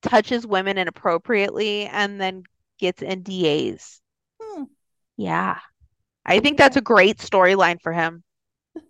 touches 0.02 0.46
women 0.46 0.78
inappropriately 0.78 1.86
and 1.86 2.20
then 2.20 2.44
gets 2.78 3.02
NDAs. 3.02 4.00
Hmm. 4.40 4.64
Yeah. 5.16 5.58
I 6.24 6.40
think 6.40 6.58
that's 6.58 6.76
a 6.76 6.80
great 6.82 7.18
storyline 7.18 7.80
for 7.82 7.92
him. 7.92 8.22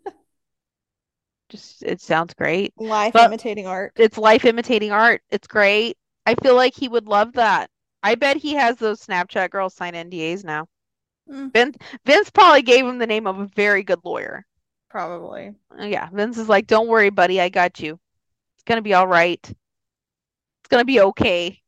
Just 1.49 1.83
it 1.83 2.01
sounds 2.01 2.35
great. 2.35 2.75
Life 2.77 3.15
But- 3.15 3.27
imitating 3.27 3.67
art. 3.67 3.93
It's 3.97 4.19
life 4.19 4.45
imitating 4.45 4.93
art. 4.93 5.23
It's 5.31 5.47
great. 5.47 5.97
I 6.27 6.35
feel 6.35 6.55
like 6.57 6.75
he 6.75 6.89
would 6.89 7.07
love 7.07 7.33
that. 7.35 7.71
I 8.03 8.15
bet 8.17 8.37
he 8.37 8.55
has 8.55 8.77
those 8.77 9.05
Snapchat 9.05 9.51
girls 9.51 9.75
sign 9.75 9.95
NDAs 9.95 10.45
now. 10.45 10.67
Mm. 11.29 11.53
Vince 11.53 11.77
Vince 12.05 12.31
probably 12.31 12.63
gave 12.63 12.87
him 12.87 12.99
the 12.99 13.07
name 13.07 13.27
of 13.27 13.39
a 13.39 13.49
very 13.57 13.83
good 13.83 14.01
lawyer. 14.05 14.47
Probably. 14.91 15.55
Uh, 15.79 15.85
Yeah, 15.85 16.09
Vince 16.13 16.39
is 16.39 16.49
like, 16.49 16.67
"Don't 16.67 16.89
worry, 16.89 17.11
buddy, 17.11 17.41
I 17.41 17.49
got 17.49 17.81
you. 17.81 17.99
It's 18.55 18.65
gonna 18.65 18.83
be 18.83 18.95
all 18.95 19.07
right. 19.07 19.41
It's 19.43 20.69
gonna 20.69 20.85
be 20.85 21.01
okay." 21.01 21.61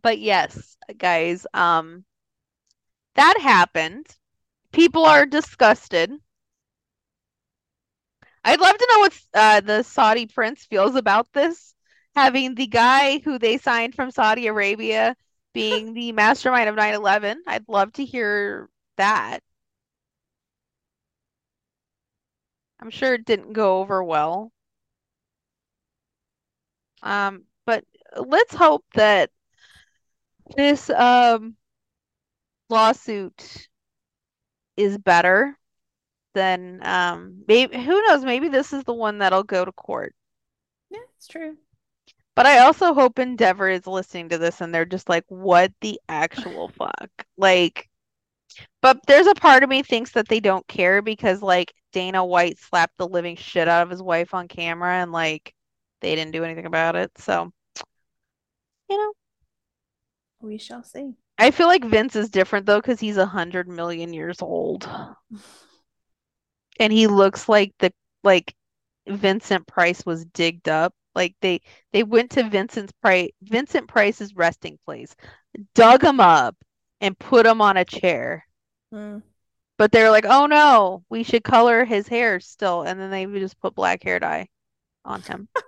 But 0.00 0.18
yes, 0.18 0.76
guys, 0.96 1.46
um, 1.54 2.04
that 3.14 3.38
happened. 3.40 4.06
People 4.72 5.04
are 5.04 5.26
disgusted. 5.26 6.12
I'd 8.44 8.60
love 8.60 8.78
to 8.78 8.88
know 8.92 9.00
what 9.00 9.20
uh, 9.34 9.60
the 9.60 9.82
Saudi 9.82 10.26
prince 10.26 10.64
feels 10.64 10.94
about 10.94 11.32
this, 11.32 11.74
having 12.14 12.54
the 12.54 12.66
guy 12.66 13.18
who 13.18 13.38
they 13.38 13.58
signed 13.58 13.94
from 13.94 14.10
Saudi 14.10 14.46
Arabia 14.46 15.16
being 15.52 15.94
the 15.94 16.12
mastermind 16.12 16.68
of 16.68 16.76
9/11. 16.76 17.38
I'd 17.46 17.68
love 17.68 17.92
to 17.94 18.04
hear 18.04 18.68
that. 18.96 19.40
I'm 22.80 22.90
sure 22.90 23.14
it 23.14 23.24
didn't 23.24 23.52
go 23.52 23.78
over 23.80 24.02
well. 24.02 24.52
Um, 27.02 27.44
but 27.66 27.84
let's 28.16 28.54
hope 28.54 28.84
that 28.94 29.30
this 30.56 30.90
um 30.90 31.56
lawsuit 32.70 33.68
is 34.76 34.98
better 34.98 35.56
than 36.34 36.80
um 36.86 37.42
maybe 37.48 37.76
who 37.76 38.02
knows, 38.02 38.24
maybe 38.24 38.48
this 38.48 38.72
is 38.72 38.84
the 38.84 38.94
one 38.94 39.18
that'll 39.18 39.42
go 39.42 39.64
to 39.64 39.72
court. 39.72 40.14
Yeah, 40.90 41.00
it's 41.16 41.26
true. 41.28 41.56
But 42.36 42.46
I 42.46 42.60
also 42.60 42.94
hope 42.94 43.18
Endeavor 43.18 43.68
is 43.68 43.86
listening 43.86 44.28
to 44.30 44.38
this 44.38 44.60
and 44.60 44.72
they're 44.74 44.84
just 44.84 45.08
like, 45.08 45.24
what 45.28 45.72
the 45.80 46.00
actual 46.08 46.68
fuck? 46.78 47.10
Like, 47.36 47.88
but 48.82 49.00
there's 49.06 49.26
a 49.26 49.34
part 49.34 49.62
of 49.62 49.70
me 49.70 49.82
thinks 49.82 50.12
that 50.12 50.28
they 50.28 50.40
don't 50.40 50.66
care 50.68 51.02
because 51.02 51.42
like 51.42 51.72
Dana 51.92 52.24
White 52.24 52.58
slapped 52.58 52.96
the 52.98 53.08
living 53.08 53.36
shit 53.36 53.68
out 53.68 53.82
of 53.82 53.90
his 53.90 54.02
wife 54.02 54.34
on 54.34 54.48
camera 54.48 54.94
and 55.02 55.12
like 55.12 55.54
they 56.00 56.14
didn't 56.14 56.32
do 56.32 56.44
anything 56.44 56.66
about 56.66 56.96
it. 56.96 57.10
So, 57.18 57.52
you 58.88 58.96
know, 58.96 59.12
We 60.40 60.58
shall 60.58 60.82
see. 60.82 61.14
I 61.38 61.50
feel 61.50 61.66
like 61.66 61.84
Vince 61.84 62.16
is 62.16 62.30
different 62.30 62.66
though 62.66 62.80
because 62.80 63.00
he's 63.00 63.16
a 63.16 63.26
hundred 63.26 63.68
million 63.68 64.12
years 64.12 64.42
old 64.42 64.88
and 66.78 66.92
he 66.92 67.06
looks 67.06 67.48
like 67.48 67.72
the 67.78 67.92
like 68.24 68.54
Vincent 69.08 69.66
Price 69.66 70.04
was 70.04 70.24
digged 70.26 70.68
up. 70.68 70.94
Like 71.14 71.34
they 71.40 71.60
they 71.92 72.02
went 72.04 72.30
to 72.32 72.48
Vincent's 72.48 72.92
Price 73.02 73.30
Vincent 73.42 73.88
Price's 73.88 74.34
resting 74.34 74.78
place, 74.84 75.14
dug 75.74 76.02
him 76.02 76.20
up, 76.20 76.56
and 77.00 77.18
put 77.18 77.46
him 77.46 77.60
on 77.60 77.76
a 77.76 77.84
chair. 77.84 78.46
Mm. 78.92 79.22
But 79.78 79.92
they're 79.92 80.10
like, 80.10 80.26
oh 80.26 80.46
no, 80.46 81.04
we 81.08 81.22
should 81.22 81.44
color 81.44 81.84
his 81.84 82.08
hair 82.08 82.40
still, 82.40 82.82
and 82.82 83.00
then 83.00 83.10
they 83.10 83.26
would 83.26 83.40
just 83.40 83.60
put 83.60 83.74
black 83.74 84.02
hair 84.02 84.18
dye 84.18 84.48
on 85.04 85.22
him. 85.22 85.48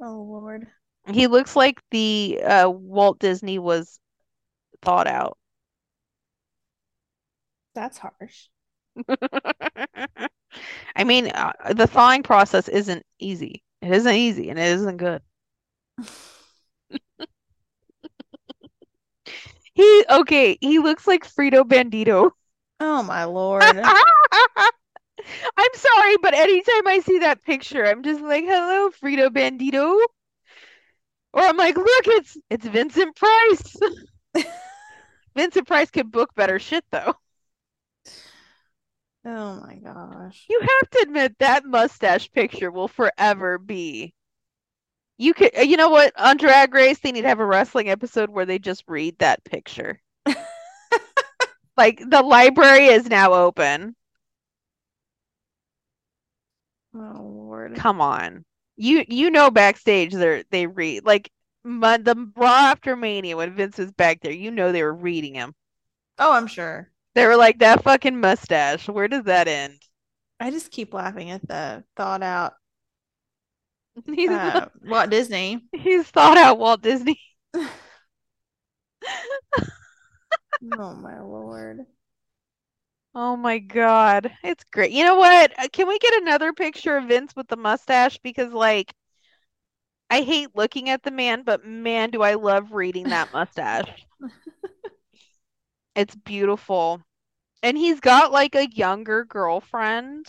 Oh 0.00 0.22
Lord. 0.22 0.66
He 1.12 1.26
looks 1.26 1.56
like 1.56 1.82
the 1.90 2.40
uh, 2.42 2.70
Walt 2.70 3.18
Disney 3.18 3.58
was 3.58 3.98
thought 4.82 5.06
out. 5.06 5.36
That's 7.74 7.98
harsh. 7.98 8.48
I 10.96 11.04
mean, 11.04 11.28
uh, 11.28 11.52
the 11.74 11.86
thawing 11.86 12.22
process 12.22 12.68
isn't 12.68 13.04
easy. 13.18 13.62
It 13.82 13.92
isn't 13.92 14.14
easy 14.14 14.50
and 14.50 14.58
it 14.58 14.68
isn't 14.68 14.96
good. 14.96 15.22
He, 19.74 20.04
okay, 20.08 20.56
he 20.62 20.78
looks 20.78 21.06
like 21.06 21.30
Frito 21.30 21.62
Bandito. 21.62 22.30
Oh 22.80 23.02
my 23.02 23.24
lord. 23.24 23.62
I'm 23.62 23.84
sorry, 25.74 26.16
but 26.22 26.32
anytime 26.32 26.86
I 26.86 27.00
see 27.00 27.18
that 27.18 27.44
picture, 27.44 27.84
I'm 27.84 28.02
just 28.02 28.22
like, 28.22 28.44
hello, 28.44 28.88
Frito 28.90 29.28
Bandito. 29.28 29.98
Or 31.32 31.42
I'm 31.42 31.56
like, 31.56 31.76
look, 31.76 32.06
it's 32.06 32.36
it's 32.50 32.66
Vincent 32.66 33.14
Price. 33.16 33.76
Vincent 35.36 35.66
Price 35.66 35.90
could 35.90 36.10
book 36.10 36.34
better 36.34 36.58
shit 36.58 36.84
though. 36.90 37.14
Oh 39.24 39.60
my 39.66 39.74
gosh. 39.76 40.46
You 40.48 40.60
have 40.60 40.90
to 40.90 41.00
admit 41.02 41.36
that 41.40 41.64
mustache 41.64 42.30
picture 42.30 42.70
will 42.70 42.88
forever 42.88 43.58
be. 43.58 44.14
You 45.18 45.34
could, 45.34 45.56
uh, 45.58 45.62
you 45.62 45.76
know 45.76 45.88
what? 45.88 46.12
On 46.18 46.36
Drag 46.36 46.72
Race, 46.72 46.98
they 47.00 47.10
need 47.10 47.22
to 47.22 47.28
have 47.28 47.40
a 47.40 47.46
wrestling 47.46 47.88
episode 47.88 48.30
where 48.30 48.46
they 48.46 48.58
just 48.58 48.84
read 48.86 49.18
that 49.18 49.44
picture. 49.44 50.00
Like 51.76 52.02
the 52.08 52.22
library 52.22 52.86
is 52.86 53.06
now 53.06 53.34
open. 53.34 53.94
Oh 56.94 57.20
Lord. 57.22 57.74
Come 57.76 58.00
on. 58.00 58.45
You 58.76 59.04
you 59.08 59.30
know 59.30 59.50
backstage 59.50 60.12
they 60.12 60.44
they 60.50 60.66
read 60.66 61.04
like 61.04 61.30
my, 61.64 61.96
the 61.96 62.30
Raw 62.36 62.48
after 62.48 62.94
Mania 62.94 63.36
when 63.36 63.54
Vince 63.54 63.78
was 63.78 63.90
back 63.92 64.20
there, 64.20 64.32
you 64.32 64.50
know 64.50 64.70
they 64.70 64.82
were 64.82 64.94
reading 64.94 65.34
him. 65.34 65.54
Oh, 66.18 66.32
I'm 66.32 66.46
sure. 66.46 66.90
They 67.14 67.26
were 67.26 67.36
like 67.36 67.58
that 67.58 67.82
fucking 67.82 68.20
mustache. 68.20 68.88
Where 68.88 69.08
does 69.08 69.24
that 69.24 69.48
end? 69.48 69.80
I 70.38 70.50
just 70.50 70.70
keep 70.70 70.92
laughing 70.94 71.30
at 71.30 71.46
the 71.48 71.84
thought 71.96 72.22
out 72.22 72.54
He's 74.06 74.30
uh, 74.30 74.68
Walt 74.84 75.10
Disney. 75.10 75.64
he's 75.72 76.06
thought 76.06 76.36
out 76.36 76.58
Walt 76.58 76.82
Disney. 76.82 77.18
Oh 80.62 80.94
my 80.94 81.20
lord. 81.20 81.86
Oh 83.16 83.36
my 83.36 83.58
God. 83.58 84.30
It's 84.44 84.62
great. 84.64 84.92
You 84.92 85.04
know 85.04 85.16
what? 85.16 85.52
Uh, 85.58 85.68
Can 85.72 85.88
we 85.88 85.98
get 85.98 86.22
another 86.22 86.52
picture 86.52 86.96
of 86.96 87.06
Vince 87.08 87.34
with 87.34 87.48
the 87.48 87.56
mustache? 87.56 88.18
Because 88.18 88.52
like 88.52 88.94
I 90.10 90.22
hate 90.22 90.56
looking 90.56 90.90
at 90.90 91.04
the 91.04 91.12
man, 91.12 91.42
but 91.42 91.64
man, 91.64 92.10
do 92.10 92.22
I 92.22 92.34
love 92.34 92.72
reading 92.72 93.10
that 93.10 93.32
mustache. 93.32 94.06
It's 95.96 96.14
beautiful. 96.14 97.02
And 97.62 97.76
he's 97.78 98.00
got 98.00 98.32
like 98.32 98.54
a 98.54 98.68
younger 98.70 99.24
girlfriend. 99.24 100.26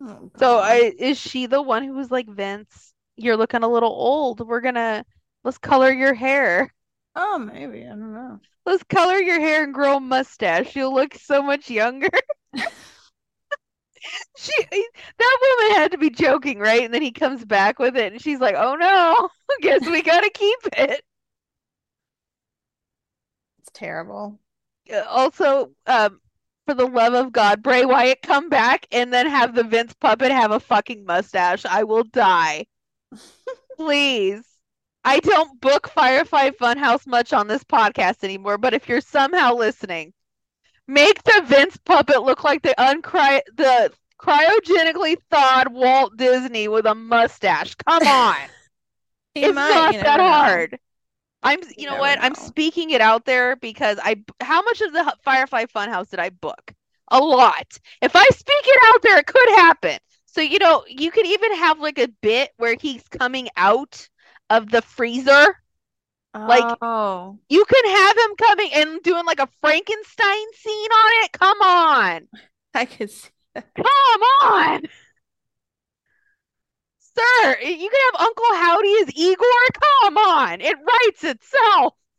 Oh 0.00 0.30
So 0.38 0.58
I 0.58 0.92
is 0.98 1.18
she 1.18 1.46
the 1.46 1.62
one 1.62 1.84
who 1.84 1.94
was 1.94 2.10
like, 2.10 2.28
Vince, 2.28 2.94
you're 3.16 3.36
looking 3.36 3.62
a 3.62 3.68
little 3.68 3.90
old. 3.92 4.46
We're 4.46 4.60
gonna 4.60 5.04
let's 5.44 5.58
color 5.58 5.92
your 5.92 6.14
hair. 6.14 6.72
Oh, 7.16 7.38
maybe. 7.38 7.84
I 7.84 7.88
don't 7.88 8.12
know. 8.14 8.40
Let's 8.64 8.84
color 8.84 9.16
your 9.16 9.40
hair 9.40 9.64
and 9.64 9.74
grow 9.74 9.96
a 9.96 10.00
mustache. 10.00 10.76
You'll 10.76 10.94
look 10.94 11.14
so 11.14 11.42
much 11.42 11.68
younger. 11.70 12.08
She 14.36 14.52
that 15.18 15.38
woman 15.58 15.80
had 15.80 15.90
to 15.92 15.98
be 15.98 16.10
joking, 16.10 16.58
right? 16.58 16.84
And 16.84 16.92
then 16.94 17.02
he 17.02 17.12
comes 17.12 17.44
back 17.44 17.78
with 17.78 17.96
it 17.96 18.12
and 18.12 18.22
she's 18.22 18.40
like, 18.40 18.54
"Oh 18.56 18.74
no, 18.76 19.28
guess 19.60 19.84
we 19.86 20.02
gotta 20.02 20.30
keep 20.30 20.58
it." 20.76 21.04
It's 23.58 23.70
terrible. 23.72 24.40
Uh, 24.92 25.04
Also, 25.08 25.72
um, 25.86 26.20
for 26.66 26.74
the 26.74 26.86
love 26.86 27.14
of 27.14 27.32
God, 27.32 27.62
Bray 27.62 27.84
Wyatt 27.84 28.22
come 28.22 28.48
back 28.48 28.86
and 28.90 29.12
then 29.12 29.26
have 29.28 29.54
the 29.54 29.62
Vince 29.64 29.94
puppet 29.94 30.30
have 30.32 30.50
a 30.50 30.60
fucking 30.60 31.04
mustache. 31.04 31.64
I 31.66 31.84
will 31.84 32.04
die. 32.04 32.66
Please. 33.76 34.55
I 35.06 35.20
don't 35.20 35.60
book 35.60 35.88
Firefly 35.88 36.50
Funhouse 36.50 37.06
much 37.06 37.32
on 37.32 37.46
this 37.48 37.64
podcast 37.64 38.24
anymore, 38.24 38.58
but 38.58 38.74
if 38.74 38.88
you're 38.88 39.00
somehow 39.00 39.54
listening, 39.54 40.12
make 40.88 41.22
the 41.24 41.42
Vince 41.46 41.78
puppet 41.78 42.22
look 42.22 42.44
like 42.44 42.62
the 42.62 42.74
uncry 42.78 43.40
the 43.56 43.92
cryogenically 44.20 45.16
thawed 45.30 45.72
Walt 45.72 46.16
Disney 46.16 46.68
with 46.68 46.86
a 46.86 46.94
mustache. 46.94 47.74
Come 47.76 48.06
on. 48.06 48.50
It's 49.40 49.54
might, 49.54 49.68
not 49.70 49.94
you 49.94 50.00
that 50.00 50.18
never 50.18 50.22
know. 50.22 50.30
hard. 50.30 50.78
I'm, 51.42 51.60
you 51.76 51.86
You 51.86 51.86
know 51.86 51.96
what? 51.96 52.18
I'm 52.22 52.34
speaking 52.34 52.90
it 52.90 53.00
out 53.00 53.24
there 53.26 53.56
because 53.56 53.98
I, 54.02 54.16
how 54.40 54.62
much 54.62 54.80
of 54.80 54.92
the 54.92 55.16
Firefly 55.22 55.66
Funhouse 55.66 56.10
did 56.10 56.20
I 56.20 56.30
book? 56.30 56.74
A 57.10 57.20
lot. 57.20 57.78
If 58.02 58.16
I 58.16 58.26
speak 58.30 58.64
it 58.64 58.82
out 58.94 59.02
there, 59.02 59.18
it 59.18 59.26
could 59.26 59.48
happen. 59.50 59.98
So, 60.26 60.40
you 60.40 60.58
know, 60.58 60.84
you 60.88 61.10
could 61.12 61.26
even 61.26 61.54
have 61.56 61.80
like 61.80 61.98
a 61.98 62.08
bit 62.22 62.50
where 62.56 62.76
he's 62.80 63.06
coming 63.08 63.48
out 63.56 64.08
of 64.50 64.70
the 64.70 64.82
freezer. 64.82 65.56
Like- 66.34 66.76
oh, 66.82 67.38
You 67.48 67.64
can 67.64 67.96
have 67.96 68.16
him 68.16 68.36
coming 68.36 68.70
and 68.74 69.02
doing 69.02 69.24
like 69.24 69.40
a 69.40 69.48
Frankenstein 69.62 70.52
scene 70.54 70.90
on 70.90 71.24
it. 71.24 71.32
Come 71.32 71.60
on. 71.62 72.28
I 72.74 72.84
could 72.84 73.10
see 73.10 73.30
that. 73.54 73.66
Come 73.74 74.22
on. 74.42 74.82
Sir, 76.98 77.56
you 77.62 77.88
can 77.88 78.12
have 78.12 78.20
Uncle 78.20 78.44
Howdy 78.54 78.94
as 79.02 79.16
Igor. 79.16 79.46
Come 80.04 80.18
on. 80.18 80.60
It 80.60 80.76
writes 80.76 81.24
itself. 81.24 81.94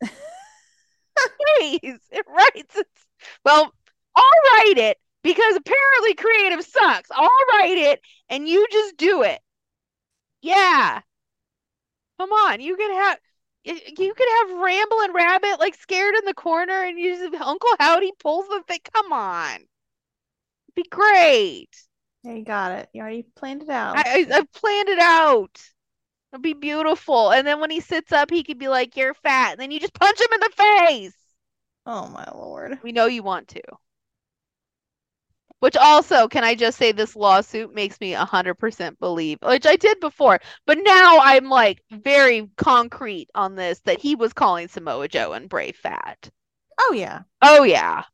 Please. 1.56 2.00
It 2.10 2.26
writes 2.28 2.76
it. 2.76 2.88
Well, 3.44 3.72
I'll 4.16 4.24
write 4.24 4.78
it 4.78 4.98
because 5.22 5.54
apparently 5.56 6.14
creative 6.14 6.64
sucks. 6.64 7.10
I'll 7.12 7.30
write 7.52 7.78
it 7.78 8.00
and 8.28 8.48
you 8.48 8.66
just 8.72 8.96
do 8.96 9.22
it. 9.22 9.40
Yeah. 10.42 11.00
Come 12.18 12.32
on. 12.32 12.60
You 12.60 12.76
could 12.76 12.90
have 12.90 13.18
you 13.64 14.14
could 14.14 14.28
have 14.38 14.58
Ramblin' 14.58 15.12
Rabbit 15.12 15.60
like 15.60 15.74
scared 15.74 16.14
in 16.14 16.24
the 16.24 16.34
corner 16.34 16.84
and 16.84 16.98
you 16.98 17.16
just 17.16 17.42
Uncle 17.42 17.68
Howdy 17.78 18.12
pulls 18.18 18.48
the 18.48 18.62
thing. 18.66 18.80
Come 18.94 19.12
on. 19.12 19.66
Be 20.74 20.84
great. 20.84 21.70
Yeah, 22.22 22.32
you 22.34 22.44
got 22.44 22.72
it. 22.72 22.88
You 22.92 23.02
already 23.02 23.24
planned 23.34 23.62
it 23.62 23.68
out. 23.68 23.96
I, 23.96 24.26
I 24.30 24.38
I've 24.38 24.52
planned 24.52 24.88
it 24.88 24.98
out. 24.98 25.60
It'll 26.32 26.42
be 26.42 26.54
beautiful. 26.54 27.30
And 27.30 27.46
then 27.46 27.60
when 27.60 27.70
he 27.70 27.80
sits 27.80 28.12
up, 28.12 28.30
he 28.30 28.42
could 28.42 28.58
be 28.58 28.68
like, 28.68 28.96
"You're 28.96 29.14
fat." 29.14 29.52
And 29.52 29.60
then 29.60 29.70
you 29.70 29.80
just 29.80 29.94
punch 29.94 30.20
him 30.20 30.28
in 30.32 30.40
the 30.40 30.50
face. 30.56 31.16
Oh 31.86 32.06
my 32.08 32.26
lord. 32.34 32.78
We 32.82 32.92
know 32.92 33.06
you 33.06 33.22
want 33.22 33.48
to. 33.48 33.62
Which 35.60 35.76
also, 35.76 36.28
can 36.28 36.44
I 36.44 36.54
just 36.54 36.78
say 36.78 36.92
this 36.92 37.16
lawsuit 37.16 37.74
makes 37.74 38.00
me 38.00 38.14
100% 38.14 38.98
believe, 39.00 39.38
which 39.42 39.66
I 39.66 39.76
did 39.76 40.00
before, 40.00 40.40
but 40.66 40.78
now 40.80 41.18
I'm 41.20 41.48
like 41.48 41.82
very 41.90 42.48
concrete 42.56 43.28
on 43.34 43.54
this 43.56 43.80
that 43.80 44.00
he 44.00 44.14
was 44.14 44.32
calling 44.32 44.68
Samoa 44.68 45.08
Joe 45.08 45.32
and 45.32 45.48
Bray 45.48 45.72
fat. 45.72 46.30
Oh 46.80 46.92
yeah. 46.92 47.22
Oh 47.42 47.64
yeah. 47.64 48.04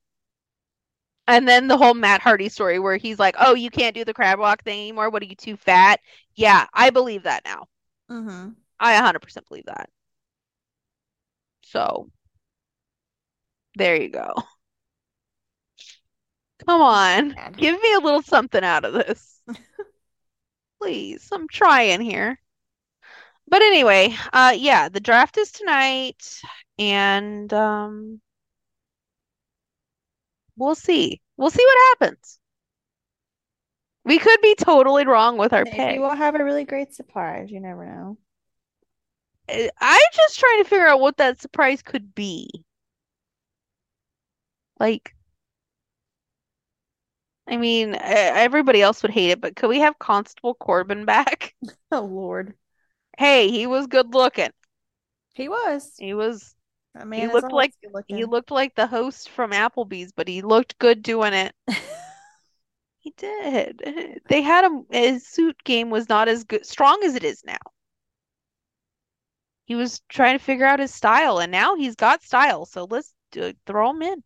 And 1.27 1.49
then 1.49 1.69
the 1.69 1.77
whole 1.77 1.95
Matt 1.95 2.21
Hardy 2.21 2.49
story 2.49 2.79
where 2.79 2.97
he's 2.97 3.19
like, 3.19 3.35
"Oh, 3.39 3.55
you 3.55 3.71
can't 3.71 3.95
do 3.95 4.05
the 4.05 4.15
crab 4.15 4.39
walk 4.39 4.63
thing 4.63 4.79
anymore. 4.81 5.11
What 5.11 5.23
are 5.23 5.27
you 5.27 5.37
too 5.37 5.57
fat?" 5.57 6.01
Yeah, 6.35 6.67
I 6.73 6.91
believe 6.91 7.23
that 7.25 7.45
now. 7.45 7.67
Mm-hmm. 8.11 8.51
I 8.81 8.95
100% 8.95 9.49
believe 9.49 9.67
that. 9.67 9.89
So, 11.63 12.11
there 13.77 14.01
you 14.01 14.09
go. 14.09 14.33
Come 16.67 16.81
on. 16.81 17.37
Give 17.57 17.81
me 17.81 17.93
a 17.95 18.01
little 18.01 18.23
something 18.23 18.65
out 18.65 18.85
of 18.85 18.95
this. 18.95 19.41
Please. 20.81 21.29
I'm 21.33 21.49
trying 21.49 22.01
here. 22.01 22.39
But 23.49 23.63
anyway, 23.63 24.15
uh 24.33 24.55
yeah, 24.57 24.89
the 24.89 25.01
draft 25.01 25.37
is 25.39 25.53
tonight 25.53 26.41
and 26.79 27.53
um 27.53 28.21
we'll 30.57 30.75
see. 30.75 31.21
We'll 31.37 31.51
see 31.51 31.65
what 31.65 31.99
happens. 32.01 32.39
We 34.05 34.19
could 34.19 34.41
be 34.43 34.55
totally 34.55 35.07
wrong 35.07 35.39
with 35.39 35.53
our 35.53 35.65
Maybe 35.65 35.77
pick. 35.77 36.01
we'll 36.01 36.11
have 36.15 36.35
a 36.35 36.45
really 36.45 36.65
great 36.65 36.93
surprise. 36.93 37.51
You 37.51 37.61
never 37.61 37.87
know. 37.87 38.19
I'm 39.49 40.01
just 40.13 40.39
trying 40.39 40.63
to 40.63 40.69
figure 40.69 40.87
out 40.87 41.01
what 41.01 41.19
that 41.19 41.41
surprise 41.41 41.83
could 41.83 42.15
be. 42.15 42.49
Like, 44.79 45.15
I 47.47 47.57
mean, 47.57 47.95
everybody 48.01 48.81
else 48.81 49.03
would 49.03 49.11
hate 49.13 49.31
it, 49.31 49.41
but 49.41 49.57
could 49.57 49.69
we 49.69 49.81
have 49.81 49.99
Constable 49.99 50.55
Corbin 50.55 51.05
back? 51.05 51.55
Oh 51.93 52.01
Lord. 52.01 52.55
Hey, 53.19 53.49
he 53.51 53.67
was 53.69 53.87
good 53.87 54.15
looking. 54.15 54.51
He 55.35 55.49
was. 55.49 55.93
He 55.97 56.13
was 56.15 56.57
I 56.97 57.05
mean, 57.05 57.21
he 57.21 57.27
looked 57.29 57.53
like- 57.53 57.75
he 58.09 58.25
looked 58.25 58.51
like 58.51 58.75
the 58.75 58.87
host 58.87 59.29
from 59.29 59.53
Applebee's, 59.53 60.13
but 60.13 60.27
he 60.27 60.43
looked 60.43 60.79
good 60.79 61.03
doing 61.03 61.33
it. 61.35 61.55
He 62.99 63.11
did. 63.19 64.23
They 64.31 64.41
had 64.41 64.65
him 64.65 64.87
his 64.91 65.27
suit 65.29 65.63
game 65.65 65.91
was 65.91 66.09
not 66.09 66.27
as 66.27 66.45
good 66.45 66.65
strong 66.65 67.03
as 67.05 67.15
it 67.15 67.23
is 67.23 67.45
now. 67.45 67.59
He 69.67 69.75
was 69.75 70.01
trying 70.09 70.39
to 70.39 70.43
figure 70.45 70.65
out 70.65 70.79
his 70.79 70.95
style, 70.95 71.39
and 71.39 71.53
now 71.53 71.75
he's 71.77 71.97
got 71.97 72.23
style, 72.23 72.65
so 72.65 72.85
let's 72.85 73.13
do, 73.31 73.53
throw 73.67 73.91
him 73.91 74.01
in. 74.01 74.25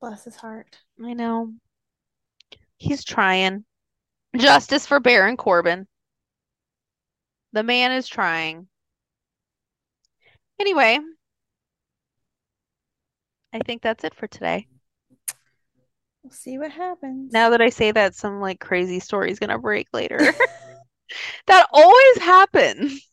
Bless 0.00 0.24
his 0.24 0.36
heart. 0.36 0.78
I 1.02 1.12
know. 1.12 1.52
He's 2.78 3.04
trying. 3.04 3.64
Justice 4.36 4.86
for 4.86 5.00
Baron 5.00 5.36
Corbin. 5.36 5.86
The 7.52 7.62
man 7.62 7.92
is 7.92 8.08
trying. 8.08 8.66
Anyway, 10.58 10.98
I 13.52 13.58
think 13.60 13.82
that's 13.82 14.04
it 14.04 14.14
for 14.14 14.26
today. 14.26 14.66
We'll 16.22 16.32
see 16.32 16.58
what 16.58 16.70
happens. 16.72 17.32
Now 17.32 17.50
that 17.50 17.60
I 17.60 17.68
say 17.68 17.92
that, 17.92 18.14
some 18.14 18.40
like 18.40 18.58
crazy 18.58 18.98
story 18.98 19.30
is 19.30 19.38
gonna 19.38 19.58
break 19.58 19.88
later. 19.92 20.18
That 21.46 21.66
always 21.70 22.16
happens. 22.18 23.06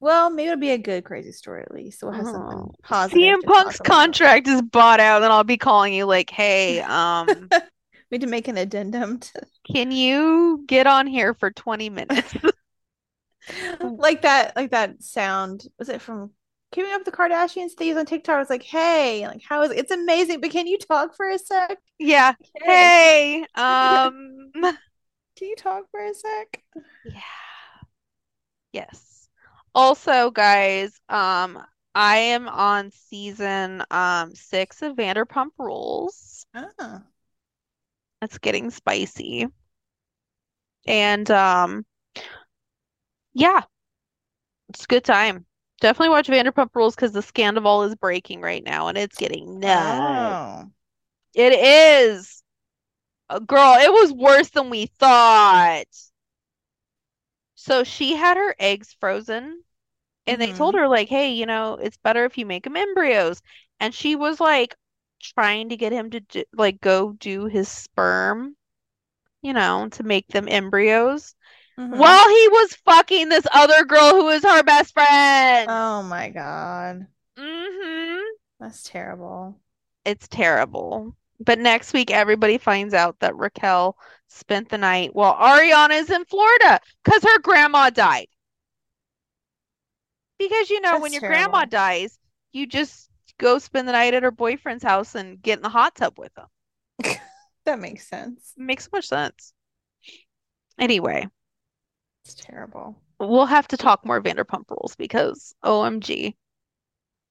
Well, 0.00 0.30
maybe 0.30 0.48
it'll 0.48 0.60
be 0.60 0.70
a 0.72 0.78
good 0.78 1.04
crazy 1.04 1.30
story 1.30 1.62
at 1.62 1.70
least. 1.72 2.02
We'll 2.02 2.10
have 2.12 2.26
something 2.26 2.58
Oh. 2.58 2.72
positive 2.82 3.20
CM 3.20 3.42
Punk's 3.44 3.76
about. 3.76 3.86
contract 3.86 4.48
is 4.48 4.60
bought 4.62 4.98
out, 4.98 5.22
and 5.22 5.32
I'll 5.32 5.44
be 5.44 5.56
calling 5.56 5.94
you 5.94 6.06
like, 6.06 6.28
hey, 6.28 6.80
um, 6.80 7.48
need 8.10 8.20
to 8.22 8.26
make 8.26 8.48
an 8.48 8.56
addendum 8.56 9.18
to 9.18 9.42
can 9.70 9.90
you 9.90 10.64
get 10.66 10.86
on 10.86 11.06
here 11.06 11.34
for 11.34 11.50
20 11.50 11.90
minutes? 11.90 12.34
like 13.80 14.22
that, 14.22 14.56
like 14.56 14.70
that 14.70 15.02
sound. 15.02 15.64
Was 15.78 15.88
it 15.88 16.00
from 16.00 16.30
Keeping 16.72 16.92
Up 16.92 17.00
with 17.00 17.06
the 17.06 17.12
Kardashians 17.12 17.74
they 17.76 17.88
use 17.88 17.96
on 17.96 18.06
TikTok? 18.06 18.36
I 18.36 18.38
was 18.38 18.50
like, 18.50 18.62
hey, 18.62 19.26
like 19.26 19.42
how 19.46 19.62
is 19.62 19.70
it's 19.70 19.90
amazing, 19.90 20.40
but 20.40 20.50
can 20.50 20.66
you 20.66 20.78
talk 20.78 21.14
for 21.16 21.28
a 21.28 21.38
sec? 21.38 21.78
Yeah. 21.98 22.34
Hey, 22.54 23.44
um, 23.54 24.50
Can 25.38 25.48
you 25.48 25.56
talk 25.56 25.84
for 25.92 26.04
a 26.04 26.12
sec? 26.12 26.62
yeah. 27.04 27.20
Yes. 28.72 29.28
Also, 29.74 30.32
guys, 30.32 31.00
um, 31.08 31.62
I 31.94 32.16
am 32.18 32.48
on 32.48 32.90
season 32.90 33.84
um 33.90 34.34
six 34.34 34.82
of 34.82 34.96
Vanderpump 34.96 35.50
Rules. 35.58 36.44
Ah. 36.54 37.02
It's 38.22 38.38
getting 38.38 38.70
spicy. 38.70 39.48
And 40.86 41.30
um 41.30 41.84
yeah, 43.34 43.62
it's 44.68 44.84
a 44.84 44.86
good 44.86 45.04
time. 45.04 45.46
Definitely 45.80 46.10
watch 46.10 46.28
Vanderpump 46.28 46.74
Rules 46.74 46.94
because 46.94 47.12
the 47.12 47.22
scandal 47.22 47.84
is 47.84 47.94
breaking 47.94 48.40
right 48.40 48.64
now 48.64 48.88
and 48.88 48.98
it's 48.98 49.16
getting 49.16 49.60
nuts. 49.60 50.00
Oh. 50.02 50.72
It 51.34 51.52
is. 51.54 52.42
Uh, 53.30 53.40
Girl, 53.40 53.74
it 53.80 53.92
was 53.92 54.12
worse 54.12 54.50
than 54.50 54.70
we 54.70 54.86
thought. 54.86 55.86
So 57.56 57.84
she 57.84 58.14
had 58.14 58.38
her 58.38 58.54
eggs 58.58 58.94
frozen 58.94 59.62
and 60.26 60.40
they 60.40 60.52
told 60.52 60.74
Mhm. 60.74 60.76
her 60.76 60.88
like, 60.88 61.08
"Hey, 61.08 61.32
you 61.32 61.46
know, 61.46 61.74
it's 61.74 61.96
better 61.98 62.24
if 62.24 62.38
you 62.38 62.46
make 62.46 62.64
them 62.64 62.76
embryos." 62.76 63.42
And 63.80 63.94
she 63.94 64.16
was 64.16 64.40
like 64.40 64.76
trying 65.20 65.68
to 65.70 65.76
get 65.76 65.92
him 65.92 66.10
to 66.10 66.20
do, 66.20 66.44
like 66.54 66.80
go 66.80 67.12
do 67.12 67.46
his 67.46 67.68
sperm, 67.68 68.56
you 69.42 69.52
know, 69.54 69.88
to 69.90 70.02
make 70.04 70.28
them 70.28 70.48
embryos 70.48 71.34
Mhm. 71.76 71.94
while 71.98 72.28
he 72.28 72.48
was 72.50 72.74
fucking 72.86 73.28
this 73.30 73.46
other 73.52 73.84
girl 73.86 74.12
who 74.12 74.24
was 74.26 74.42
her 74.44 74.62
best 74.64 74.94
friend. 74.94 75.70
Oh 75.70 76.02
my 76.02 76.30
God. 76.30 77.06
hmm 77.36 78.18
That's 78.60 78.82
terrible. 78.82 79.60
It's 80.04 80.26
terrible. 80.26 81.14
But 81.38 81.60
next 81.60 81.92
week, 81.92 82.10
everybody 82.10 82.58
finds 82.58 82.94
out 82.94 83.20
that 83.20 83.36
Raquel 83.36 83.96
spent 84.26 84.70
the 84.70 84.78
night 84.78 85.14
while 85.14 85.36
Ariana 85.36 86.00
is 86.00 86.10
in 86.10 86.24
Florida 86.24 86.80
because 87.04 87.22
her 87.22 87.38
grandma 87.38 87.90
died. 87.90 88.26
Because, 90.38 90.68
you 90.70 90.80
know, 90.80 90.98
when 90.98 91.12
That's 91.12 91.14
your 91.14 91.20
grandma 91.22 91.64
dies, 91.64 92.18
you 92.52 92.66
just 92.66 93.07
go 93.38 93.58
spend 93.58 93.88
the 93.88 93.92
night 93.92 94.14
at 94.14 94.22
her 94.22 94.30
boyfriend's 94.30 94.84
house 94.84 95.14
and 95.14 95.40
get 95.42 95.58
in 95.58 95.62
the 95.62 95.68
hot 95.68 95.94
tub 95.94 96.18
with 96.18 96.32
him. 96.36 96.46
That 97.64 97.78
makes 97.80 98.06
sense. 98.08 98.54
Makes 98.56 98.84
so 98.84 98.90
much 98.94 99.08
sense. 99.08 99.52
Anyway, 100.78 101.28
It's 102.24 102.34
terrible. 102.34 102.96
we'll 103.18 103.46
have 103.46 103.68
to 103.68 103.76
talk 103.76 104.04
more 104.06 104.20
Vanderpump 104.22 104.70
Rules 104.70 104.94
because 104.96 105.54
OMG. 105.64 106.34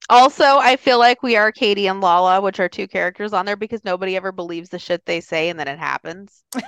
Also, 0.10 0.44
I 0.44 0.76
feel 0.78 1.00
like 1.00 1.24
we 1.24 1.36
are 1.36 1.52
Katie 1.52 1.88
and 1.88 2.00
Lala, 2.02 2.40
which 2.42 2.60
are 2.60 2.70
two 2.70 2.88
characters 2.88 3.34
on 3.34 3.46
there 3.46 3.58
because 3.58 3.84
nobody 3.84 4.16
ever 4.16 4.32
believes 4.32 4.70
the 4.70 4.80
shit 4.80 5.06
they 5.06 5.22
say 5.22 5.50
and 5.50 5.60
then 5.60 5.68
it 5.68 5.80
happens. 5.80 6.44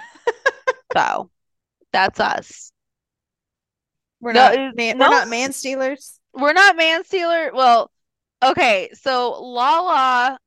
So, 0.96 1.30
that's 1.94 2.20
us. 2.20 2.72
We're 4.20 4.34
No, 4.34 4.54
not 4.56 4.76
man, 4.76 4.98
no. 4.98 5.06
we're 5.06 5.10
not 5.10 5.28
man 5.30 5.54
stealers. 5.54 6.20
We're 6.34 6.54
not 6.54 6.76
man 6.76 7.04
stealer. 7.06 7.52
Well, 7.54 7.92
okay, 8.44 8.90
so 8.94 9.42
Lala 9.42 10.40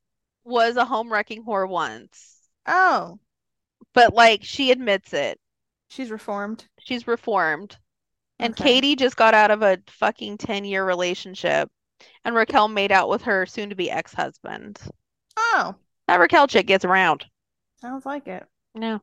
was 0.45 0.76
a 0.76 0.84
home 0.84 1.12
wrecking 1.12 1.45
whore 1.45 1.68
once, 1.68 2.38
Oh, 2.66 3.18
but 3.95 4.14
like 4.14 4.45
she 4.45 4.70
admits 4.70 5.12
it. 5.12 5.38
she's 5.88 6.11
reformed. 6.11 6.66
She's 6.80 7.07
reformed. 7.07 7.78
And 8.38 8.55
Okay. 8.55 8.64
Katie 8.64 8.97
just 8.97 9.16
got 9.16 9.34
out 9.34 9.51
of 9.53 9.62
a 9.62 9.78
fucking 9.88 10.38
10-year 10.38 10.84
relationship, 10.84 11.70
and 12.24 12.34
Raquel 12.34 12.68
made 12.68 12.93
out 12.93 13.09
with 13.09 13.22
her 13.22 13.47
soon-to-be 13.47 13.90
ex-husband. 13.90 14.80
Oh, 15.36 15.76
That 16.09 16.20
Raquel 16.20 16.47
chick 16.49 16.66
gets 16.66 16.84
around. 16.84 17.26
sounds 17.80 18.05
like 18.07 18.26
it. 18.28 18.45
No. 18.74 19.01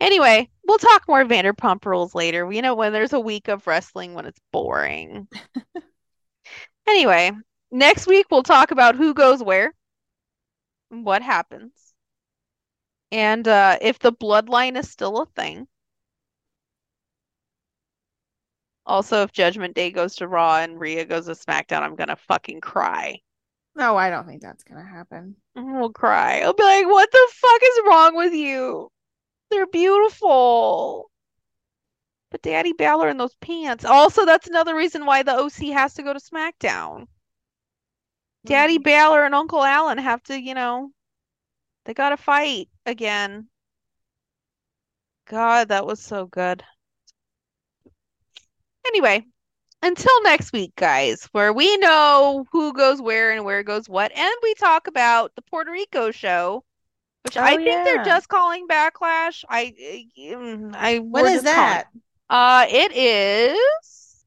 Anyway, 0.00 0.50
we'll 0.66 0.78
talk 0.78 1.06
more 1.08 1.24
Vanderpump 1.24 1.84
Rules 1.86 2.14
later. 2.14 2.50
You 2.52 2.62
know, 2.62 2.74
when 2.74 2.92
there's 2.92 3.12
a 3.12 3.20
week 3.20 3.48
of 3.48 3.66
wrestling 3.66 4.14
when 4.14 4.26
it's 4.26 4.40
boring. 4.52 5.28
Anyway, 6.86 7.32
next 7.70 8.06
week 8.06 8.26
we'll 8.30 8.42
talk 8.42 8.70
about 8.70 8.96
who 8.96 9.14
goes 9.14 9.42
where, 9.42 9.74
what 10.88 11.22
happens, 11.22 11.72
and 13.12 13.46
uh, 13.46 13.78
if 13.80 13.98
the 13.98 14.12
bloodline 14.12 14.78
is 14.78 14.90
still 14.90 15.22
a 15.22 15.26
thing. 15.26 15.66
Also, 18.86 19.22
if 19.22 19.32
Judgment 19.32 19.74
Day 19.74 19.90
goes 19.90 20.16
to 20.16 20.26
Raw 20.26 20.56
and 20.56 20.80
Rhea 20.80 21.04
goes 21.04 21.26
to 21.26 21.32
SmackDown, 21.32 21.82
I'm 21.82 21.94
gonna 21.96 22.16
fucking 22.16 22.60
cry. 22.60 23.20
No, 23.76 23.96
I 23.96 24.10
don't 24.10 24.26
think 24.26 24.42
that's 24.42 24.64
gonna 24.64 24.84
happen. 24.84 25.36
We'll 25.54 25.92
cry. 25.92 26.40
I'll 26.40 26.54
be 26.54 26.62
like, 26.62 26.86
what 26.86 27.10
the 27.10 27.28
fuck 27.32 27.62
is 27.62 27.80
wrong 27.86 28.16
with 28.16 28.32
you? 28.32 28.90
They're 29.50 29.66
beautiful. 29.66 31.10
But 32.30 32.42
Daddy 32.42 32.72
Balor 32.72 33.08
in 33.08 33.16
those 33.16 33.34
pants. 33.36 33.84
Also, 33.84 34.24
that's 34.24 34.48
another 34.48 34.74
reason 34.74 35.06
why 35.06 35.22
the 35.22 35.36
OC 35.36 35.72
has 35.72 35.94
to 35.94 36.02
go 36.02 36.12
to 36.12 36.20
SmackDown. 36.20 37.06
Daddy 38.44 38.78
Mm. 38.78 38.84
Balor 38.84 39.24
and 39.24 39.34
Uncle 39.34 39.62
Alan 39.62 39.98
have 39.98 40.22
to, 40.24 40.40
you 40.40 40.54
know, 40.54 40.90
they 41.84 41.94
gotta 41.94 42.16
fight 42.16 42.68
again. 42.86 43.48
God, 45.26 45.68
that 45.68 45.86
was 45.86 46.00
so 46.00 46.26
good. 46.26 46.64
Anyway, 48.86 49.24
until 49.82 50.22
next 50.22 50.52
week, 50.52 50.72
guys, 50.76 51.28
where 51.32 51.52
we 51.52 51.76
know 51.78 52.44
who 52.50 52.72
goes 52.72 53.00
where 53.00 53.30
and 53.30 53.44
where 53.44 53.62
goes 53.62 53.88
what, 53.88 54.10
and 54.12 54.34
we 54.42 54.54
talk 54.54 54.86
about 54.86 55.34
the 55.36 55.42
Puerto 55.42 55.70
Rico 55.70 56.10
show, 56.10 56.64
which 57.22 57.36
I 57.36 57.54
Oh, 57.54 57.56
think 57.56 57.84
they're 57.84 58.04
just 58.04 58.28
calling 58.28 58.66
Backlash. 58.66 59.44
I, 59.48 59.74
mm, 60.18 60.74
I, 60.74 60.98
When 60.98 61.24
we're 61.24 61.30
is 61.30 61.42
just 61.42 61.54
calling- 61.54 61.70
that? 61.70 61.86
Uh, 62.30 62.66
it 62.70 62.92
is 62.92 64.24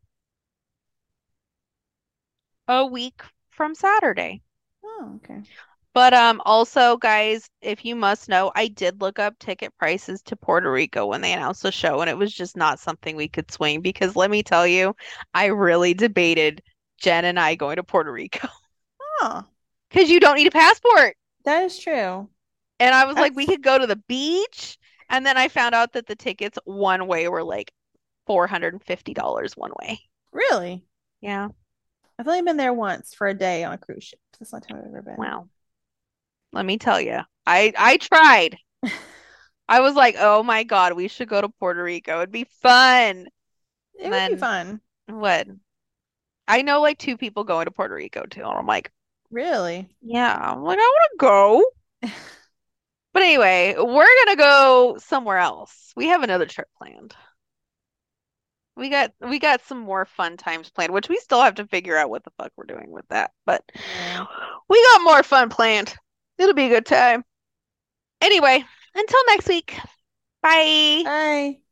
a 2.67 2.85
week 2.85 3.21
from 3.53 3.75
Saturday. 3.75 4.41
Oh, 4.83 5.13
okay. 5.17 5.43
But 5.93 6.13
um 6.13 6.41
also 6.45 6.97
guys, 6.97 7.49
if 7.61 7.85
you 7.85 7.95
must 7.95 8.29
know, 8.29 8.51
I 8.55 8.67
did 8.67 9.01
look 9.01 9.19
up 9.19 9.37
ticket 9.39 9.75
prices 9.77 10.21
to 10.23 10.35
Puerto 10.35 10.71
Rico 10.71 11.05
when 11.07 11.21
they 11.21 11.33
announced 11.33 11.63
the 11.63 11.71
show 11.71 12.01
and 12.01 12.09
it 12.09 12.17
was 12.17 12.33
just 12.33 12.57
not 12.57 12.79
something 12.79 13.15
we 13.15 13.27
could 13.27 13.51
swing 13.51 13.81
because 13.81 14.15
let 14.15 14.31
me 14.31 14.43
tell 14.43 14.65
you, 14.67 14.95
I 15.33 15.45
really 15.47 15.93
debated 15.93 16.61
Jen 16.97 17.25
and 17.25 17.39
I 17.39 17.55
going 17.55 17.77
to 17.77 17.83
Puerto 17.83 18.11
Rico 18.11 18.47
Oh, 19.21 19.45
because 19.89 20.09
you 20.09 20.19
don't 20.19 20.35
need 20.35 20.47
a 20.47 20.51
passport. 20.51 21.15
that 21.45 21.63
is 21.63 21.79
true. 21.79 22.29
And 22.79 22.93
I 22.93 23.05
was 23.05 23.17
like, 23.17 23.35
we 23.35 23.47
could 23.47 23.63
go 23.63 23.77
to 23.77 23.87
the 23.87 23.95
beach. 24.07 24.77
And 25.09 25.25
then 25.25 25.37
I 25.37 25.47
found 25.47 25.75
out 25.75 25.93
that 25.93 26.07
the 26.07 26.15
tickets 26.15 26.57
one 26.65 27.07
way 27.07 27.27
were 27.27 27.43
like 27.43 27.71
$450 28.27 29.55
one 29.57 29.71
way. 29.79 29.99
Really? 30.31 30.83
Yeah. 31.21 31.49
I've 32.19 32.27
only 32.27 32.41
been 32.41 32.57
there 32.57 32.73
once 32.73 33.13
for 33.13 33.27
a 33.27 33.33
day 33.33 33.63
on 33.63 33.73
a 33.73 33.77
cruise 33.77 34.03
ship. 34.03 34.19
That's 34.39 34.51
the 34.51 34.57
only 34.57 34.67
time 34.67 34.77
I've 34.79 34.87
ever 34.89 35.01
been. 35.01 35.15
Wow. 35.17 35.47
Let 36.51 36.65
me 36.65 36.77
tell 36.77 37.01
you, 37.01 37.19
I 37.45 37.73
I 37.77 37.97
tried. 37.97 38.57
I 39.67 39.79
was 39.79 39.95
like, 39.95 40.15
oh 40.19 40.43
my 40.43 40.63
God, 40.63 40.93
we 40.93 41.07
should 41.07 41.29
go 41.29 41.41
to 41.41 41.49
Puerto 41.49 41.83
Rico. 41.83 42.17
It'd 42.17 42.31
be 42.31 42.43
fun. 42.61 43.27
It 43.99 44.09
would 44.09 44.27
be 44.27 44.35
fun. 44.37 44.81
What? 45.07 45.47
I 46.47 46.61
know 46.61 46.81
like 46.81 46.97
two 46.97 47.17
people 47.17 47.43
going 47.43 47.65
to 47.65 47.71
Puerto 47.71 47.95
Rico 47.95 48.25
too. 48.25 48.41
And 48.43 48.57
I'm 48.57 48.67
like, 48.67 48.91
Really? 49.31 49.89
yeah, 50.01 50.33
I'm 50.35 50.63
like, 50.63 50.79
I 50.79 50.81
want 50.81 51.11
to 51.11 51.17
go. 51.17 52.09
But 53.13 53.23
anyway, 53.23 53.75
we're 53.77 54.25
gonna 54.25 54.35
go 54.35 54.97
somewhere 54.99 55.37
else. 55.37 55.93
We 55.95 56.07
have 56.07 56.23
another 56.23 56.45
trip 56.45 56.67
planned. 56.77 57.15
We 58.75 58.89
got 58.89 59.11
we 59.21 59.39
got 59.39 59.61
some 59.61 59.79
more 59.79 60.05
fun 60.05 60.37
times 60.37 60.69
planned, 60.69 60.93
which 60.93 61.09
we 61.09 61.17
still 61.17 61.41
have 61.41 61.55
to 61.55 61.67
figure 61.67 61.97
out 61.97 62.09
what 62.09 62.23
the 62.23 62.31
fuck 62.37 62.51
we're 62.55 62.65
doing 62.65 62.91
with 62.91 63.07
that. 63.09 63.31
But 63.45 63.63
we 64.69 64.83
got 64.93 65.03
more 65.03 65.23
fun 65.23 65.49
planned. 65.49 65.95
It'll 66.37 66.55
be 66.55 66.65
a 66.65 66.69
good 66.69 66.85
time. 66.85 67.23
Anyway, 68.21 68.63
until 68.95 69.19
next 69.27 69.47
week. 69.47 69.77
Bye. 70.41 71.03
Bye. 71.05 71.62